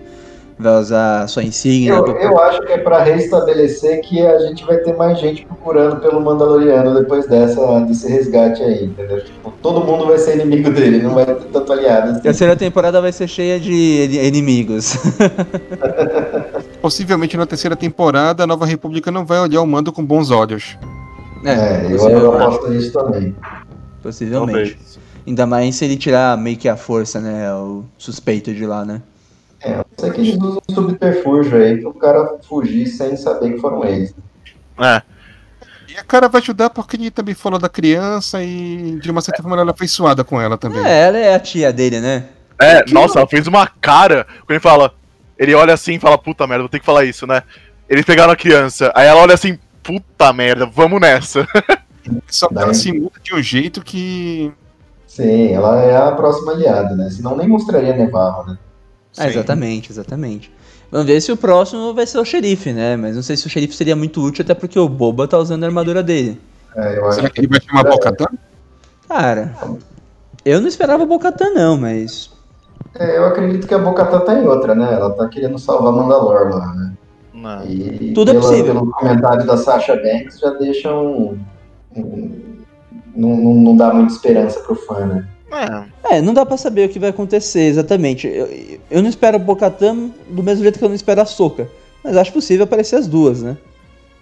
vai 0.58 0.78
usar 0.78 1.26
sua 1.26 1.42
insígnia. 1.42 1.94
Eu, 1.94 2.06
eu 2.06 2.38
acho 2.38 2.60
que 2.62 2.72
é 2.72 2.78
para 2.78 3.02
restabelecer 3.02 4.02
que 4.02 4.20
a 4.20 4.38
gente 4.40 4.64
vai 4.66 4.76
ter 4.78 4.94
mais 4.94 5.18
gente 5.18 5.46
procurando 5.46 5.96
pelo 5.96 6.20
Mandaloriano 6.20 6.94
depois 6.94 7.26
dessa, 7.26 7.80
desse 7.80 8.06
resgate 8.08 8.62
aí, 8.62 8.84
entendeu? 8.84 9.24
Tipo, 9.24 9.50
todo 9.62 9.80
mundo 9.82 10.06
vai 10.06 10.18
ser 10.18 10.34
inimigo 10.34 10.70
dele, 10.70 11.02
não 11.02 11.14
vai 11.14 11.24
ter 11.24 11.36
tanto 11.50 11.72
aliado. 11.72 12.08
A 12.08 12.10
assim. 12.12 12.20
terceira 12.20 12.54
temporada 12.54 13.00
vai 13.00 13.12
ser 13.12 13.26
cheia 13.26 13.58
de 13.58 13.72
ini- 13.72 14.26
inimigos. 14.26 14.96
possivelmente 16.80 17.36
na 17.36 17.46
terceira 17.46 17.76
temporada 17.76 18.44
a 18.44 18.46
Nova 18.46 18.66
República 18.66 19.10
não 19.10 19.24
vai 19.24 19.40
olhar 19.40 19.60
o 19.60 19.66
mando 19.66 19.92
com 19.92 20.04
bons 20.04 20.30
olhos. 20.30 20.78
É, 21.44 21.86
eu, 21.86 21.96
eu 21.96 22.32
aposto 22.34 22.68
nisso 22.68 22.92
também. 22.92 23.34
possivelmente. 24.02 24.74
Talvez. 24.74 24.98
Ainda 25.26 25.46
mais 25.46 25.76
se 25.76 25.84
ele 25.84 25.96
tirar 25.96 26.36
meio 26.36 26.56
que 26.56 26.68
a 26.68 26.76
força, 26.76 27.20
né? 27.20 27.52
O 27.54 27.84
suspeito 27.96 28.52
de 28.52 28.66
lá, 28.66 28.84
né? 28.84 29.02
É, 29.62 29.78
eu 29.78 29.84
sei 29.98 30.10
que 30.10 30.20
eles 30.20 30.36
usam 30.36 30.62
um 30.68 30.74
subterfúgio 30.74 31.56
aí 31.56 31.80
pro 31.80 31.92
cara 31.94 32.38
fugir 32.48 32.86
sem 32.86 33.16
saber 33.16 33.52
que 33.54 33.60
foram 33.60 33.84
eles. 33.84 34.14
É. 34.78 35.02
E 35.88 35.98
a 35.98 36.04
cara 36.04 36.28
vai 36.28 36.40
ajudar 36.40 36.70
porque 36.70 36.96
ele 36.96 37.10
também 37.10 37.34
falou 37.34 37.58
da 37.58 37.68
criança 37.68 38.42
e 38.42 38.98
de 39.00 39.10
uma 39.10 39.20
certa 39.20 39.42
forma 39.42 39.60
ela 39.60 39.74
foi 39.76 39.88
suada 39.88 40.24
com 40.24 40.40
ela 40.40 40.56
também. 40.56 40.84
É, 40.84 41.08
ela 41.08 41.18
é 41.18 41.34
a 41.34 41.40
tia 41.40 41.72
dele, 41.72 42.00
né? 42.00 42.24
É, 42.60 42.84
nossa, 42.90 43.18
ela 43.18 43.28
fez 43.28 43.46
uma 43.46 43.66
cara 43.66 44.26
quando 44.46 44.50
ele 44.50 44.60
fala. 44.60 44.94
Ele 45.40 45.54
olha 45.54 45.72
assim 45.72 45.94
e 45.94 45.98
fala, 45.98 46.18
puta 46.18 46.46
merda, 46.46 46.64
vou 46.64 46.68
ter 46.68 46.80
que 46.80 46.84
falar 46.84 47.06
isso, 47.06 47.26
né? 47.26 47.42
Eles 47.88 48.04
pegaram 48.04 48.30
a 48.30 48.36
criança, 48.36 48.92
aí 48.94 49.06
ela 49.06 49.22
olha 49.22 49.32
assim, 49.32 49.58
puta 49.82 50.30
merda, 50.34 50.66
vamos 50.66 51.00
nessa. 51.00 51.48
Só 52.28 52.46
que 52.48 52.58
ela 52.58 52.74
se 52.74 52.92
muda 52.92 53.18
de 53.22 53.34
um 53.34 53.42
jeito 53.42 53.82
que. 53.82 54.52
Sim, 55.06 55.54
ela 55.54 55.80
é 55.80 55.96
a 55.96 56.12
próxima 56.12 56.52
aliada, 56.52 56.94
né? 56.94 57.08
Senão 57.08 57.36
nem 57.36 57.48
mostraria 57.48 57.96
Nevarro, 57.96 58.50
né? 58.50 58.58
Ah, 59.16 59.28
exatamente, 59.28 59.90
exatamente. 59.90 60.52
Vamos 60.90 61.06
ver 61.06 61.20
se 61.22 61.32
o 61.32 61.36
próximo 61.36 61.94
vai 61.94 62.06
ser 62.06 62.18
o 62.18 62.24
xerife, 62.24 62.72
né? 62.72 62.96
Mas 62.96 63.16
não 63.16 63.22
sei 63.22 63.36
se 63.36 63.46
o 63.46 63.50
xerife 63.50 63.74
seria 63.74 63.96
muito 63.96 64.22
útil, 64.22 64.42
até 64.42 64.54
porque 64.54 64.78
o 64.78 64.88
Boba 64.88 65.26
tá 65.26 65.38
usando 65.38 65.64
a 65.64 65.66
armadura 65.66 66.02
dele. 66.02 66.38
É, 66.76 66.98
eu 66.98 67.06
acho 67.06 67.16
Será 67.16 67.30
que 67.30 67.40
ele 67.40 67.48
vai 67.48 67.60
chamar 67.60 67.86
É. 67.86 67.90
Bocatã? 67.90 68.26
Cara, 69.08 69.54
eu 70.44 70.60
não 70.60 70.68
esperava 70.68 71.02
o 71.02 71.06
Bocatan, 71.06 71.50
não, 71.54 71.78
mas. 71.78 72.30
É, 72.94 73.16
eu 73.18 73.24
acredito 73.26 73.66
que 73.66 73.74
a 73.74 73.78
Bocatã 73.78 74.20
tá 74.20 74.34
em 74.34 74.46
outra, 74.46 74.74
né? 74.74 74.92
Ela 74.92 75.10
tá 75.10 75.28
querendo 75.28 75.58
salvar 75.58 75.92
Mandalor 75.92 76.50
lá, 76.56 76.74
né? 76.74 76.92
Não. 77.32 77.64
E 77.66 78.12
Tudo 78.12 78.30
é 78.30 78.34
pela- 78.34 78.46
possível. 78.48 78.74
pelo 78.74 78.90
comentário 78.90 79.46
da 79.46 79.56
Sasha 79.56 79.94
Banks 79.96 80.38
já 80.40 80.50
deixa 80.54 80.92
um. 80.92 81.38
um- 81.96 82.50
não, 83.14 83.36
não, 83.36 83.54
não 83.54 83.76
dá 83.76 83.92
muita 83.92 84.12
esperança 84.12 84.60
pro 84.60 84.74
fã, 84.74 85.06
né? 85.06 85.28
É. 85.52 86.16
É, 86.16 86.20
não 86.22 86.32
dá 86.34 86.46
pra 86.46 86.56
saber 86.56 86.88
o 86.88 86.92
que 86.92 86.98
vai 86.98 87.10
acontecer 87.10 87.62
exatamente. 87.62 88.26
Eu, 88.28 88.48
eu 88.90 89.02
não 89.02 89.08
espero 89.08 89.36
o 89.36 89.40
Bocatan 89.40 90.10
do 90.28 90.42
mesmo 90.42 90.62
jeito 90.62 90.78
que 90.78 90.84
eu 90.84 90.88
não 90.88 90.94
espero 90.96 91.20
a 91.20 91.24
Soca. 91.26 91.68
Mas 92.04 92.16
acho 92.16 92.32
possível 92.32 92.64
aparecer 92.64 92.96
as 92.96 93.06
duas, 93.08 93.42
né? 93.42 93.56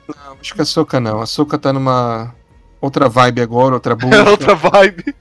Não, 0.09 0.37
acho 0.41 0.55
que 0.55 0.63
a 0.63 0.65
Soca 0.65 0.99
não. 0.99 1.21
A 1.21 1.27
Soca 1.27 1.59
tá 1.59 1.71
numa 1.73 2.35
outra 2.81 3.09
vibe 3.09 3.41
agora, 3.43 3.75
outra 3.75 3.93
É 3.95 3.97
busca. 3.97 4.31
outra 4.31 4.55
vibe. 4.55 5.15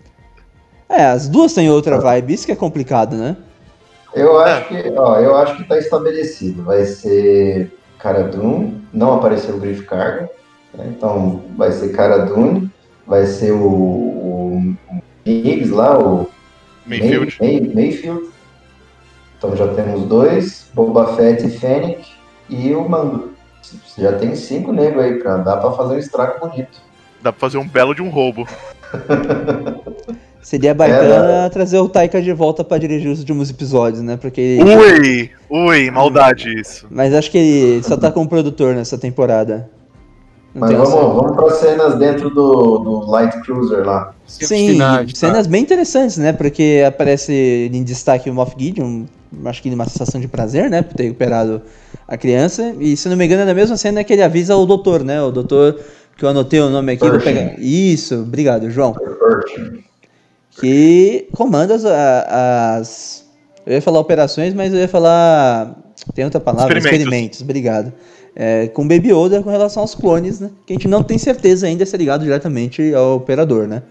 É, 0.90 1.06
as 1.06 1.28
duas 1.28 1.54
têm 1.54 1.70
outra 1.70 2.00
vibe, 2.00 2.34
isso 2.34 2.46
que 2.46 2.52
é 2.52 2.56
complicado, 2.56 3.16
né? 3.16 3.36
Eu 4.14 4.40
acho 4.40 4.68
que, 4.70 4.94
ó, 4.96 5.20
eu 5.20 5.36
acho 5.36 5.58
que 5.58 5.64
tá 5.66 5.78
estabelecido. 5.78 6.64
Vai 6.64 6.86
ser 6.86 7.72
Cara 8.00 8.24
Dune, 8.24 8.82
não 8.94 9.16
apareceu 9.16 9.56
o 9.56 9.60
Griff 9.60 9.84
Carga, 9.84 10.30
né? 10.74 10.86
então 10.96 11.44
vai 11.58 11.72
ser 11.72 11.90
Cara 11.90 12.20
Dune, 12.20 12.72
vai 13.06 13.26
ser 13.26 13.52
o, 13.52 13.58
o, 13.64 14.76
o 14.90 15.02
Higgs 15.26 15.72
lá, 15.74 15.98
o 16.00 16.30
Mayfield. 16.86 17.38
May- 17.42 17.60
May- 17.62 17.74
Mayfield. 17.76 18.30
Então 19.38 19.56
já 19.56 19.68
temos 19.74 20.04
dois, 20.08 20.70
Boba 20.74 21.16
Fett 21.16 21.46
e 21.46 21.50
Fennec 21.52 22.08
e 22.50 22.74
o 22.74 22.88
Mando. 22.88 23.34
Já 23.98 24.14
tem 24.14 24.36
cinco 24.36 24.72
negros 24.72 25.04
aí, 25.04 25.16
pra, 25.16 25.38
dá 25.38 25.58
pra 25.58 25.72
fazer 25.74 25.96
um 25.96 26.00
estrago 26.00 26.40
bonito. 26.40 26.80
Dá 27.22 27.32
pra 27.34 27.40
fazer 27.42 27.58
um 27.58 27.68
belo 27.68 27.94
de 27.94 28.02
um 28.02 28.10
roubo. 28.10 28.48
Seria 30.48 30.74
bacana 30.74 31.50
trazer 31.50 31.78
o 31.78 31.90
Taika 31.90 32.22
de 32.22 32.32
volta 32.32 32.64
pra 32.64 32.78
dirigir 32.78 33.12
os 33.12 33.20
últimos 33.20 33.50
episódios, 33.50 34.02
né? 34.02 34.16
Porque 34.16 34.40
ele... 34.40 34.64
Ui! 34.64 35.30
Ui, 35.50 35.92
maldade 35.92 36.58
isso. 36.58 36.88
Mas 36.90 37.14
acho 37.14 37.30
que 37.30 37.38
ele 37.38 37.84
só 37.84 37.98
tá 37.98 38.10
como 38.10 38.30
produtor 38.30 38.74
nessa 38.74 38.98
temporada. 38.98 39.70
Não 40.56 40.62
Mas 40.62 40.72
vamos, 40.72 40.90
vamos 40.90 41.36
para 41.36 41.50
cenas 41.50 42.00
dentro 42.00 42.30
do, 42.30 42.78
do 42.78 43.12
Light 43.12 43.38
Cruiser 43.42 43.86
lá. 43.86 44.14
Sim, 44.26 44.78
tá? 44.78 45.06
cenas 45.14 45.48
bem 45.48 45.64
interessantes, 45.64 46.18
né? 46.18 46.32
Porque 46.32 46.82
aparece 46.88 47.70
em 47.74 47.84
destaque 47.84 48.30
o 48.30 48.34
Moff 48.34 48.56
Gideon, 48.58 49.04
acho 49.44 49.62
que 49.62 49.70
numa 49.70 49.84
sensação 49.84 50.22
de 50.22 50.30
prazer, 50.30 50.70
né? 50.70 50.82
Por 50.82 50.94
ter 50.94 51.04
recuperado 51.04 51.62
a 52.08 52.16
criança. 52.16 52.74
E 52.80 52.96
se 52.96 53.10
não 53.10 53.18
me 53.18 53.26
engano, 53.26 53.42
é 53.42 53.46
na 53.46 53.54
mesma 53.54 53.76
cena 53.76 54.02
que 54.02 54.14
ele 54.14 54.24
avisa 54.24 54.56
o 54.56 54.66
doutor, 54.66 55.04
né? 55.04 55.22
O 55.22 55.30
doutor, 55.30 55.78
que 56.16 56.24
eu 56.24 56.30
anotei 56.30 56.62
o 56.62 56.70
nome 56.70 56.94
aqui, 56.94 57.02
vou 57.02 57.20
Pershing. 57.20 57.34
pegar. 57.34 57.60
Isso, 57.60 58.22
obrigado, 58.22 58.72
João. 58.72 58.96
Urchin. 58.96 59.87
Que 60.60 61.28
comanda 61.34 61.76
as, 61.76 61.86
as. 61.86 63.26
Eu 63.66 63.74
ia 63.74 63.82
falar 63.82 64.00
operações, 64.00 64.54
mas 64.54 64.74
eu 64.74 64.80
ia 64.80 64.88
falar. 64.88 65.76
Tem 66.14 66.26
outra 66.26 66.40
palavra? 66.40 66.78
Experimentos. 66.78 67.00
Experimentos, 67.00 67.42
obrigado. 67.42 67.94
É, 68.36 68.68
com 68.68 68.88
Baby 68.88 69.12
Yoda 69.12 69.42
com 69.42 69.50
relação 69.50 69.82
aos 69.82 69.96
clones, 69.96 70.40
né? 70.40 70.52
Que 70.66 70.74
a 70.74 70.76
gente 70.76 70.88
não 70.88 71.04
tem 71.04 71.18
certeza 71.18 71.66
ainda 71.66 71.86
se 71.86 71.96
é 71.96 71.98
ligado 71.98 72.24
diretamente 72.24 72.94
ao 72.94 73.16
operador, 73.16 73.68
né? 73.68 73.82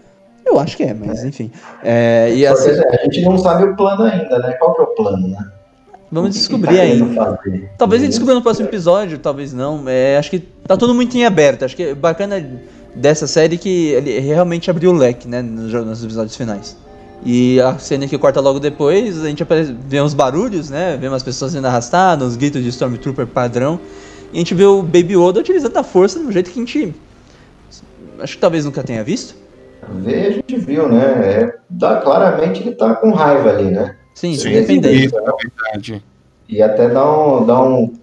Eu 0.45 0.57
acho 0.57 0.77
que 0.77 0.83
é, 0.83 0.93
mas 0.93 1.23
enfim. 1.23 1.51
É, 1.83 2.33
e 2.33 2.45
assim, 2.47 2.69
é, 2.69 3.01
a 3.01 3.03
gente 3.03 3.25
não 3.25 3.37
sabe 3.37 3.65
o 3.65 3.75
plano 3.75 4.03
ainda, 4.03 4.39
né? 4.39 4.53
Qual 4.53 4.73
que 4.73 4.81
é 4.81 4.83
o 4.85 4.87
plano, 4.87 5.27
né? 5.27 5.51
vamos 6.11 6.35
descobrir 6.35 6.77
tá 6.77 6.81
ainda. 6.81 7.13
fazer? 7.13 7.69
Talvez 7.77 8.01
a 8.01 8.05
gente 8.05 8.11
descubra 8.13 8.35
no 8.35 8.41
próximo 8.41 8.67
episódio, 8.67 9.19
talvez 9.19 9.53
não. 9.53 9.83
É, 9.87 10.17
acho 10.17 10.29
que 10.29 10.39
tá 10.39 10.77
tudo 10.77 10.93
muito 10.93 11.15
em 11.17 11.25
aberto. 11.25 11.65
Acho 11.65 11.75
que 11.75 11.83
é 11.83 11.95
bacana 11.95 12.39
dessa 12.97 13.27
série 13.27 13.57
que 13.57 13.89
ele 13.89 14.19
realmente 14.19 14.69
abriu 14.69 14.91
o 14.91 14.93
leque, 14.93 15.27
né? 15.27 15.41
Nos, 15.41 15.71
nos 15.73 16.03
episódios 16.03 16.35
finais. 16.35 16.77
E 17.25 17.59
a 17.61 17.77
cena 17.77 18.07
que 18.07 18.17
corta 18.17 18.39
logo 18.39 18.59
depois, 18.59 19.23
a 19.23 19.27
gente 19.27 19.43
vê 19.87 20.01
uns 20.01 20.13
barulhos, 20.13 20.69
né? 20.69 20.97
Vê 20.99 21.07
umas 21.07 21.23
pessoas 21.23 21.51
sendo 21.51 21.65
arrastadas, 21.65 22.27
uns 22.27 22.35
gritos 22.35 22.61
de 22.63 22.69
Stormtrooper 22.69 23.25
padrão. 23.27 23.79
E 24.31 24.37
a 24.37 24.39
gente 24.39 24.53
vê 24.53 24.65
o 24.65 24.81
Baby 24.81 25.15
Yoda 25.15 25.39
utilizando 25.39 25.77
a 25.77 25.83
força 25.83 26.19
de 26.19 26.25
um 26.25 26.31
jeito 26.31 26.51
que 26.51 26.59
a 26.59 26.65
gente. 26.65 26.95
Acho 28.19 28.35
que 28.35 28.41
talvez 28.41 28.65
nunca 28.65 28.83
tenha 28.83 29.03
visto. 29.03 29.35
Ver, 29.89 30.27
a 30.27 30.31
gente 30.31 30.57
viu, 30.57 30.89
né? 30.89 31.05
É, 31.23 31.55
dá, 31.69 31.97
claramente 31.97 32.61
ele 32.61 32.75
tá 32.75 32.95
com 32.95 33.11
raiva 33.11 33.49
ali, 33.49 33.71
né? 33.71 33.95
Sim, 34.13 34.35
Sim. 34.35 34.49
independente. 34.49 35.05
Isso, 35.05 35.17
é 35.17 35.21
verdade. 35.21 36.03
E 36.49 36.61
até 36.61 36.89
dá 36.89 37.05
um. 37.09 37.45
Dá 37.45 37.61
um 37.61 37.93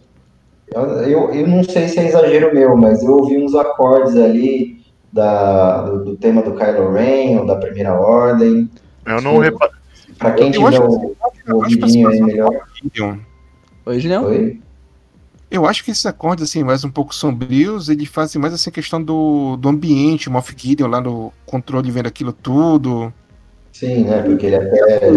eu, 1.07 1.33
eu 1.33 1.47
não 1.47 1.63
sei 1.63 1.89
se 1.89 1.99
é 1.99 2.09
exagero 2.09 2.55
meu, 2.55 2.77
mas 2.77 3.03
eu 3.03 3.13
ouvi 3.13 3.39
uns 3.39 3.55
acordes 3.55 4.17
ali 4.17 4.84
da, 5.15 5.83
do, 5.83 6.05
do 6.05 6.17
tema 6.17 6.43
do 6.43 6.57
Kylo 6.57 6.93
Ren 6.93 7.39
ou 7.39 7.47
da 7.47 7.55
Primeira 7.55 7.95
Ordem. 7.95 8.69
Eu 9.07 9.23
não 9.23 9.35
Sim. 9.37 9.43
reparei. 9.43 9.75
Pra 10.19 10.33
quem 10.33 10.47
Eu 10.49 10.53
tiver 10.53 10.81
o, 10.81 11.17
o 11.49 11.55
ouvidinho 11.55 12.09
aí 12.09 12.21
melhor. 12.21 12.51
Oi, 13.87 14.01
Julião? 14.01 14.25
Oi? 14.25 14.61
Eu 15.51 15.67
acho 15.67 15.85
que 15.85 15.93
esses 15.93 16.05
acordes, 16.05 16.49
assim, 16.49 16.65
mais 16.65 16.85
um 16.85 16.91
pouco 16.91 17.15
sombrios, 17.15 17.89
eles 17.89 18.09
fazem 18.09 18.43
mais 18.43 18.53
assim 18.53 18.73
questão 18.73 19.01
do, 19.01 19.57
do 19.57 19.69
ambiente, 19.69 20.29
o 20.29 20.33
Moff 20.33 20.53
Gideon 20.57 20.89
lá 20.89 21.01
no 21.01 21.33
controle 21.47 21.93
vendo 21.93 22.07
aquilo 22.07 22.33
tudo. 22.33 23.13
Sim, 23.73 24.05
né? 24.05 24.23
Porque 24.23 24.47
ele 24.47 24.57
até. 24.57 25.11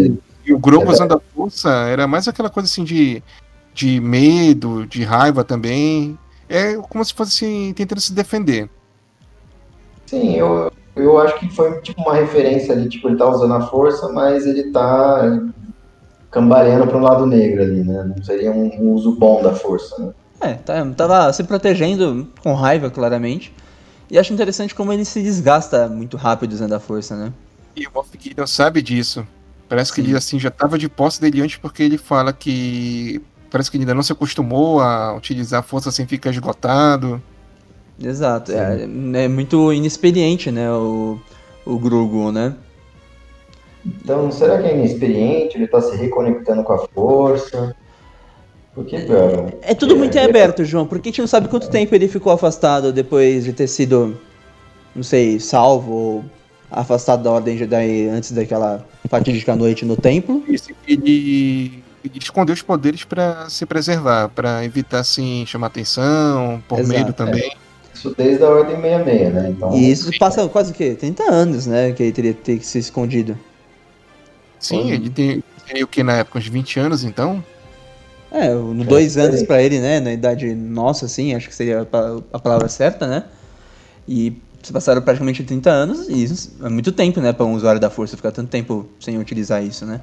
E 0.45 0.54
o 0.54 0.60
Grogu 0.60 0.86
É 0.86 0.91
usando 0.91 1.14
a 1.14 1.20
força 1.20 1.70
era 1.70 2.06
mais 2.06 2.28
aquela 2.28 2.52
coisa 2.52 2.68
assim 2.68 2.84
de, 2.84 3.24
de 3.74 4.00
medo, 4.00 4.86
de 4.86 5.04
raiva 5.04 5.43
também. 5.43 6.18
É 6.48 6.76
como 6.76 7.04
se 7.04 7.14
fosse 7.16 7.45
assim, 7.45 7.74
tentando 7.74 8.00
se 8.00 8.14
defender. 8.14 8.70
Sim, 10.08 10.36
eu, 10.36 10.72
eu 10.95 11.20
acho 11.20 11.38
que 11.39 11.49
foi 11.53 11.80
tipo 11.82 12.01
uma 12.01 12.16
referência 12.16 12.74
ali, 12.74 12.89
tipo, 12.89 13.08
ele 13.08 13.18
tá 13.18 13.30
usando 13.30 13.53
a 13.53 13.62
força, 13.62 14.10
mas 14.10 14.45
ele 14.45 14.72
tá 14.72 15.39
cambaleando 16.32 16.88
para 16.88 16.97
um 16.97 17.01
lado 17.03 17.26
negro 17.26 17.62
ali, 17.62 17.84
né? 17.84 18.03
Não 18.03 18.24
seria 18.24 18.51
um, 18.51 18.70
um 18.82 18.93
uso 18.93 19.16
bom 19.18 19.41
da 19.41 19.53
força, 19.53 19.95
né? 19.99 20.12
É, 20.39 20.53
tá- 20.53 20.86
tava 20.95 21.34
se 21.34 21.43
protegendo 21.43 22.28
com 22.41 22.53
raiva, 22.53 22.89
claramente. 22.89 23.53
E 24.10 24.18
acho 24.18 24.34
interessante 24.34 24.74
como 24.74 24.93
ele 24.93 25.03
se 25.03 25.22
desgasta 25.22 25.88
muito 25.88 26.16
rápido 26.16 26.53
usando 26.53 26.74
a 26.74 26.80
força, 26.80 27.16
né? 27.16 27.34
E 27.76 27.86
o 27.86 27.91
Moff 27.93 28.10
Gideon 28.18 28.47
sabe 28.47 28.82
disso. 28.82 29.28
Parece 29.68 29.91
que 29.93 30.01
Sim. 30.01 30.08
ele 30.08 30.18
assim 30.18 30.39
já 30.39 30.47
estava 30.49 30.78
de 30.78 30.88
posse 30.88 31.20
dele 31.20 31.41
antes 31.41 31.58
porque 31.58 31.84
ele 31.84 31.97
fala 31.97 32.32
que 32.32 33.22
parece 33.51 33.70
que 33.70 33.78
ele 33.78 33.84
ainda 33.84 33.93
não 33.93 34.03
se 34.03 34.12
acostumou 34.14 34.80
a 34.80 35.16
utilizar 35.16 35.60
a 35.60 35.64
força 35.64 35.91
sem 35.91 36.08
ficar 36.08 36.30
esgotado. 36.32 37.22
Exato. 38.02 38.52
É, 38.52 38.84
é 38.84 39.28
muito 39.28 39.74
inexperiente, 39.74 40.52
né? 40.52 40.72
O, 40.72 41.20
o 41.66 41.80
Grogu, 41.80 42.32
né? 42.32 42.56
Então, 43.86 44.32
será 44.32 44.62
que 44.62 44.68
é 44.68 44.78
inexperiente? 44.78 45.58
Ele 45.58 45.68
tá 45.68 45.82
se 45.82 45.95
reconectando 45.95 46.64
com 46.64 46.74
a 46.74 46.88
força? 46.88 47.76
Porque, 48.76 49.02
cara, 49.02 49.54
É 49.62 49.74
tudo 49.74 49.95
muito 49.95 50.16
em 50.16 50.22
É, 50.22 50.26
aberto, 50.26 50.64
João, 50.64 50.86
porque 50.86 51.10
a 51.10 51.12
gente 51.12 51.22
não 51.22 51.28
sabe 51.28 51.48
quanto 51.48 51.70
tempo 51.70 51.95
ele 51.95 52.08
ficou 52.08 52.32
afastado 52.32 52.93
depois 52.93 53.45
de 53.45 53.54
ter 53.54 53.68
sido, 53.68 54.16
não 54.95 55.02
sei, 55.04 55.39
salvo 55.39 55.91
ou 55.91 56.26
afastado 56.70 57.24
da 57.24 57.32
Ordem 57.32 57.58
Jedi 57.58 58.08
antes 58.08 58.32
daquela 58.32 58.86
fatídica 59.10 59.56
noite 59.56 59.84
no 59.86 59.95
templo. 59.95 60.43
Isso, 60.48 60.70
ele, 60.88 61.82
ele 62.04 62.20
escondeu 62.20 62.54
os 62.54 62.62
poderes 62.62 63.04
para 63.04 63.50
se 63.50 63.66
preservar, 63.66 64.30
para 64.30 64.64
evitar 64.64 65.00
assim 65.00 65.43
chamar 65.48 65.68
atenção, 65.68 66.62
por 66.68 66.80
Exato, 66.80 67.00
medo 67.00 67.14
também. 67.14 67.56
Isso 68.08 68.16
desde 68.18 68.43
a 68.43 68.49
Ordem 68.49 68.76
66, 68.76 69.34
né? 69.34 69.49
Então, 69.49 69.74
E 69.74 69.91
isso 69.91 70.12
passa 70.20 70.47
quase 70.47 70.72
o 70.72 70.76
quê? 70.76 70.95
30 70.95 71.24
anos, 71.24 71.66
né? 71.68 71.91
Que 71.91 72.03
ele 72.03 72.12
teria 72.12 72.34
que 72.34 72.41
ter 72.41 72.64
se 72.64 72.80
escondido. 72.80 73.38
Sim, 74.60 74.91
ele 74.91 75.10
tem, 75.10 75.43
tem 75.72 75.84
o 75.84 75.88
que 75.88 76.03
na 76.03 76.18
época 76.18 76.39
uns 76.39 76.47
20 76.47 76.80
anos, 76.80 77.03
então. 77.03 77.43
É, 78.32 78.47
É, 78.47 78.53
dois 78.86 79.18
anos 79.18 79.43
pra 79.43 79.62
ele, 79.62 79.80
né? 79.80 79.99
Na 79.99 80.12
idade 80.12 80.53
nossa, 80.53 81.05
assim, 81.05 81.34
acho 81.34 81.47
que 81.47 81.55
seria 81.55 81.88
a 82.34 82.39
palavra 82.39 82.68
certa, 82.68 83.08
né? 83.08 83.24
E 84.08 84.34
se 84.64 84.74
passaram 84.74 85.01
praticamente 85.01 85.43
30 85.43 85.70
anos, 85.70 86.10
e 86.10 86.24
isso 86.24 86.51
é 86.62 86.70
muito 86.70 86.91
tempo, 86.91 87.22
né? 87.22 87.32
Pra 87.32 87.45
um 87.45 87.53
usuário 87.53 87.80
da 87.80 87.89
força 87.89 88.18
ficar 88.18 88.32
tanto 88.32 88.49
tempo 88.49 88.88
sem 88.99 89.18
utilizar 89.18 89.64
isso, 89.64 89.86
né? 89.86 90.01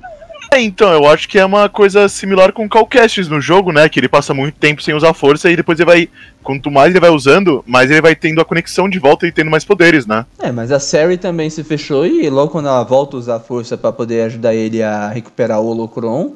É, 0.52 0.60
então, 0.60 0.92
eu 0.92 1.06
acho 1.06 1.28
que 1.28 1.38
é 1.38 1.44
uma 1.44 1.68
coisa 1.68 2.08
similar 2.08 2.52
com 2.52 2.64
o 2.64 2.68
Calcastes 2.68 3.28
no 3.28 3.40
jogo, 3.40 3.72
né? 3.72 3.88
Que 3.88 3.98
ele 3.98 4.08
passa 4.08 4.32
muito 4.32 4.56
tempo 4.56 4.82
sem 4.82 4.94
usar 4.94 5.12
força 5.14 5.50
e 5.50 5.56
depois 5.56 5.78
ele 5.80 5.86
vai. 5.86 6.08
Quanto 6.42 6.70
mais 6.70 6.90
ele 6.90 7.00
vai 7.00 7.10
usando, 7.10 7.64
mais 7.66 7.90
ele 7.90 8.00
vai 8.02 8.14
tendo 8.14 8.40
a 8.40 8.44
conexão 8.44 8.88
de 8.88 8.98
volta 8.98 9.26
e 9.26 9.32
tendo 9.32 9.50
mais 9.50 9.64
poderes, 9.64 10.06
né? 10.06 10.26
É, 10.38 10.52
mas 10.52 10.70
a 10.70 10.78
Sari 10.78 11.16
também 11.16 11.48
se 11.50 11.64
fechou 11.64 12.06
e 12.06 12.28
logo 12.28 12.50
quando 12.52 12.68
ela 12.68 12.84
volta 12.84 13.16
a 13.16 13.18
usar 13.18 13.40
força 13.40 13.76
pra 13.78 13.90
poder 13.90 14.22
ajudar 14.26 14.54
ele 14.54 14.82
a 14.82 15.08
recuperar 15.08 15.60
o 15.60 15.66
Holocron, 15.66 16.34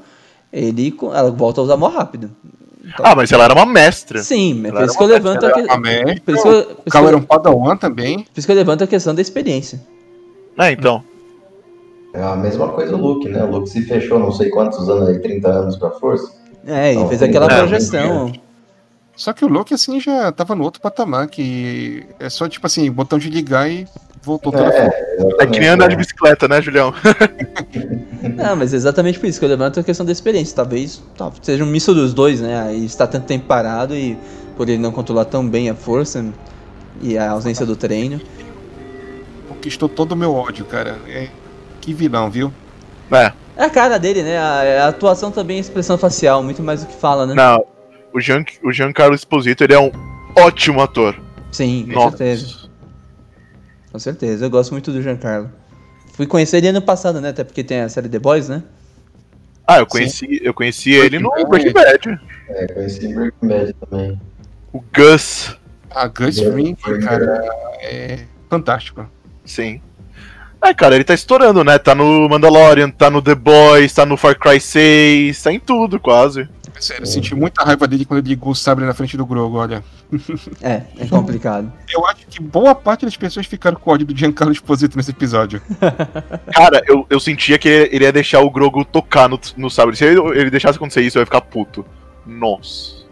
ele, 0.53 0.97
ela 1.15 1.31
volta 1.31 1.61
a 1.61 1.65
usar 1.65 1.77
mó 1.77 1.89
rápido. 1.89 2.31
Então- 2.83 3.05
Ah, 3.05 3.15
mas 3.15 3.31
ela 3.31 3.45
era 3.45 3.53
uma 3.53 3.67
mestra. 3.67 4.23
Sim, 4.23 4.61
é 4.65 4.71
por 4.71 4.77
Ela 4.79 4.87
isso 4.87 4.97
que 4.97 5.03
eu 5.05 5.09
levanto 5.09 5.45
a, 5.47 5.53
que... 5.53 5.71
A 5.71 5.77
mestra, 5.79 6.21
por 6.25 6.35
isso 6.35 6.43
que 6.43 6.49
eu- 6.49 6.63
por 6.63 6.69
o 6.69 6.73
isso 6.73 6.83
que 6.85 6.91
Cal 6.91 7.03
eu- 7.03 7.09
era 7.09 7.17
um 7.19 7.23
padawan 7.23 7.77
também. 7.77 8.21
por 8.21 8.39
isso 8.39 8.47
que 8.47 8.53
eu 8.53 8.57
levanto 8.57 8.83
a 8.85 8.87
questão 8.87 9.15
da 9.15 9.21
experiência. 9.21 9.79
É, 10.59 10.73
então. 10.73 11.05
É 12.15 12.23
a 12.23 12.37
mesma 12.37 12.69
coisa 12.69 12.95
o 12.95 12.99
Luke, 12.99 13.29
né? 13.29 13.45
O 13.45 13.51
Luke 13.51 13.69
se 13.69 13.83
fechou 13.83 14.19
não 14.19 14.33
sei 14.33 14.51
quantos 14.51 14.89
anos 14.89 15.09
aí, 15.09 15.19
30 15.19 15.49
anos 15.49 15.77
com 15.77 15.87
a 15.87 15.91
força. 15.91 16.33
É, 16.67 16.93
e 16.93 16.97
Não, 16.97 17.09
fez 17.09 17.23
aquela 17.23 17.47
é, 17.47 17.59
projeção. 17.59 18.33
Só 19.19 19.33
que 19.33 19.45
o 19.45 19.49
Loki, 19.49 19.75
assim, 19.75 19.99
já 19.99 20.31
tava 20.31 20.55
no 20.55 20.63
outro 20.63 20.81
patamar, 20.81 21.27
que 21.27 22.07
é 22.21 22.31
só, 22.31 22.49
tipo 22.49 22.65
assim, 22.65 22.89
botão 22.89 23.19
de 23.19 23.29
ligar 23.29 23.69
e 23.69 23.85
voltou 24.23 24.53
toda 24.53 24.71
força. 24.71 24.97
É 25.41 25.47
que 25.47 25.59
nem 25.59 25.71
andar 25.71 25.89
de 25.89 25.97
bicicleta, 25.97 26.47
né, 26.47 26.63
Julião? 26.63 26.95
Não, 28.37 28.55
mas 28.57 28.73
é 28.73 28.77
exatamente 28.77 29.19
por 29.19 29.27
isso 29.27 29.41
que 29.41 29.45
eu 29.45 29.49
levanto 29.49 29.81
a 29.81 29.83
questão 29.83 30.07
da 30.07 30.13
experiência. 30.13 30.55
Talvez 30.55 31.03
tá, 31.17 31.33
seja 31.43 31.65
um 31.65 31.67
misto 31.67 31.93
dos 31.93 32.15
dois, 32.15 32.41
né? 32.41 32.61
Aí 32.61 32.85
está 32.85 33.09
tanto 33.09 33.27
tempo 33.27 33.47
parado 33.47 33.93
e 33.93 34.17
por 34.57 34.69
ele 34.69 34.79
não 34.79 34.93
controlar 34.93 35.25
tão 35.25 35.47
bem 35.49 35.69
a 35.69 35.75
força 35.75 36.25
e 37.03 37.19
a 37.19 37.33
ausência 37.33 37.67
do 37.67 37.75
treino. 37.75 38.21
Conquistou 39.49 39.89
todo 39.89 40.13
o 40.13 40.17
meu 40.17 40.33
ódio, 40.33 40.65
cara. 40.65 40.97
É... 41.09 41.29
Que 41.81 41.93
vilão, 41.93 42.31
viu? 42.31 42.53
É. 43.11 43.33
É 43.57 43.65
a 43.65 43.71
cara 43.71 43.99
dele, 43.99 44.23
né? 44.23 44.39
A, 44.39 44.85
a 44.85 44.89
atuação 44.89 45.31
também 45.31 45.57
é 45.57 45.61
expressão 45.61 45.99
facial, 45.99 46.43
muito 46.43 46.63
mais 46.63 46.83
do 46.85 46.87
que 46.87 46.95
fala, 46.95 47.27
né? 47.27 47.35
Não, 47.35 47.65
o, 48.13 48.21
Jean, 48.21 48.45
o 48.63 48.73
Giancarlo 48.73 49.15
Esposito, 49.15 49.65
ele 49.65 49.75
é 49.75 49.79
um 49.79 49.91
ótimo 50.37 50.81
ator. 50.81 51.21
Sim, 51.51 51.87
com 51.89 51.95
Nossa. 51.95 52.17
certeza. 52.19 52.69
Com 53.91 53.99
certeza. 53.99 54.45
Eu 54.47 54.51
gosto 54.51 54.71
muito 54.73 54.93
do 54.93 55.03
Giancarlo. 55.03 55.51
Fui 56.15 56.27
conhecer 56.27 56.59
ele 56.59 56.69
ano 56.69 56.83
passado, 56.83 57.21
né? 57.21 57.31
Até 57.31 57.43
porque 57.43 57.65
tem 57.65 57.81
a 57.81 57.89
série 57.89 58.09
The 58.09 58.19
Boys, 58.19 58.49
né? 58.49 58.63
Ah, 59.67 59.79
eu 59.79 59.87
conheci, 59.87 60.41
eu 60.43 60.55
conheci 60.55 60.93
ele 60.93 61.19
no 61.19 61.31
Breaking 61.49 61.73
Bad. 61.73 62.21
É, 62.49 62.67
conheci 62.69 63.13
Breaking 63.13 63.49
Bad 63.49 63.73
também. 63.75 64.21
O 64.73 64.83
Gus, 64.95 65.57
A 65.91 66.07
Gus 66.07 66.39
É, 66.39 66.53
Fring, 66.53 66.75
cara, 66.75 67.49
é 67.81 68.19
fantástico. 68.49 69.07
sim. 69.45 69.81
É, 70.63 70.75
cara, 70.75 70.95
ele 70.95 71.05
tá 71.05 71.15
estourando, 71.15 71.63
né? 71.63 71.79
Tá 71.79 71.95
no 71.95 72.29
Mandalorian, 72.29 72.91
tá 72.91 73.09
no 73.09 73.23
The 73.23 73.35
Boys, 73.35 73.93
tá 73.93 74.05
no 74.05 74.17
Far 74.17 74.37
Cry 74.39 74.61
6, 74.61 75.43
tá 75.43 75.53
em 75.53 75.61
tudo 75.61 76.01
quase. 76.01 76.49
Sério, 76.81 77.03
eu 77.03 77.07
senti 77.07 77.35
muita 77.35 77.65
raiva 77.65 77.89
dele 77.89 78.05
quando 78.05 78.21
ele 78.21 78.29
ligou 78.29 78.53
o 78.53 78.55
sabre 78.55 78.85
na 78.85 78.95
frente 78.95 79.17
do 79.17 79.27
Grogu, 79.27 79.57
olha. 79.57 79.83
É, 80.63 80.83
é 80.99 81.07
complicado. 81.07 81.71
Eu 81.93 82.07
acho 82.07 82.27
que 82.27 82.41
boa 82.41 82.75
parte 82.75 83.05
das 83.05 83.17
pessoas 83.17 83.47
ficaram 83.47 83.77
com 83.79 83.91
ódio 83.91 84.07
do 84.07 84.17
Giancarlo 84.17 84.53
Esposito 84.53 84.97
nesse 84.97 85.11
episódio. 85.11 85.61
Cara, 86.53 86.83
eu, 86.87 87.07
eu 87.11 87.21
sentia 87.21 87.59
que 87.59 87.69
ele 87.69 88.05
ia 88.05 88.13
deixar 88.13 88.41
o 88.41 88.51
Grogu 88.51 88.85
tocar 88.85 89.29
no, 89.29 89.39
no 89.57 89.71
sabre. 89.71 89.97
Se 89.97 90.05
ele, 90.05 90.21
ele 90.39 90.51
deixasse 90.51 90.77
acontecer 90.77 91.03
isso, 91.03 91.19
eu 91.19 91.23
ia 91.23 91.27
ficar 91.27 91.41
puto. 91.41 91.85
Nossa. 92.27 93.05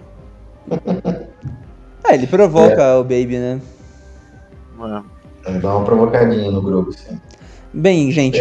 Ah, 2.05 2.15
ele 2.15 2.27
provoca 2.27 2.97
o 2.99 3.03
Baby, 3.03 3.39
né? 3.39 3.61
É. 5.45 5.59
Dá 5.59 5.77
uma 5.77 5.85
provocadinha 5.85 6.51
no 6.51 6.63
grupo, 6.63 6.93
sim. 6.93 7.21
Bem, 7.79 8.11
gente, 8.11 8.39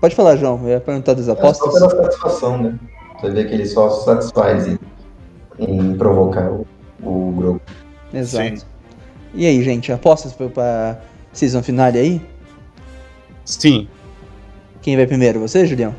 pode 0.00 0.14
falar, 0.16 0.36
João. 0.36 0.60
Eu 0.64 0.70
ia 0.70 0.80
perguntar 0.80 1.14
das 1.14 1.28
É 1.28 1.32
apostas. 1.32 1.72
só 1.78 1.88
pela 1.88 2.02
satisfação, 2.02 2.58
né? 2.60 2.78
Você 3.20 3.30
vê 3.30 3.44
que 3.44 3.54
ele 3.54 3.64
só 3.64 3.88
se 3.90 4.04
satisfaz 4.04 4.66
em, 4.66 4.78
em 5.60 5.96
provocar 5.96 6.50
o, 6.50 6.66
o 7.00 7.32
grupo. 7.32 7.60
Exato. 8.12 8.58
Sim. 8.60 8.66
E 9.34 9.46
aí, 9.46 9.62
gente, 9.62 9.92
apostas 9.92 10.32
pra, 10.32 10.48
pra 10.48 11.00
season 11.32 11.62
finale 11.62 11.98
aí? 11.98 12.20
Sim. 13.44 13.86
Quem 14.82 14.96
vai 14.96 15.06
primeiro? 15.06 15.38
Você, 15.40 15.64
Julião? 15.64 15.94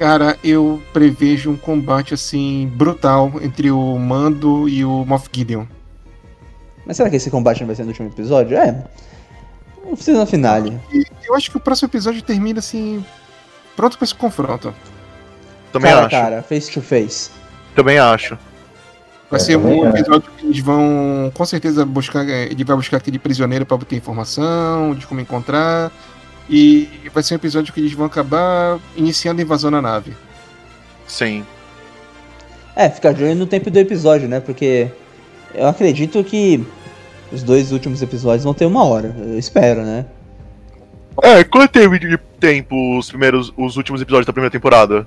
Cara, 0.00 0.36
eu 0.42 0.82
prevejo 0.92 1.50
um 1.50 1.56
combate 1.56 2.12
assim 2.12 2.70
brutal 2.74 3.32
entre 3.40 3.70
o 3.70 3.98
Mando 3.98 4.68
e 4.68 4.84
o 4.84 5.04
Moff 5.06 5.28
Gideon. 5.32 5.64
Mas 6.84 6.96
será 6.96 7.08
que 7.08 7.16
esse 7.16 7.30
combate 7.30 7.60
não 7.60 7.66
vai 7.68 7.76
ser 7.76 7.82
no 7.82 7.88
último 7.88 8.08
episódio? 8.08 8.56
É. 8.58 8.84
Não 9.86 9.94
precisa 9.94 10.18
na 10.18 10.26
finale. 10.26 10.78
E 10.92 11.04
eu 11.26 11.34
acho 11.34 11.50
que 11.50 11.56
o 11.56 11.60
próximo 11.60 11.88
episódio 11.88 12.20
termina 12.22 12.58
assim. 12.58 13.04
Pronto 13.74 13.96
pra 13.96 14.04
esse 14.04 14.14
confronto. 14.14 14.74
Também 15.72 15.90
cara 15.90 16.06
acho. 16.06 16.10
cara, 16.10 16.42
face 16.42 16.70
to 16.72 16.80
face. 16.82 17.30
Também 17.74 17.98
acho. 17.98 18.36
Vai 19.30 19.40
É, 19.40 19.42
ser 19.42 19.56
um 19.56 19.88
episódio 19.88 20.30
que 20.38 20.46
eles 20.46 20.58
vão, 20.60 21.30
com 21.34 21.44
certeza, 21.44 21.84
buscar. 21.84 22.26
eh, 22.28 22.44
Ele 22.44 22.64
vai 22.64 22.76
buscar 22.76 22.96
aquele 22.98 23.18
prisioneiro 23.18 23.66
pra 23.66 23.74
obter 23.74 23.96
informação, 23.96 24.94
de 24.94 25.06
como 25.06 25.20
encontrar. 25.20 25.90
E 26.48 26.88
vai 27.12 27.22
ser 27.22 27.34
um 27.34 27.36
episódio 27.36 27.72
que 27.74 27.80
eles 27.80 27.92
vão 27.92 28.06
acabar 28.06 28.78
iniciando 28.96 29.40
a 29.40 29.44
invasão 29.44 29.70
na 29.70 29.82
nave. 29.82 30.16
Sim. 31.06 31.44
É, 32.74 32.88
ficar 32.88 33.12
de 33.12 33.24
olho 33.24 33.34
no 33.34 33.46
tempo 33.46 33.70
do 33.70 33.78
episódio, 33.78 34.28
né? 34.28 34.38
Porque 34.38 34.88
eu 35.54 35.66
acredito 35.66 36.22
que 36.22 36.64
os 37.32 37.42
dois 37.42 37.72
últimos 37.72 38.02
episódios 38.02 38.44
vão 38.44 38.54
ter 38.54 38.66
uma 38.66 38.84
hora. 38.84 39.14
Eu 39.18 39.38
espero, 39.38 39.82
né? 39.82 40.06
É, 41.22 41.42
quanto 41.44 41.70
tempo 41.70 41.98
de 41.98 42.18
tempo 42.38 42.98
os 42.98 43.08
primeiros, 43.08 43.52
os 43.56 43.76
últimos 43.76 44.00
episódios 44.02 44.26
da 44.26 44.32
primeira 44.32 44.50
temporada? 44.50 45.06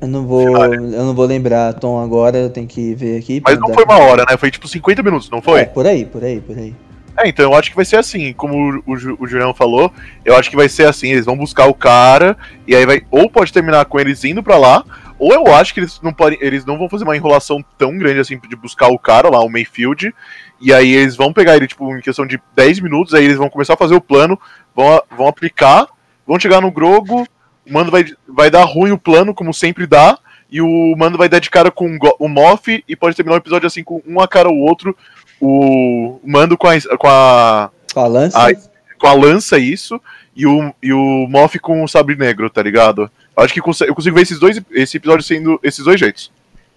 Eu 0.00 0.08
não 0.08 0.26
vou, 0.26 0.46
eu 0.74 1.04
não 1.04 1.14
vou 1.14 1.24
lembrar, 1.24 1.72
Tom, 1.74 1.98
agora. 1.98 2.36
Eu 2.36 2.50
tenho 2.50 2.66
que 2.66 2.94
ver 2.94 3.18
aqui. 3.18 3.40
Mas 3.42 3.58
não 3.58 3.68
dar- 3.68 3.74
foi 3.74 3.84
uma 3.84 3.98
hora, 3.98 4.24
né? 4.28 4.36
Foi 4.36 4.50
tipo 4.50 4.68
50 4.68 5.02
minutos, 5.02 5.30
não 5.30 5.38
É, 5.38 5.42
foi? 5.42 5.64
por 5.66 5.86
aí, 5.86 6.04
por 6.04 6.22
aí, 6.22 6.40
por 6.40 6.56
aí. 6.58 6.74
É, 7.18 7.26
então 7.30 7.46
eu 7.50 7.54
acho 7.58 7.70
que 7.70 7.76
vai 7.76 7.84
ser 7.86 7.96
assim, 7.96 8.34
como 8.34 8.54
o, 8.86 8.92
o, 8.92 8.94
o 9.20 9.26
Julião 9.26 9.54
falou, 9.54 9.90
eu 10.22 10.36
acho 10.36 10.50
que 10.50 10.56
vai 10.56 10.68
ser 10.68 10.86
assim, 10.86 11.12
eles 11.12 11.24
vão 11.24 11.34
buscar 11.34 11.64
o 11.66 11.72
cara, 11.72 12.36
e 12.68 12.76
aí 12.76 12.84
vai, 12.84 13.00
ou 13.10 13.30
pode 13.30 13.50
terminar 13.54 13.86
com 13.86 13.98
eles 13.98 14.22
indo 14.22 14.42
pra 14.42 14.58
lá, 14.58 14.84
ou 15.18 15.32
eu 15.32 15.54
acho 15.54 15.72
que 15.74 15.80
eles 15.80 16.00
não 16.02 16.12
podem, 16.12 16.38
eles 16.40 16.64
não 16.64 16.76
vão 16.78 16.88
fazer 16.88 17.04
uma 17.04 17.16
enrolação 17.16 17.64
tão 17.78 17.96
grande 17.98 18.20
assim 18.20 18.38
de 18.48 18.56
buscar 18.56 18.88
o 18.88 18.98
cara 18.98 19.28
lá, 19.30 19.40
o 19.40 19.48
Mayfield, 19.48 20.14
e 20.60 20.72
aí 20.72 20.90
eles 20.92 21.16
vão 21.16 21.32
pegar 21.32 21.56
ele, 21.56 21.66
tipo, 21.66 21.94
em 21.96 22.00
questão 22.00 22.26
de 22.26 22.40
10 22.54 22.80
minutos, 22.80 23.14
aí 23.14 23.24
eles 23.24 23.36
vão 23.36 23.48
começar 23.50 23.74
a 23.74 23.78
fazer 23.78 23.94
o 23.94 24.00
plano, 24.00 24.38
vão, 24.74 24.94
a- 24.96 25.02
vão 25.16 25.26
aplicar, 25.28 25.86
vão 26.26 26.38
chegar 26.40 26.60
no 26.60 26.70
Grogo, 26.70 27.26
o 27.68 27.72
Mando 27.72 27.90
vai, 27.90 28.04
vai 28.28 28.50
dar 28.50 28.64
ruim 28.64 28.90
o 28.92 28.98
plano, 28.98 29.34
como 29.34 29.52
sempre 29.52 29.86
dá, 29.86 30.18
e 30.50 30.60
o 30.60 30.94
Mando 30.96 31.18
vai 31.18 31.28
dar 31.28 31.40
de 31.40 31.50
cara 31.50 31.70
com 31.70 31.96
o 31.96 31.98
o 32.18 32.28
Moff, 32.28 32.84
e 32.86 32.94
pode 32.96 33.16
terminar 33.16 33.34
o 33.36 33.38
episódio 33.40 33.66
assim, 33.66 33.82
com 33.82 34.00
um 34.06 34.20
a 34.20 34.28
cara 34.28 34.48
ou 34.48 34.56
outro, 34.58 34.96
o 35.40 36.20
Mando 36.24 36.56
com 36.56 36.68
a, 36.68 36.74
com 36.98 37.08
a 37.08 37.70
Com 37.92 38.00
a 38.00 38.06
lança, 38.06 38.38
Ai. 38.40 38.54
com 38.98 39.06
a 39.06 39.12
lança 39.12 39.58
isso 39.58 40.00
e 40.36 40.46
o, 40.46 40.72
e 40.82 40.92
o 40.92 41.26
Moff 41.28 41.58
com 41.58 41.82
o 41.82 41.88
sabre 41.88 42.14
negro, 42.14 42.50
tá 42.50 42.62
ligado? 42.62 43.10
Acho 43.36 43.54
que 43.54 43.60
eu 43.60 43.64
consigo 43.64 44.14
ver 44.16 44.22
esses 44.22 44.38
dois 44.38 44.60
esse 44.72 44.96
episódio 44.98 45.24
sendo 45.24 45.58
esses 45.62 45.84
dois 45.84 45.98
jeitos. 45.98 46.30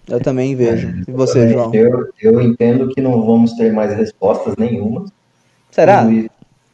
eu 0.08 0.20
também 0.20 0.56
vejo. 0.56 0.88
É, 0.88 1.10
E 1.10 1.12
você, 1.12 1.48
João? 1.50 1.72
Eu, 1.74 2.08
eu 2.20 2.40
entendo 2.40 2.88
que 2.88 3.00
não 3.00 3.24
vamos 3.24 3.52
ter 3.54 3.72
mais 3.72 3.94
respostas 3.96 4.54
nenhuma. 4.56 5.04
Será? 5.70 6.06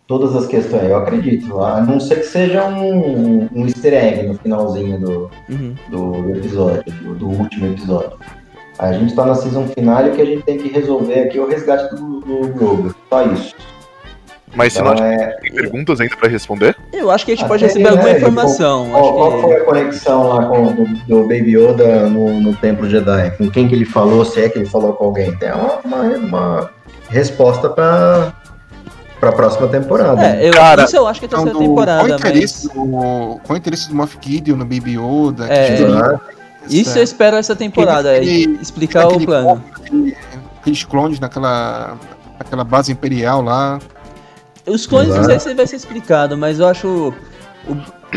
Todas 0.07 0.37
as 0.37 0.47
questões, 0.47 0.85
eu 0.85 0.97
acredito. 0.97 1.61
A 1.61 1.81
não 1.81 1.99
ser 1.99 2.17
que 2.21 2.27
seja 2.27 2.65
um, 2.69 3.49
um 3.53 3.67
easter 3.67 3.93
egg 3.93 4.23
no 4.29 4.35
finalzinho 4.39 5.01
do, 5.01 5.31
Uhum. 5.51 5.75
do 5.91 6.37
episódio, 6.37 6.85
do, 7.03 7.15
do 7.17 7.29
último 7.29 7.67
episódio. 7.67 8.13
A 8.79 8.93
gente 8.93 9.15
tá 9.17 9.25
na 9.27 9.35
season 9.35 9.67
final 9.69 10.07
e 10.07 10.11
o 10.11 10.15
que 10.15 10.23
a 10.23 10.25
gente 10.25 10.43
tem 10.45 10.59
que 10.59 10.69
resolver 10.69 11.21
aqui 11.23 11.39
é 11.39 11.41
o 11.41 11.49
resgate 11.49 11.95
do, 11.97 12.21
do 12.21 12.49
Grogu. 12.55 12.95
Só 13.09 13.25
isso. 13.33 13.55
Mas 14.55 14.73
Então, 14.75 14.87
não 14.87 14.93
acha 14.95 15.05
é, 15.05 15.27
que 15.33 15.41
tem 15.43 15.53
perguntas 15.53 16.01
ainda 16.01 16.17
pra 16.17 16.29
responder? 16.29 16.77
Eu 16.93 17.11
acho 17.11 17.27
que 17.27 17.33
a 17.33 17.35
gente 17.35 17.45
Ah, 17.45 17.49
pode 17.49 17.65
receber 17.65 17.89
alguma 17.89 18.09
né? 18.09 18.17
informação. 18.19 18.89
qual, 18.91 19.13
qual 19.15 19.33
Acho 19.33 19.43
foi 19.43 19.55
a 19.57 19.65
conexão 19.65 20.29
lá 20.29 20.47
com, 20.47 20.73
do, 20.73 20.85
do 21.07 21.23
Baby 21.23 21.57
Yoda 21.59 22.09
no, 22.09 22.41
no 22.41 22.55
Templo 22.57 22.89
Jedi? 22.89 23.31
Com 23.37 23.51
quem 23.51 23.69
que 23.69 23.75
ele 23.75 23.85
falou, 23.85 24.25
se 24.25 24.41
é 24.41 24.49
que 24.49 24.59
ele 24.59 24.67
falou 24.67 24.93
com 24.95 25.05
alguém? 25.07 25.35
Tem 25.37 25.51
uma, 25.53 25.81
uma, 25.85 26.01
uma 26.17 26.71
resposta 27.11 27.69
pra, 27.69 28.33
pra 29.21 29.33
próxima 29.33 29.67
temporada. 29.69 30.17
que... 30.17 30.25
É, 30.45 30.49
eu, 30.49 30.53
Cara, 30.55 30.85
isso 30.85 30.97
eu 30.97 31.07
acho 31.07 31.21
que 31.21 31.27
é 31.27 31.29
a 31.29 31.33
Então, 31.33 31.45
terceira 31.45 31.69
do, 31.69 31.75
qual, 31.75 31.85
o 31.85 31.87
temporada, 31.87 32.15
interesse 32.15 32.67
mas... 32.69 32.75
do, 32.77 32.87
qual 33.43 33.55
o 33.55 33.57
interesse 33.57 33.89
do 33.91 33.95
Moff 33.95 34.17
Gideon 34.21 34.57
no 34.57 34.65
Baby 34.65 34.97
Yoda? 34.99 35.47
É, 35.53 35.77
que 35.77 35.85
Ah, 35.85 36.21
Isso 36.69 36.99
eu 36.99 37.03
espero 37.03 37.37
essa 37.37 37.55
temporada, 37.55 38.13
Aquele- 38.13 38.59
explicar 38.63 39.07
o 39.09 39.21
plano. 39.23 39.63
aquele- 39.77 40.17
Aqueles 40.61 40.83
clones 40.85 41.21
naquela, 41.21 41.95
naquela 42.39 42.65
base 42.65 42.91
imperial 42.91 43.41
lá. 43.43 43.79
Os 44.67 44.87
clones 44.87 45.15
não 45.15 45.25
sei 45.25 45.39
se 45.39 45.55
vai 45.55 45.67
ser 45.67 45.77
explicado, 45.77 46.37
mas 46.37 46.59
eu 46.59 46.67
acho 46.67 47.15
o, 47.67 47.73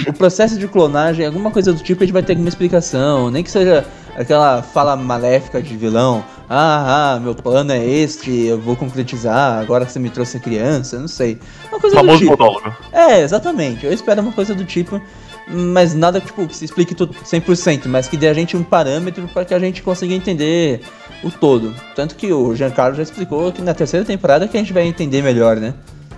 o 0.08 0.14
processo 0.14 0.58
de 0.58 0.68
clonagem, 0.68 1.26
alguma 1.26 1.52
coisa 1.52 1.74
do 1.74 1.80
tipo, 1.82 2.04
a 2.04 2.06
gente 2.06 2.14
vai 2.14 2.24
ter 2.24 2.34
alguma 2.34 2.50
explicação. 2.50 3.30
Nem 3.30 3.44
que 3.44 3.52
seja 3.52 3.86
aquela 4.16 4.62
fala 4.62 4.96
maléfica 4.96 5.62
de 5.62 5.76
vilão. 5.78 6.24
Ah, 6.50 7.14
ah, 7.16 7.20
meu 7.20 7.36
plano 7.36 7.72
é 7.72 7.86
este, 7.86 8.48
eu 8.48 8.60
vou 8.60 8.76
concretizar, 8.76 9.60
agora 9.60 9.88
você 9.88 10.00
me 10.00 10.10
trouxe 10.10 10.38
a 10.38 10.40
criança, 10.40 11.00
não 11.00 11.08
sei. 11.08 11.40
Uma 11.70 11.80
coisa 11.80 11.96
do 11.96 12.00
Famoso 12.00 12.20
tipo. 12.20 12.32
monólogo. 12.32 12.76
É, 12.92 13.22
exatamente. 13.22 13.86
Eu 13.86 13.94
espero 13.94 14.22
uma 14.22 14.32
coisa 14.32 14.56
do 14.56 14.66
tipo, 14.66 15.00
mas 15.48 15.94
nada 15.94 16.20
tipo, 16.20 16.48
que 16.48 16.56
se 16.56 16.66
explique 16.66 16.96
tudo 16.96 17.14
100%, 17.14 17.86
mas 17.86 18.08
que 18.08 18.18
dê 18.18 18.28
a 18.28 18.34
gente 18.34 18.58
um 18.58 18.64
parâmetro 18.64 19.28
para 19.28 19.46
que 19.46 19.54
a 19.54 19.60
gente 19.60 19.84
consiga 19.84 20.14
entender 20.14 20.82
o 21.24 21.30
todo. 21.30 21.74
Tanto 21.96 22.16
que 22.16 22.34
o 22.34 22.56
Giancarlo 22.56 22.96
já 22.96 23.04
explicou 23.04 23.52
que 23.52 23.62
na 23.62 23.74
terceira 23.74 24.06
temporada 24.06 24.48
que 24.48 24.58
a 24.58 24.60
gente 24.60 24.74
vai 24.74 24.88
entender 24.88 25.22
melhor, 25.22 25.58
né? 25.58 25.74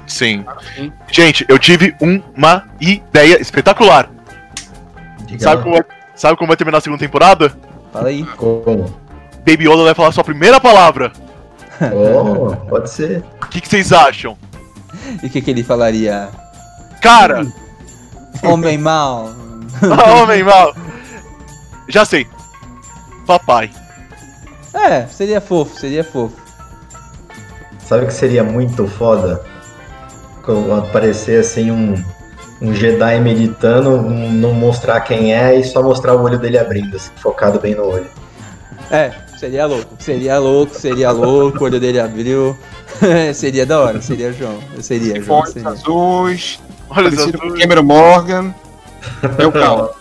Sim. 0.07 0.45
Sim. 0.75 0.91
Gente, 1.11 1.45
eu 1.47 1.57
tive 1.57 1.95
uma 1.99 2.65
ideia 2.79 3.41
espetacular. 3.41 4.09
diga 5.25 5.43
Sabe 5.43 5.63
como, 5.63 5.75
vai, 5.75 5.85
sabe 6.15 6.37
como 6.37 6.47
vai 6.47 6.57
terminar 6.57 6.79
a 6.79 6.81
segunda 6.81 6.99
temporada? 6.99 7.51
Fala 7.91 8.09
aí. 8.09 8.23
Como? 8.23 8.93
Baby 9.39 9.65
Yoda 9.65 9.83
vai 9.83 9.95
falar 9.95 10.11
sua 10.11 10.23
primeira 10.23 10.59
palavra. 10.59 11.11
Oh, 11.93 12.55
pode 12.69 12.89
ser. 12.89 13.23
O 13.41 13.47
que, 13.47 13.61
que 13.61 13.67
vocês 13.67 13.91
acham? 13.91 14.37
E 15.23 15.27
o 15.27 15.29
que, 15.29 15.41
que 15.41 15.51
ele 15.51 15.63
falaria? 15.63 16.29
Cara, 17.01 17.45
Homem 18.43 18.77
mal. 18.77 19.29
homem 20.21 20.43
mal. 20.43 20.75
Já 21.87 22.05
sei. 22.05 22.27
Papai. 23.25 23.71
É, 24.73 25.05
seria 25.07 25.39
fofo, 25.39 25.79
seria 25.79 26.03
fofo. 26.03 26.35
Sabe 27.85 28.05
o 28.05 28.07
que 28.07 28.13
seria 28.13 28.43
muito 28.43 28.87
foda? 28.87 29.43
Aparecer 30.77 31.39
assim 31.41 31.71
um, 31.71 32.03
um 32.61 32.73
Jedi 32.73 33.19
meditando, 33.19 33.91
um- 33.91 34.31
não 34.31 34.53
mostrar 34.53 35.01
quem 35.01 35.33
é 35.33 35.55
e 35.59 35.63
só 35.63 35.81
mostrar 35.83 36.15
o 36.15 36.21
olho 36.23 36.37
dele 36.39 36.57
abrindo, 36.57 36.95
assim, 36.95 37.11
focado 37.17 37.59
bem 37.59 37.75
no 37.75 37.85
olho. 37.85 38.07
É, 38.89 39.11
seria 39.37 39.65
louco, 39.65 39.87
seria 39.99 40.37
louco, 40.39 40.75
seria 40.75 41.11
louco, 41.11 41.59
o 41.59 41.63
olho 41.63 41.79
dele 41.79 41.99
abriu. 41.99 42.57
seria 43.33 43.65
da 43.65 43.79
hora, 43.79 44.01
seria 44.01 44.33
João. 44.33 44.59
Seria, 44.79 45.15
João. 45.21 45.25
Fontes 45.39 45.53
Seria. 45.53 45.69
azuis, 45.69 46.59
só. 46.89 47.37
com 47.37 47.57
Cameron 47.57 47.83
Morgan. 47.83 48.53
É 49.37 49.45
o 49.45 49.51
caos. 49.51 49.91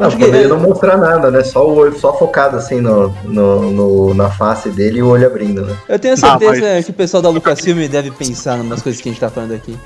Não, 0.00 0.06
Acho 0.06 0.16
que- 0.16 0.24
poderia 0.24 0.48
não 0.48 0.58
mostrar 0.58 0.96
nada, 0.96 1.30
né? 1.30 1.44
Só 1.44 1.68
o 1.68 1.74
olho, 1.76 1.98
só 1.98 2.16
focado 2.16 2.56
assim 2.56 2.80
no, 2.80 3.10
no, 3.24 3.70
no- 3.70 4.14
na 4.14 4.30
face 4.30 4.70
dele 4.70 5.00
e 5.00 5.02
o 5.02 5.08
olho 5.08 5.26
abrindo, 5.26 5.60
né? 5.66 5.76
Eu 5.86 5.98
tenho 5.98 6.14
Ah, 6.14 6.16
certeza 6.16 6.60
mas- 6.74 6.84
que 6.86 6.90
o 6.90 6.94
pessoal 6.94 7.22
da 7.22 7.28
Lucasfilm 7.28 7.86
deve 7.86 8.10
pensar 8.10 8.56
em 8.58 8.62
umas 8.62 8.80
coisas 8.80 8.98
que 9.00 9.10
a 9.10 9.12
gente 9.12 9.20
tá 9.20 9.28
falando 9.28 9.52
aqui. 9.52 9.78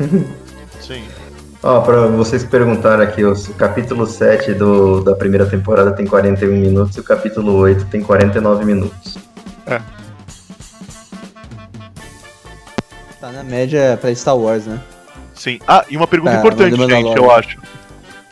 Sim. 0.80 1.02
Ó, 1.62 1.80
pra 1.80 2.06
vocês 2.06 2.42
que 2.42 2.48
perguntaram 2.48 3.02
aqui, 3.02 3.22
o 3.24 3.34
capítulo 3.58 4.06
7 4.06 4.54
do, 4.54 5.02
da 5.02 5.14
primeira 5.14 5.44
temporada 5.44 5.92
tem 5.92 6.06
41 6.06 6.56
minutos 6.56 6.96
e 6.96 7.00
o 7.00 7.04
capítulo 7.04 7.52
8 7.54 7.84
tem 7.86 8.00
49 8.02 8.64
minutos. 8.64 9.18
Tá 13.20 13.32
na 13.32 13.42
média 13.42 13.98
pra 14.00 14.14
Star 14.14 14.36
Wars, 14.36 14.66
né? 14.66 14.80
Sim. 15.34 15.58
Ah, 15.66 15.84
e 15.90 15.96
uma 15.96 16.06
pergunta 16.06 16.32
Tá, 16.32 16.38
importante, 16.38 16.76
gente, 16.76 17.16
eu 17.16 17.30
acho. 17.30 17.58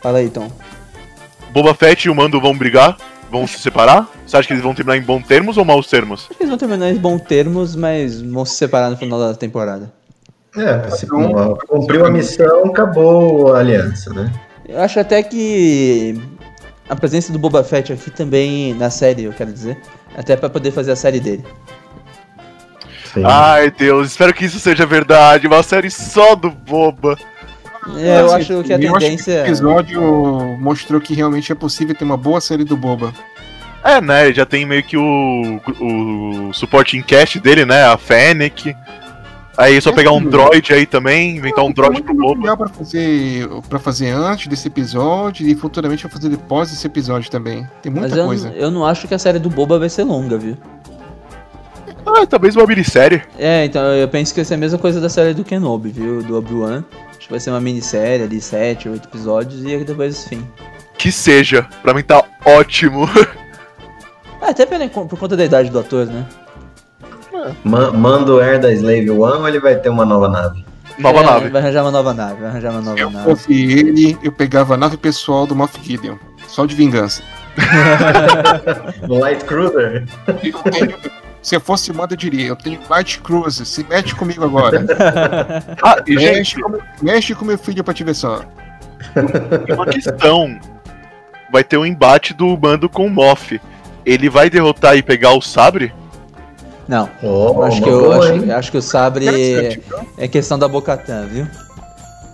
Fala 0.05 0.19
aí, 0.19 0.29
Tom. 0.29 0.51
Boba 1.51 1.73
Fett 1.73 2.07
e 2.07 2.11
o 2.11 2.13
Mando 2.13 2.39
vão 2.39 2.55
brigar? 2.55 2.95
vão 3.31 3.47
se 3.47 3.57
separar? 3.57 4.07
Você 4.23 4.37
acha 4.37 4.47
que 4.47 4.53
eles 4.53 4.61
vão 4.61 4.75
terminar 4.75 4.97
em 4.97 5.01
bons 5.01 5.25
termos 5.25 5.57
ou 5.57 5.65
maus 5.65 5.87
termos? 5.87 6.27
Acho 6.29 6.37
que 6.37 6.43
eles 6.43 6.49
vão 6.49 6.59
terminar 6.59 6.91
em 6.91 6.95
bons 6.95 7.21
termos, 7.21 7.75
mas 7.75 8.21
vão 8.21 8.45
se 8.45 8.53
separar 8.53 8.91
no 8.91 8.97
final 8.97 9.19
da 9.19 9.33
temporada. 9.33 9.91
É, 10.55 10.91
se 10.91 11.07
cumpriu 11.07 12.05
a 12.05 12.11
missão, 12.11 12.65
acabou 12.65 13.55
a 13.55 13.61
aliança, 13.61 14.13
né? 14.13 14.31
Eu 14.69 14.79
acho 14.79 14.99
até 14.99 15.23
que 15.23 16.21
a 16.87 16.95
presença 16.95 17.33
do 17.33 17.39
Boba 17.39 17.63
Fett 17.63 17.91
aqui 17.91 18.11
também 18.11 18.75
na 18.75 18.91
série, 18.91 19.23
eu 19.23 19.33
quero 19.33 19.51
dizer, 19.51 19.75
até 20.15 20.37
pra 20.37 20.51
poder 20.51 20.69
fazer 20.69 20.91
a 20.91 20.95
série 20.95 21.19
dele. 21.19 21.43
Sim. 23.11 23.23
Ai, 23.25 23.71
Deus, 23.71 24.09
espero 24.09 24.35
que 24.35 24.45
isso 24.45 24.59
seja 24.59 24.85
verdade. 24.85 25.47
Uma 25.47 25.63
série 25.63 25.89
só 25.89 26.35
do 26.35 26.51
Boba. 26.51 27.17
É, 27.97 28.19
eu 28.21 28.25
Assim, 28.25 28.35
acho 28.35 28.63
que 28.63 28.73
a 28.73 28.77
eu 28.79 28.95
acho 28.95 28.99
tendência 29.05 29.33
o 29.41 29.45
episódio 29.45 30.01
mostrou 30.59 30.99
que 30.99 31.13
realmente 31.13 31.51
é 31.51 31.55
possível 31.55 31.93
ter 31.95 32.03
uma 32.03 32.17
boa 32.17 32.41
série 32.41 32.63
do 32.63 32.75
Boba. 32.75 33.13
É, 33.83 34.01
né? 34.01 34.33
Já 34.33 34.45
tem 34.45 34.65
meio 34.65 34.81
que 34.81 34.97
o, 34.97 35.59
o 35.79 36.53
supporting 36.53 37.01
cast 37.03 37.39
dele, 37.39 37.65
né? 37.65 37.83
A 37.85 37.97
Fennec. 37.97 38.75
Aí 39.57 39.77
é 39.77 39.79
só 39.81 39.91
É, 39.91 39.93
pegar 39.93 40.11
um 40.11 40.19
sim. 40.19 40.29
droid 40.29 40.73
aí 40.73 40.85
também, 40.85 41.37
inventar 41.37 41.63
um 41.63 41.71
droid 41.71 42.01
pro 42.01 42.13
Boba. 42.15 42.57
pra 42.57 42.67
fazer, 42.67 43.47
pra 43.69 43.79
fazer 43.79 44.09
antes 44.09 44.47
desse 44.47 44.67
episódio 44.67 45.47
e 45.47 45.53
futuramente 45.55 46.01
pra 46.01 46.09
fazer 46.11 46.29
depois 46.29 46.71
desse 46.71 46.85
episódio 46.87 47.29
também. 47.29 47.65
Tem 47.81 47.91
muita 47.91 48.09
Mas 48.09 48.17
eu, 48.17 48.25
coisa. 48.25 48.49
eu 48.49 48.71
não 48.71 48.83
acho 48.85 49.07
que 49.07 49.13
a 49.13 49.19
série 49.19 49.37
do 49.39 49.49
Boba 49.49 49.77
vai 49.79 49.87
ser 49.87 50.03
longa, 50.03 50.37
viu? 50.37 50.57
Ah, 52.05 52.25
talvez 52.25 52.55
uma 52.55 52.65
minissérie. 52.67 53.21
É, 53.37 53.65
então 53.65 53.81
eu 53.93 54.07
penso 54.07 54.33
que 54.33 54.39
vai 54.39 54.45
ser 54.45 54.55
a 54.55 54.57
mesma 54.57 54.77
coisa 54.77 54.99
da 54.99 55.09
série 55.09 55.33
do 55.33 55.43
Kenobi, 55.43 55.89
viu? 55.89 56.21
Do 56.21 56.37
Obi-Wan. 56.37 56.83
Acho 57.17 57.27
que 57.27 57.31
vai 57.31 57.39
ser 57.39 57.49
uma 57.51 57.61
minissérie 57.61 58.23
ali, 58.25 58.39
sete, 58.41 58.87
oito 58.89 59.07
episódios 59.07 59.63
e 59.63 59.67
aí 59.73 59.83
depois 59.83 60.27
fim. 60.27 60.45
Que 60.97 61.11
seja. 61.11 61.67
Pra 61.81 61.93
mim 61.93 62.03
tá 62.03 62.23
ótimo. 62.45 63.07
Ah, 64.41 64.49
até 64.51 64.63
pela, 64.63 64.87
por 64.87 65.17
conta 65.17 65.35
da 65.35 65.43
idade 65.43 65.71
do 65.71 65.79
ator, 65.79 66.05
né? 66.05 66.23
Ma- 67.63 67.89
Manda 67.91 68.31
o 68.31 68.39
Air 68.39 68.59
da 68.59 68.71
Slave 68.71 69.09
One 69.09 69.37
ou 69.39 69.47
ele 69.47 69.59
vai 69.59 69.75
ter 69.75 69.89
uma 69.89 70.05
nova 70.05 70.27
nave? 70.27 70.63
Nova 70.99 71.19
É, 71.21 71.23
nave. 71.23 71.49
Vai 71.49 71.61
arranjar 71.63 71.81
uma 71.83 71.89
nova 71.89 72.13
nave, 72.13 72.41
vai 72.41 72.49
arranjar 72.49 72.69
uma 72.71 72.81
nova 72.81 72.95
Se 72.95 73.01
eu 73.01 73.09
nave. 73.09 73.25
fosse 73.29 73.53
ele, 73.53 74.15
eu 74.21 74.31
pegava 74.31 74.75
a 74.75 74.77
nave 74.77 74.97
pessoal 74.97 75.47
do 75.47 75.55
Moff 75.55 75.79
Gideon. 75.81 76.17
Só 76.47 76.65
de 76.67 76.75
vingança. 76.75 77.23
O 79.09 79.17
Light 79.17 79.43
Cruiser? 79.45 80.05
Eu 80.27 80.53
tenho- 80.71 80.95
se 81.45 81.55
eu 81.55 81.61
fosse 81.61 81.93
manda, 81.93 82.13
eu 82.13 82.17
diria, 82.17 82.47
eu 82.47 82.55
tenho 82.55 82.79
Light 82.89 83.19
Cruiser, 83.21 83.65
se 83.67 83.83
mete 83.83 84.15
comigo 84.15 84.43
agora. 84.43 84.83
Ah, 85.83 85.97
e 86.07 86.15
mexe, 86.15 86.33
gente, 86.33 86.61
com, 86.61 86.77
mexe 87.03 87.35
com 87.35 87.45
meu 87.45 87.57
filho 87.57 87.83
pra 87.83 87.93
te 87.93 88.03
ver 88.03 88.15
só. 88.15 88.41
uma 89.75 89.85
questão. 89.85 90.59
Vai 91.51 91.63
ter 91.63 91.77
um 91.77 91.85
embate 91.85 92.33
do 92.33 92.57
bando 92.57 92.89
com 92.89 93.05
o 93.05 93.09
Moff. 93.09 93.61
Ele 94.03 94.27
vai 94.29 94.49
derrotar 94.49 94.97
e 94.97 95.03
pegar 95.03 95.33
o 95.33 95.41
sabre? 95.41 95.93
Não, 96.87 97.09
Oh, 97.21 97.61
acho, 97.63 97.81
que 97.81 97.89
eu, 97.89 97.99
boa, 98.01 98.17
acho, 98.19 98.51
acho 98.51 98.71
que 98.71 98.77
o 98.77 98.81
sabre 98.81 99.29
viu? 99.31 100.05
é 100.17 100.27
questão 100.27 100.57
da 100.57 100.67
Bocatã, 100.67 101.25
viu? 101.27 101.47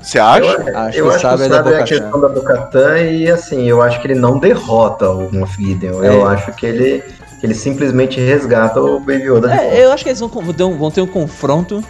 Você 0.02 0.20
acha? 0.20 0.42
Eu, 0.44 0.78
Acho 0.78 0.98
eu 0.98 1.04
que 1.06 1.10
o 1.12 1.12
acho 1.12 1.20
que 1.20 1.28
o 1.28 1.30
sabre 1.30 1.46
é 1.46 1.50
da 1.50 1.72
é 1.72 1.82
a 1.82 1.84
questão 1.84 2.22
da 2.22 2.28
Bocatã 2.30 2.98
e 3.02 3.30
assim, 3.30 3.68
eu 3.68 3.82
acho 3.82 4.02
que 4.02 4.08
ele 4.08 4.16
não 4.20 4.40
derrota 4.40 5.10
o 5.10 5.32
Moff 5.34 5.62
Gideon. 5.64 6.04
Eu 6.04 6.28
É. 6.30 6.34
acho 6.34 6.52
que 6.54 6.66
ele, 6.66 7.04
ele 7.44 7.54
simplesmente 7.54 8.20
resgata 8.20 8.80
o 8.82 9.00
Baby 9.00 9.24
Yoda. 9.30 9.54
É, 9.54 9.84
eu 9.84 9.92
acho 9.92 10.04
que 10.04 10.10
eles 10.10 10.20
vão, 10.20 10.30
vão 10.30 10.92
ter 10.92 11.02
um- 11.02 11.08
confronto. 11.08 11.84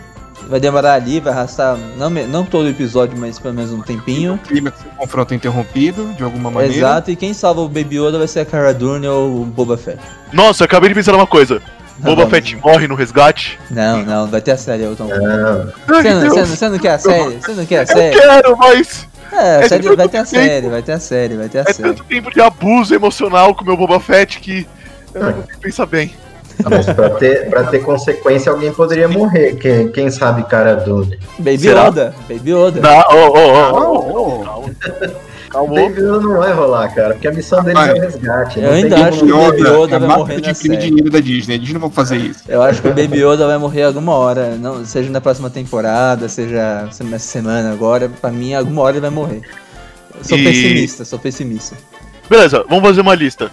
Vai 0.49 0.60
demorar 0.60 0.93
ali, 0.95 1.20
vai 1.20 1.32
arrastar, 1.32 1.78
não, 1.97 2.10
não 2.10 2.43
todo 2.43 2.66
o 2.66 2.70
episódio, 2.70 3.16
mas 3.18 3.38
pelo 3.39 3.54
menos 3.54 3.72
um 3.72 3.80
tempinho. 3.82 4.34
O 4.34 4.38
clima 4.39 4.72
que 4.72 4.86
o 4.88 4.91
confronto 4.97 5.34
é 5.34 5.38
interrompido, 5.38 6.12
de 6.18 6.24
alguma 6.24 6.49
maneira. 6.49 6.76
Exato, 6.76 7.12
e 7.12 7.16
quem 7.16 7.32
salva 7.34 7.62
o 7.62 7.70
Baby 7.70 7.97
Yoda 7.99 8.18
vai 8.18 8.28
ser 8.28 8.39
a 8.41 8.45
Cara 8.45 8.74
Dune 8.74 9.08
ou 9.08 9.41
o 9.43 9.45
Boba 9.45 9.78
Fett. 9.78 9.99
Nossa, 10.34 10.64
eu 10.64 10.66
acabei 10.66 10.89
de 10.89 10.95
pensar 10.95 11.12
numa 11.14 11.28
coisa. 11.28 11.62
Boba 11.99 12.24
Não, 12.24 12.30
Fett 12.30 12.56
morre 12.58 12.88
no 12.88 12.95
resgate? 12.95 13.60
Não, 13.70 14.04
não, 14.04 14.28
vai 14.28 14.41
ter 14.41 14.52
a 14.52 14.58
série, 14.58 14.84
Elton. 14.84 15.08
Ai, 15.12 15.20
Você 16.02 16.14
não, 16.14 16.22
Deus, 16.22 16.34
você 16.34 16.39
não- 16.39 16.45
você 16.47 16.70
não 16.70 16.80
quer 16.80 16.89
a 16.93 16.99
série? 16.99 17.38
Você 17.39 17.52
não 17.54 17.66
quer 17.66 17.78
a 17.78 17.82
eu 17.84 17.88
série? 17.88 18.20
quero, 18.20 18.58
mas 18.58 19.08
É, 19.32 19.62
É 19.64 19.70
série 19.70 19.95
vai 19.95 20.10
ter 20.10 20.18
a 20.18 20.26
série, 20.26 20.68
vai 20.68 20.82
ter 20.82 20.91
a 20.91 20.99
série, 20.99 21.36
vai 21.38 21.47
ter 21.47 21.60
a 21.60 21.62
é 21.62 21.72
série. 21.72 21.88
tanto 21.89 22.04
tempo 22.04 22.30
de 22.32 22.41
abuso 22.41 22.93
emocional 22.93 23.56
com 23.56 23.64
o 23.64 23.66
meu 23.68 23.78
Boba 23.78 23.97
Fett 23.99 24.39
que 24.41 24.68
eu 25.14 25.22
não 25.22 25.43
pensar 25.62 25.86
bem. 25.86 26.14
mas 26.70 26.86
pra 26.86 27.09
ter, 27.12 27.49
pra 27.49 27.64
ter 27.64 27.80
consequência, 27.80 28.51
alguém 28.51 28.72
poderia 28.72 29.07
morrer. 29.07 29.55
Quem, 29.55 29.89
quem 29.91 30.12
sabe 30.12 30.43
Cara 30.43 30.76
Dune? 30.76 31.18
Baby 31.39 31.57
Será? 31.59 31.88
Yoda, 31.88 32.16
Baby 32.30 32.51
Yoda. 32.51 32.82
Não, 32.82 33.03
Oh, 33.09 33.38
ô, 33.38 34.41
oh. 34.41 34.70
calma. 35.49 35.74
Baby 35.74 36.01
Yoda 36.01 36.20
não 36.20 36.38
vai 36.38 36.53
rolar, 36.53 36.93
cara, 36.93 37.14
porque 37.14 37.28
a 37.28 37.32
missão 37.32 37.64
deles 37.64 37.82
é 37.82 37.93
o 37.93 37.99
resgate. 38.01 38.59
Eu 38.59 38.72
ainda 38.72 39.07
acho 39.07 39.26
que 39.26 39.32
o 39.32 39.38
Baby 39.38 39.62
Yoda 39.62 39.95
é 39.95 39.99
vai 39.99 40.18
morrer 40.18 40.41
de 40.41 40.53
série. 40.55 40.78
dinheiro 40.78 41.09
da 41.09 41.20
Disney. 41.20 41.55
Eles 41.55 41.74
não 41.74 41.80
vão 41.80 41.89
fazer 41.91 42.18
isso. 42.18 42.43
Eu 42.47 42.62
acho 42.62 42.82
que 42.82 42.88
o 42.89 42.93
Baby 42.93 43.24
Yoda 43.24 43.47
vai 43.47 43.57
morrer 43.57 43.84
alguma 43.84 44.14
hora, 44.14 44.55
não, 44.55 44.86
seja 44.86 45.09
na 45.09 45.20
próxima 45.22 45.49
temporada, 45.49 46.28
seja 46.30 46.88
essa 46.89 47.20
semana 47.20 47.72
agora, 47.74 48.09
pra 48.22 48.30
mim 48.32 48.53
alguma 48.53 48.82
hora 48.84 48.93
ele 48.93 49.01
vai 49.01 49.09
morrer. 49.09 49.41
Eu 50.18 50.24
sou 50.24 50.38
E- 50.38 50.43
pessimista, 50.43 51.05
sou 51.05 51.18
pessimista. 51.18 51.76
Beleza, 52.30 52.64
vamos 52.70 52.88
fazer 52.88 53.01
uma 53.01 53.16
lista. 53.16 53.49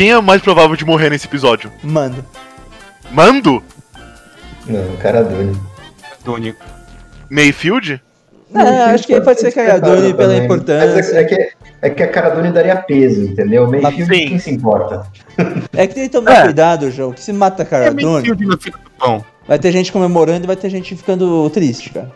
Quem 0.00 0.12
é 0.12 0.18
mais 0.18 0.40
provável 0.40 0.74
de 0.76 0.82
morrer 0.86 1.10
nesse 1.10 1.26
episódio? 1.26 1.70
Mando. 1.82 2.24
Mando? 3.10 3.62
Não, 4.66 4.96
Cara 4.96 5.22
Dune. 5.22 5.54
Tony. 6.24 6.56
Mayfield? 7.28 8.02
É, 8.54 8.60
acho 8.94 9.06
que 9.06 9.20
pode 9.20 9.40
ser 9.40 9.52
Cara 9.52 9.78
Dune 9.78 10.14
pela 10.14 10.30
Também. 10.32 10.44
importância. 10.46 10.94
Mas 10.94 11.12
é, 11.12 11.20
é 11.20 11.24
que, 11.24 11.52
é 11.82 11.90
que 11.90 12.02
a 12.02 12.08
Cara 12.08 12.30
Dune 12.30 12.50
daria 12.50 12.76
peso, 12.76 13.24
entendeu? 13.24 13.68
Sim. 13.68 14.06
quem 14.06 14.38
se 14.38 14.50
importa? 14.50 15.06
É 15.76 15.86
que 15.86 15.94
tem 15.94 16.04
que 16.04 16.08
tomar 16.08 16.32
É. 16.32 16.42
cuidado, 16.44 16.90
João, 16.90 17.12
que 17.12 17.20
se 17.20 17.34
mata 17.34 17.62
É 17.62 17.66
Cara 17.66 17.92
meio 17.92 18.08
Dune, 18.08 18.24
fio 18.24 18.34
de 18.36 18.46
na 18.46 18.56
fila 18.56 18.78
do 18.82 18.90
pão. 18.92 19.22
vai 19.46 19.58
ter 19.58 19.70
gente 19.70 19.92
comemorando 19.92 20.44
e 20.44 20.46
vai 20.46 20.56
ter 20.56 20.70
gente 20.70 20.96
ficando 20.96 21.50
triste, 21.50 21.90
cara. 21.90 22.10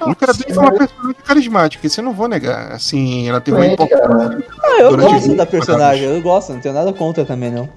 O 0.00 0.14
cara 0.14 0.32
dele 0.32 0.54
foi 0.54 0.62
uma 0.62 0.72
personagem 0.72 1.16
carismática, 1.24 1.86
isso 1.86 2.00
eu 2.00 2.04
não 2.04 2.12
vou 2.12 2.28
negar. 2.28 2.72
Assim, 2.72 3.28
ela 3.28 3.40
teve 3.40 3.56
uma 3.56 3.64
Doente, 3.66 3.82
importância. 3.82 4.44
Ah, 4.62 4.80
eu 4.80 4.96
gosto 4.96 5.34
da 5.34 5.46
personagem, 5.46 6.04
eu 6.04 6.22
gosto, 6.22 6.52
não 6.52 6.60
tenho 6.60 6.74
nada 6.74 6.92
contra 6.92 7.24
também, 7.24 7.50
não. 7.50 7.68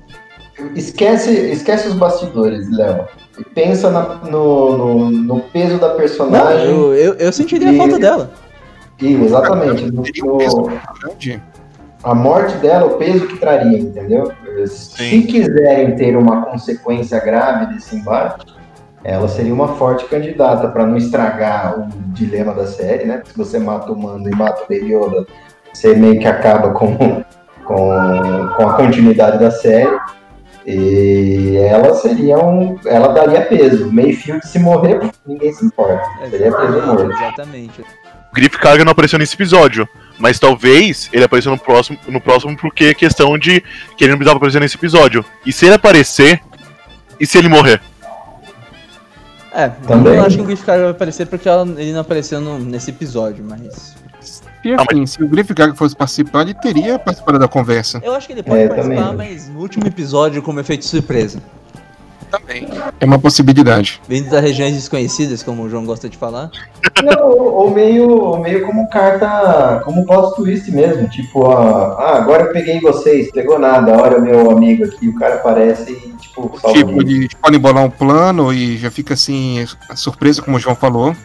Esquece, 0.76 1.32
esquece 1.52 1.88
os 1.88 1.96
bastidores, 1.96 2.70
Léo. 2.72 3.06
E 3.40 3.44
pensa 3.44 3.90
na- 3.90 4.16
no, 4.30 4.78
no, 4.78 5.12
no 5.12 5.40
peso 5.40 5.80
da 5.80 5.90
Não, 5.90 5.96
personagem. 5.98 6.66
eu, 6.70 6.94
eu, 6.94 7.14
eu 7.16 7.32
sentiria 7.34 7.72
E- 7.72 7.78
falta 7.78 7.98
dela. 7.98 8.32
E, 9.00 9.14
exatamente. 9.16 9.92
No, 9.92 10.04
no- 10.04 10.70
a 12.04 12.16
morte 12.16 12.56
dela, 12.58 12.86
o 12.86 12.98
peso 12.98 13.28
que 13.28 13.38
traria, 13.38 13.78
entendeu? 13.80 14.32
Se 14.68 14.98
Sim. 14.98 15.22
quiserem 15.24 15.96
ter 15.96 16.16
uma 16.18 16.46
consequência 16.46 17.20
grave 17.20 17.74
desse 17.74 17.96
embate, 17.96 18.46
ela 19.04 19.28
seria 19.28 19.54
uma 19.54 19.76
forte 19.76 20.06
candidata 20.06 20.68
para 20.68 20.86
não 20.86 20.96
estragar 20.96 21.80
o 21.80 21.88
dilema 22.14 22.54
da 22.54 22.68
série, 22.68 23.06
né? 23.06 23.22
Se 23.26 23.36
você 23.36 23.58
mata 23.58 23.92
o 23.92 24.00
Mando 24.00 24.30
e 24.30 24.36
mata 24.36 24.64
o 24.64 24.68
Baby 24.68 24.94
Yoda, 24.94 25.26
você 25.74 25.96
meio 25.96 26.20
que 26.20 26.28
acaba 26.28 26.72
com, 26.72 26.96
com, 27.66 28.48
com 28.56 28.70
a 28.70 28.74
continuidade 28.74 29.40
da 29.40 29.50
série. 29.50 29.98
E 30.66 31.58
ela 31.58 31.96
seria 31.96 32.38
um. 32.38 32.78
Ela 32.86 33.08
daria 33.08 33.42
peso. 33.42 33.92
Mayfield, 33.92 34.46
se 34.48 34.60
morrer, 34.60 35.00
ninguém 35.26 35.52
se 35.52 35.66
importa. 35.66 36.04
Seria 36.30 36.52
peso 36.52 36.86
morto. 36.86 37.12
Exatamente. 37.12 37.82
O 37.82 38.36
Griff 38.36 38.60
Karga 38.60 38.86
não 38.86 38.92
apareceu 38.92 39.18
nesse 39.18 39.34
episódio. 39.34 39.90
Mas 40.20 40.38
talvez 40.38 41.10
ele 41.12 41.24
apareça 41.24 41.50
no 41.50 41.58
próximo, 41.58 41.98
no 42.08 42.22
próximo 42.22 42.56
porque 42.56 42.86
é 42.86 42.94
questão 42.94 43.40
de 43.40 43.62
que 43.98 44.04
ele 44.04 44.12
não 44.12 44.18
precisava 44.20 44.38
aparecer 44.38 44.60
nesse 44.60 44.78
episódio. 44.78 45.26
E 45.44 45.52
se 45.52 45.66
ele 45.66 45.74
aparecer, 45.74 46.40
e 47.20 47.26
se 47.26 47.40
ele 47.40 47.50
morrer? 47.50 47.82
É, 49.54 49.70
Também. 49.70 50.14
eu 50.14 50.20
não 50.20 50.26
acho 50.26 50.38
que 50.38 50.42
o 50.44 50.46
Griff 50.46 50.64
Carga 50.64 50.84
vai 50.84 50.92
aparecer 50.92 51.28
porque 51.28 51.48
ela- 51.50 51.68
ele 51.78 51.92
não 51.94 52.02
apareceu 52.02 52.40
no- 52.40 52.58
nesse 52.60 52.90
episódio, 52.92 53.44
mas. 53.48 53.96
E 54.64 54.74
Ah, 54.74 54.86
assim, 54.90 55.06
se 55.08 55.24
o 55.24 55.28
Griff 55.28 55.52
Gaga 55.54 55.74
fosse 55.74 55.96
participar, 55.96 56.42
ele 56.44 56.54
teria 56.54 56.98
participado 57.00 57.40
da 57.40 57.48
conversa. 57.48 58.00
Eu 58.04 58.14
acho 58.14 58.28
que 58.28 58.34
ele 58.34 58.44
pode 58.44 58.62
É, 58.62 58.68
participar, 58.68 59.08
também. 59.10 59.30
mas 59.34 59.50
no 59.50 59.60
último 59.60 59.88
episódio 59.88 60.42
como 60.44 60.60
efeito 60.60 60.86
surpresa. 60.86 61.40
Também. 62.32 62.68
É 63.00 63.06
uma 63.06 63.20
possibilidade. 63.20 64.02
Vindo 64.08 64.30
das 64.30 64.42
regiões 64.42 64.74
desconhecidas, 64.74 65.44
como 65.44 65.64
o 65.64 65.70
João 65.70 65.86
gosta 65.86 66.08
de 66.08 66.18
falar. 66.18 66.50
Não, 67.04 67.30
ou, 67.30 67.54
ou 67.54 67.72
meio, 67.72 68.10
ou 68.10 68.40
meio 68.40 68.66
como 68.66 68.90
carta, 68.90 69.82
como 69.84 70.06
plot 70.06 70.36
twist 70.36 70.72
mesmo. 70.72 71.10
Tipo, 71.10 71.52
ah, 71.52 71.98
ah, 72.00 72.18
agora 72.18 72.44
eu 72.44 72.54
peguei 72.54 72.80
vocês, 72.80 73.30
pegou 73.32 73.60
nada, 73.60 74.02
olha 74.02 74.18
o 74.18 74.22
meu 74.22 74.50
amigo 74.50 74.86
aqui, 74.86 75.10
o 75.10 75.16
cara 75.16 75.36
aparece 75.36 75.92
e, 75.92 76.14
tipo, 76.22 76.58
salva 76.60 76.78
Tipo, 76.78 77.02
ele. 77.02 77.16
eles 77.18 77.34
podem 77.34 77.60
bolar 77.60 77.84
um 77.84 77.90
plano 77.90 78.54
e 78.54 78.78
já 78.78 78.90
fica 78.90 79.14
assim, 79.14 79.66
surpresa, 79.96 80.42
como 80.42 80.56
o 80.56 80.60
João 80.60 80.76
falou. 80.76 81.16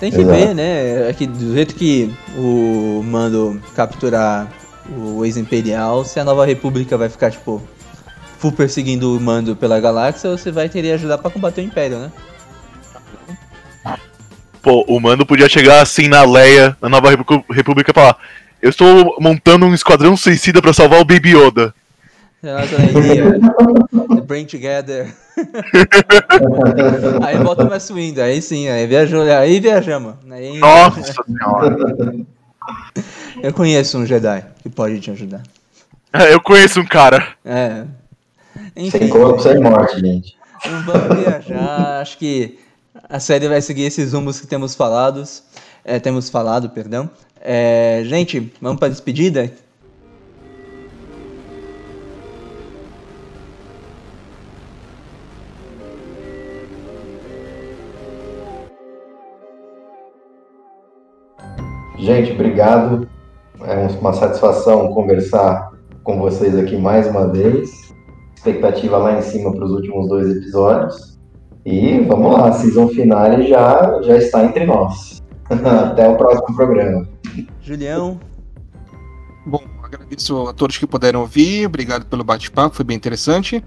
Tem 0.00 0.10
que 0.10 0.20
Exato. 0.20 0.38
ver, 0.38 0.54
né? 0.54 1.08
É 1.08 1.12
que 1.12 1.26
do 1.26 1.54
jeito 1.54 1.74
que 1.74 2.14
o 2.36 3.02
Mando 3.04 3.60
capturar 3.74 4.46
o 4.96 5.24
ex-imperial, 5.24 6.04
se 6.04 6.20
a 6.20 6.24
nova 6.24 6.44
república 6.46 6.96
vai 6.96 7.08
ficar, 7.08 7.30
tipo, 7.30 7.62
full 8.38 8.52
perseguindo 8.52 9.16
o 9.16 9.20
Mando 9.20 9.56
pela 9.56 9.80
galáxia, 9.80 10.30
você 10.30 10.50
vai 10.50 10.68
ter 10.68 10.82
que 10.82 10.92
ajudar 10.92 11.18
pra 11.18 11.30
combater 11.30 11.60
o 11.60 11.64
Império, 11.64 11.98
né? 11.98 12.12
Pô, 14.62 14.84
o 14.88 14.98
Mando 14.98 15.24
podia 15.24 15.48
chegar 15.48 15.80
assim 15.80 16.08
na 16.08 16.24
Leia, 16.24 16.76
na 16.82 16.88
Nova 16.88 17.10
República, 17.10 17.90
e 17.90 17.94
falar: 17.94 18.16
Eu 18.60 18.70
estou 18.70 19.16
montando 19.20 19.64
um 19.64 19.74
esquadrão 19.74 20.16
suicida 20.16 20.60
pra 20.60 20.72
salvar 20.72 21.00
o 21.00 21.04
Baby 21.04 21.36
Yoda. 21.36 21.72
Nossa. 22.42 22.76
The 24.14 24.20
Brain 24.22 24.44
Together. 24.44 25.14
aí 27.24 27.38
bota 27.38 27.64
uma 27.64 27.80
swing, 27.80 28.20
aí 28.20 28.42
sim, 28.42 28.68
aí 28.68 28.86
viajou, 28.86 29.22
aí 29.22 29.58
viajamos. 29.60 30.14
Aí... 30.30 30.58
Nossa 30.58 31.12
senhora. 31.24 31.76
Eu 33.42 33.52
conheço 33.52 33.98
um 33.98 34.06
Jedi 34.06 34.44
que 34.62 34.68
pode 34.68 35.00
te 35.00 35.10
ajudar. 35.10 35.42
Eu 36.30 36.40
conheço 36.40 36.80
um 36.80 36.86
cara. 36.86 37.34
É. 37.44 37.84
Enfim, 38.76 38.98
Sem 38.98 39.08
corpo, 39.08 39.40
sem 39.40 39.60
morte, 39.60 40.00
gente. 40.00 40.36
vamos 40.84 41.18
viajar. 41.18 42.00
Acho 42.00 42.18
que 42.18 42.58
a 43.08 43.20
série 43.20 43.48
vai 43.48 43.60
seguir 43.60 43.84
esses 43.84 44.12
rumos 44.12 44.40
que 44.40 44.46
temos 44.46 44.74
falados. 44.74 45.42
É, 45.84 45.98
temos 46.00 46.28
falado, 46.28 46.70
perdão. 46.70 47.08
É, 47.40 48.02
gente, 48.04 48.52
vamos 48.60 48.78
para 48.80 48.88
despedida? 48.88 49.52
Gente, 61.98 62.32
obrigado. 62.32 63.08
É 63.62 63.86
uma 64.00 64.12
satisfação 64.12 64.92
conversar 64.92 65.72
com 66.04 66.18
vocês 66.18 66.56
aqui 66.56 66.76
mais 66.76 67.06
uma 67.06 67.26
vez. 67.28 67.70
Expectativa 68.46 68.96
lá 68.96 69.18
em 69.18 69.22
cima 69.22 69.52
para 69.52 69.64
os 69.64 69.72
últimos 69.72 70.08
dois 70.08 70.30
episódios. 70.30 71.18
E 71.64 71.98
vamos 72.02 72.32
lá, 72.32 72.48
a 72.48 72.52
season 72.52 72.86
finale 72.88 73.48
já, 73.48 74.00
já 74.02 74.16
está 74.16 74.44
entre 74.44 74.64
nós. 74.64 75.20
Até 75.50 76.08
o 76.08 76.16
próximo 76.16 76.54
programa. 76.54 77.08
Julião, 77.60 78.20
Bom, 79.44 79.62
agradeço 79.82 80.48
a 80.48 80.52
todos 80.52 80.78
que 80.78 80.86
puderam 80.86 81.20
ouvir, 81.20 81.66
obrigado 81.66 82.06
pelo 82.06 82.22
bate-papo, 82.22 82.74
foi 82.74 82.84
bem 82.84 82.96
interessante. 82.96 83.62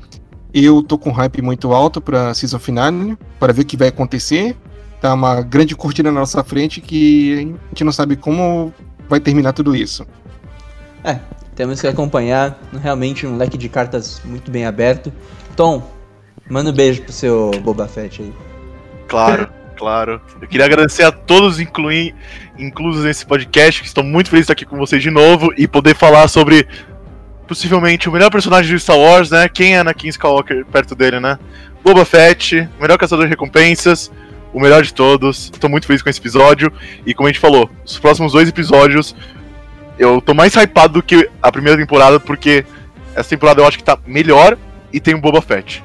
Eu 0.53 0.81
tô 0.81 0.97
com 0.97 1.11
hype 1.11 1.41
muito 1.41 1.73
alto 1.73 1.99
pra 1.99 2.33
season 2.33 2.59
finale, 2.59 3.17
para 3.37 3.51
ver 3.51 3.61
o 3.61 3.65
que 3.65 3.77
vai 3.77 3.89
acontecer. 3.89 4.57
Tá 5.01 5.13
uma 5.13 5.41
grande 5.41 5.75
cortina 5.75 6.11
na 6.11 6.21
nossa 6.21 6.43
frente 6.43 6.81
que 6.81 7.33
a 7.33 7.39
gente 7.69 7.83
não 7.83 7.91
sabe 7.91 8.15
como 8.15 8.73
vai 9.09 9.19
terminar 9.19 9.53
tudo 9.53 9.75
isso. 9.75 10.05
É, 11.03 11.19
temos 11.59 11.81
que 11.81 11.87
acompanhar. 11.87 12.57
Realmente 12.81 13.27
um 13.27 13.35
leque 13.35 13.57
de 13.57 13.67
cartas 13.67 14.21
muito 14.23 14.49
bem 14.49 14.65
aberto. 14.65 15.11
Tom, 15.57 15.85
manda 16.49 16.69
um 16.69 16.73
beijo 16.73 17.01
pro 17.01 17.11
seu 17.11 17.51
Boba 17.61 17.85
Fett 17.85 18.21
aí. 18.21 18.33
Claro, 19.09 19.49
claro. 19.75 20.21
Eu 20.41 20.47
queria 20.47 20.65
agradecer 20.65 21.03
a 21.03 21.11
todos, 21.11 21.59
inclui, 21.59 22.15
inclusos 22.57 23.03
nesse 23.03 23.25
podcast, 23.25 23.81
que 23.81 23.87
estou 23.87 24.05
muito 24.05 24.29
feliz 24.29 24.45
de 24.45 24.53
estar 24.53 24.53
aqui 24.53 24.65
com 24.65 24.77
vocês 24.77 25.03
de 25.03 25.11
novo 25.11 25.53
e 25.57 25.67
poder 25.67 25.97
falar 25.97 26.29
sobre 26.29 26.65
possivelmente 27.45 28.07
o 28.07 28.11
melhor 28.13 28.31
personagem 28.31 28.73
de 28.73 28.81
Star 28.81 28.97
Wars, 28.97 29.29
né? 29.29 29.49
Quem 29.49 29.75
é 29.75 29.79
Anakin 29.79 30.07
Skywalker 30.07 30.65
perto 30.65 30.95
dele, 30.95 31.19
né? 31.19 31.37
Boba 31.83 32.05
Fett, 32.05 32.69
o 32.77 32.81
melhor 32.81 32.97
caçador 32.97 33.25
de 33.25 33.31
recompensas, 33.31 34.09
o 34.53 34.61
melhor 34.61 34.81
de 34.81 34.93
todos. 34.93 35.51
Estou 35.53 35.69
muito 35.69 35.87
feliz 35.87 36.01
com 36.01 36.09
esse 36.09 36.21
episódio 36.21 36.71
e 37.05 37.13
como 37.13 37.27
a 37.27 37.31
gente 37.33 37.41
falou, 37.41 37.69
os 37.85 37.99
próximos 37.99 38.31
dois 38.31 38.47
episódios 38.47 39.13
eu 39.99 40.19
tô 40.21 40.33
mais 40.33 40.55
hypado 40.55 40.93
do 40.95 41.03
que 41.03 41.29
a 41.41 41.51
primeira 41.51 41.77
temporada 41.77 42.19
porque 42.19 42.65
essa 43.13 43.29
temporada 43.29 43.61
eu 43.61 43.67
acho 43.67 43.77
que 43.77 43.83
tá 43.83 43.97
melhor 44.07 44.57
e 44.91 44.99
tem 44.99 45.13
o 45.13 45.19
Boba 45.21 45.41
Fett. 45.41 45.83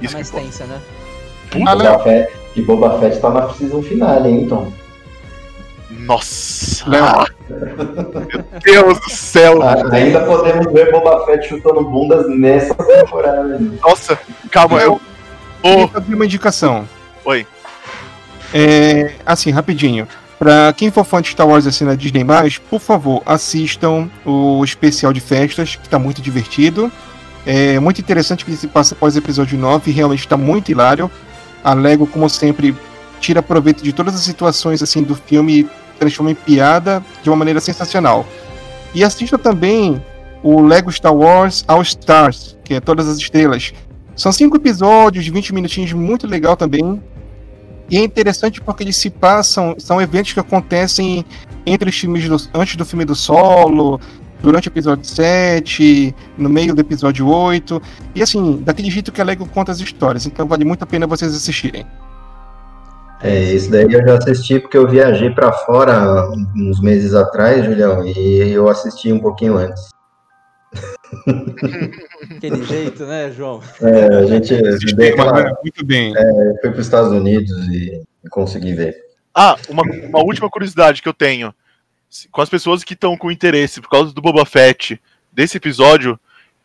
É 0.00 0.04
Isso 0.04 0.08
que 0.16 0.22
mais 0.22 0.30
tensa, 0.30 0.64
né? 0.64 0.78
Puta, 1.50 1.70
Ah. 1.70 1.74
Boba 1.76 1.98
Fett, 2.04 2.32
e 2.56 2.62
Boba 2.62 2.98
Fett 3.00 3.20
tá 3.20 3.30
na 3.30 3.48
season 3.52 3.82
finale, 3.82 4.28
hein, 4.30 4.46
Tom? 4.48 4.72
Nossa! 5.90 6.84
Ah, 6.86 7.26
meu 7.48 8.84
Deus 8.84 9.00
do 9.00 9.10
céu! 9.10 9.62
A- 9.62 9.94
Ainda 9.94 10.20
podemos 10.20 10.72
ver 10.72 10.90
Boba 10.92 11.24
Fett 11.26 11.48
chutando 11.48 11.82
bundas 11.82 12.26
nessa 12.28 12.74
temporada. 12.74 13.58
Nossa, 13.82 14.18
calma, 14.50 14.80
eu. 14.80 15.00
Queria 15.62 15.84
Ô, 15.84 15.88
fazer 15.88 16.14
uma 16.14 16.24
indicação. 16.24 16.88
Oi. 17.24 17.46
É, 18.54 19.12
assim, 19.26 19.50
rapidinho. 19.50 20.06
Pra 20.38 20.72
quem 20.72 20.90
for 20.90 21.04
fã 21.04 21.20
de 21.20 21.30
Star 21.30 21.48
Wars 21.48 21.66
assim 21.66 21.84
na 21.84 21.96
Disney+, 21.96 22.24
por 22.70 22.80
favor, 22.80 23.22
assistam 23.26 24.08
o 24.24 24.62
especial 24.64 25.12
de 25.12 25.20
festas, 25.20 25.74
que 25.74 25.88
tá 25.88 25.98
muito 25.98 26.22
divertido. 26.22 26.92
É 27.44 27.80
muito 27.80 28.00
interessante 28.00 28.44
que 28.44 28.54
se 28.54 28.68
passa 28.68 28.94
após 28.94 29.16
o 29.16 29.18
episódio 29.18 29.58
9, 29.58 29.90
realmente 29.90 30.20
está 30.20 30.36
muito 30.36 30.70
hilário. 30.70 31.10
A 31.64 31.74
Lego, 31.74 32.06
como 32.06 32.28
sempre, 32.28 32.76
tira 33.20 33.42
proveito 33.42 33.82
de 33.82 33.92
todas 33.92 34.14
as 34.14 34.20
situações 34.20 34.80
assim 34.82 35.02
do 35.02 35.16
filme 35.16 35.60
e 35.60 35.68
transforma 35.98 36.30
em 36.30 36.34
piada 36.34 37.02
de 37.22 37.28
uma 37.28 37.36
maneira 37.36 37.60
sensacional. 37.60 38.24
E 38.94 39.02
assista 39.02 39.36
também 39.36 40.00
o 40.42 40.60
Lego 40.62 40.92
Star 40.92 41.14
Wars 41.14 41.64
All 41.66 41.82
Stars, 41.82 42.56
que 42.62 42.74
é 42.74 42.80
Todas 42.80 43.08
as 43.08 43.18
Estrelas. 43.18 43.72
São 44.14 44.30
cinco 44.30 44.56
episódios 44.56 45.24
de 45.24 45.30
20 45.30 45.52
minutinhos, 45.52 45.92
muito 45.92 46.26
legal 46.26 46.56
também. 46.56 47.02
E 47.90 47.96
é 47.96 48.04
interessante 48.04 48.60
porque 48.60 48.82
eles 48.82 48.96
se 48.96 49.08
passam, 49.08 49.74
são 49.78 50.00
eventos 50.00 50.32
que 50.32 50.40
acontecem 50.40 51.24
entre 51.64 51.88
os 51.88 51.98
filmes 51.98 52.28
do, 52.28 52.36
antes 52.54 52.76
do 52.76 52.84
filme 52.84 53.04
do 53.04 53.14
solo, 53.14 53.98
durante 54.42 54.68
o 54.68 54.70
episódio 54.70 55.04
7, 55.04 56.14
no 56.36 56.48
meio 56.48 56.74
do 56.74 56.80
episódio 56.80 57.26
8. 57.26 57.80
E 58.14 58.22
assim, 58.22 58.60
daquele 58.62 58.90
jeito 58.90 59.10
que 59.10 59.20
a 59.20 59.24
Lego 59.24 59.46
conta 59.46 59.72
as 59.72 59.80
histórias. 59.80 60.26
Então 60.26 60.46
vale 60.46 60.64
muito 60.64 60.82
a 60.82 60.86
pena 60.86 61.06
vocês 61.06 61.34
assistirem. 61.34 61.86
É, 63.20 63.52
esse 63.52 63.68
daí 63.68 63.92
eu 63.92 64.06
já 64.06 64.16
assisti 64.16 64.60
porque 64.60 64.78
eu 64.78 64.86
viajei 64.86 65.30
pra 65.30 65.52
fora 65.52 66.30
uns 66.56 66.80
meses 66.80 67.14
atrás, 67.14 67.64
Julião, 67.64 68.06
e 68.06 68.50
eu 68.52 68.68
assisti 68.68 69.12
um 69.12 69.18
pouquinho 69.18 69.56
antes. 69.56 69.88
Aquele 72.36 72.64
jeito, 72.64 73.06
né, 73.06 73.30
João? 73.30 73.62
É, 73.80 74.04
a 74.16 74.26
gente 74.26 74.54
deu 74.94 75.12
aquela, 75.12 75.58
Muito 75.62 75.84
bem. 75.84 76.12
foi 76.60 76.70
para 76.70 76.80
os 76.80 76.86
Estados 76.86 77.12
Unidos 77.12 77.68
e 77.68 78.02
consegui 78.30 78.74
ver. 78.74 78.96
Ah, 79.34 79.56
uma, 79.68 79.82
uma 79.82 80.20
última 80.20 80.50
curiosidade 80.50 81.02
que 81.02 81.08
eu 81.08 81.14
tenho. 81.14 81.54
Com 82.30 82.40
as 82.40 82.48
pessoas 82.48 82.82
que 82.82 82.94
estão 82.94 83.16
com 83.16 83.30
interesse 83.30 83.80
por 83.80 83.90
causa 83.90 84.12
do 84.12 84.20
Boba 84.22 84.44
Fett 84.44 85.00
desse 85.32 85.56
episódio, 85.58 86.18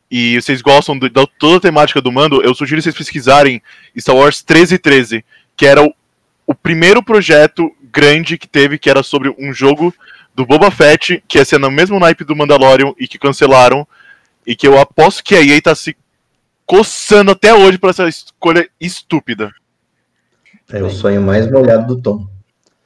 e 0.09 0.39
vocês 0.39 0.61
gostam 0.61 0.97
de, 0.97 1.09
da 1.09 1.25
toda 1.39 1.57
a 1.57 1.61
temática 1.61 2.01
do 2.01 2.11
mando, 2.11 2.41
eu 2.43 2.53
sugiro 2.53 2.81
vocês 2.81 2.95
pesquisarem 2.95 3.61
Star 3.97 4.15
Wars 4.15 4.43
1313, 4.47 5.25
que 5.57 5.65
era 5.65 5.83
o, 5.83 5.93
o 6.45 6.53
primeiro 6.53 7.03
projeto 7.03 7.71
grande 7.91 8.37
que 8.37 8.47
teve, 8.47 8.77
que 8.77 8.89
era 8.89 9.03
sobre 9.03 9.33
um 9.37 9.53
jogo 9.53 9.93
do 10.35 10.45
Boba 10.45 10.71
Fett, 10.71 11.23
que 11.27 11.37
ia 11.37 11.45
ser 11.45 11.59
no 11.59 11.69
mesmo 11.69 11.99
naipe 11.99 12.23
do 12.23 12.35
Mandalorian 12.35 12.93
e 12.99 13.07
que 13.07 13.19
cancelaram, 13.19 13.87
e 14.45 14.55
que 14.55 14.67
eu 14.67 14.79
aposto 14.79 15.23
que 15.23 15.35
a 15.35 15.41
EA 15.41 15.61
tá 15.61 15.75
se 15.75 15.95
coçando 16.65 17.31
até 17.31 17.53
hoje 17.53 17.77
por 17.77 17.89
essa 17.89 18.07
escolha 18.07 18.67
estúpida. 18.79 19.51
É 20.71 20.81
o 20.81 20.89
sonho 20.89 21.21
mais 21.21 21.49
molhado 21.49 21.95
do 21.95 22.01
Tom. 22.01 22.27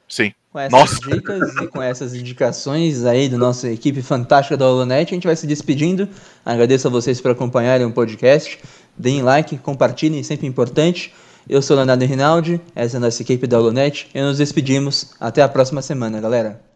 Sim. 0.08 0.32
Com 0.52 0.58
essas 0.58 0.72
Nossa. 0.72 1.10
dicas 1.10 1.56
e 1.56 1.66
com 1.66 1.82
essas 1.82 2.14
indicações 2.14 3.04
aí 3.04 3.28
da 3.28 3.36
nossa 3.36 3.70
equipe 3.70 4.02
fantástica 4.02 4.56
da 4.56 4.66
Holonet, 4.66 5.10
a 5.10 5.14
gente 5.14 5.26
vai 5.26 5.36
se 5.36 5.46
despedindo. 5.46 6.08
Agradeço 6.44 6.88
a 6.88 6.90
vocês 6.90 7.20
por 7.20 7.30
acompanharem 7.30 7.86
o 7.86 7.92
podcast. 7.92 8.58
Deem 8.96 9.22
like, 9.22 9.58
compartilhem, 9.58 10.22
sempre 10.22 10.46
importante. 10.46 11.14
Eu 11.48 11.62
sou 11.62 11.76
o 11.76 11.78
Leonardo 11.78 12.04
Rinaldi, 12.04 12.60
essa 12.74 12.96
é 12.96 12.98
a 12.98 13.00
nossa 13.00 13.22
equipe 13.22 13.46
da 13.46 13.58
Holonet 13.58 14.08
e 14.14 14.20
nos 14.20 14.38
despedimos. 14.38 15.14
Até 15.18 15.42
a 15.42 15.48
próxima 15.48 15.80
semana, 15.80 16.20
galera. 16.20 16.67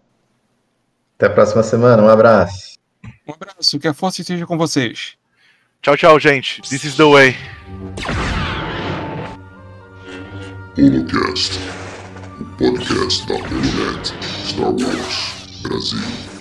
Até 1.22 1.30
a 1.30 1.34
próxima 1.34 1.62
semana, 1.62 2.02
um 2.02 2.08
abraço. 2.08 2.76
Um 3.28 3.32
abraço, 3.32 3.78
que 3.78 3.86
a 3.86 3.94
força 3.94 4.22
esteja 4.22 4.44
com 4.44 4.58
vocês. 4.58 5.16
Tchau, 5.80 5.96
tchau, 5.96 6.18
gente. 6.18 6.61
This 6.62 6.82
is 6.82 6.96
the 6.96 7.04
way. 7.04 7.36
Holocast, 10.76 11.61
o 12.40 12.44
podcast 12.57 13.24
da 13.28 13.34
Holonet 13.34 14.12
Star 14.44 14.72
Wars 14.72 15.61
Brasil. 15.62 16.32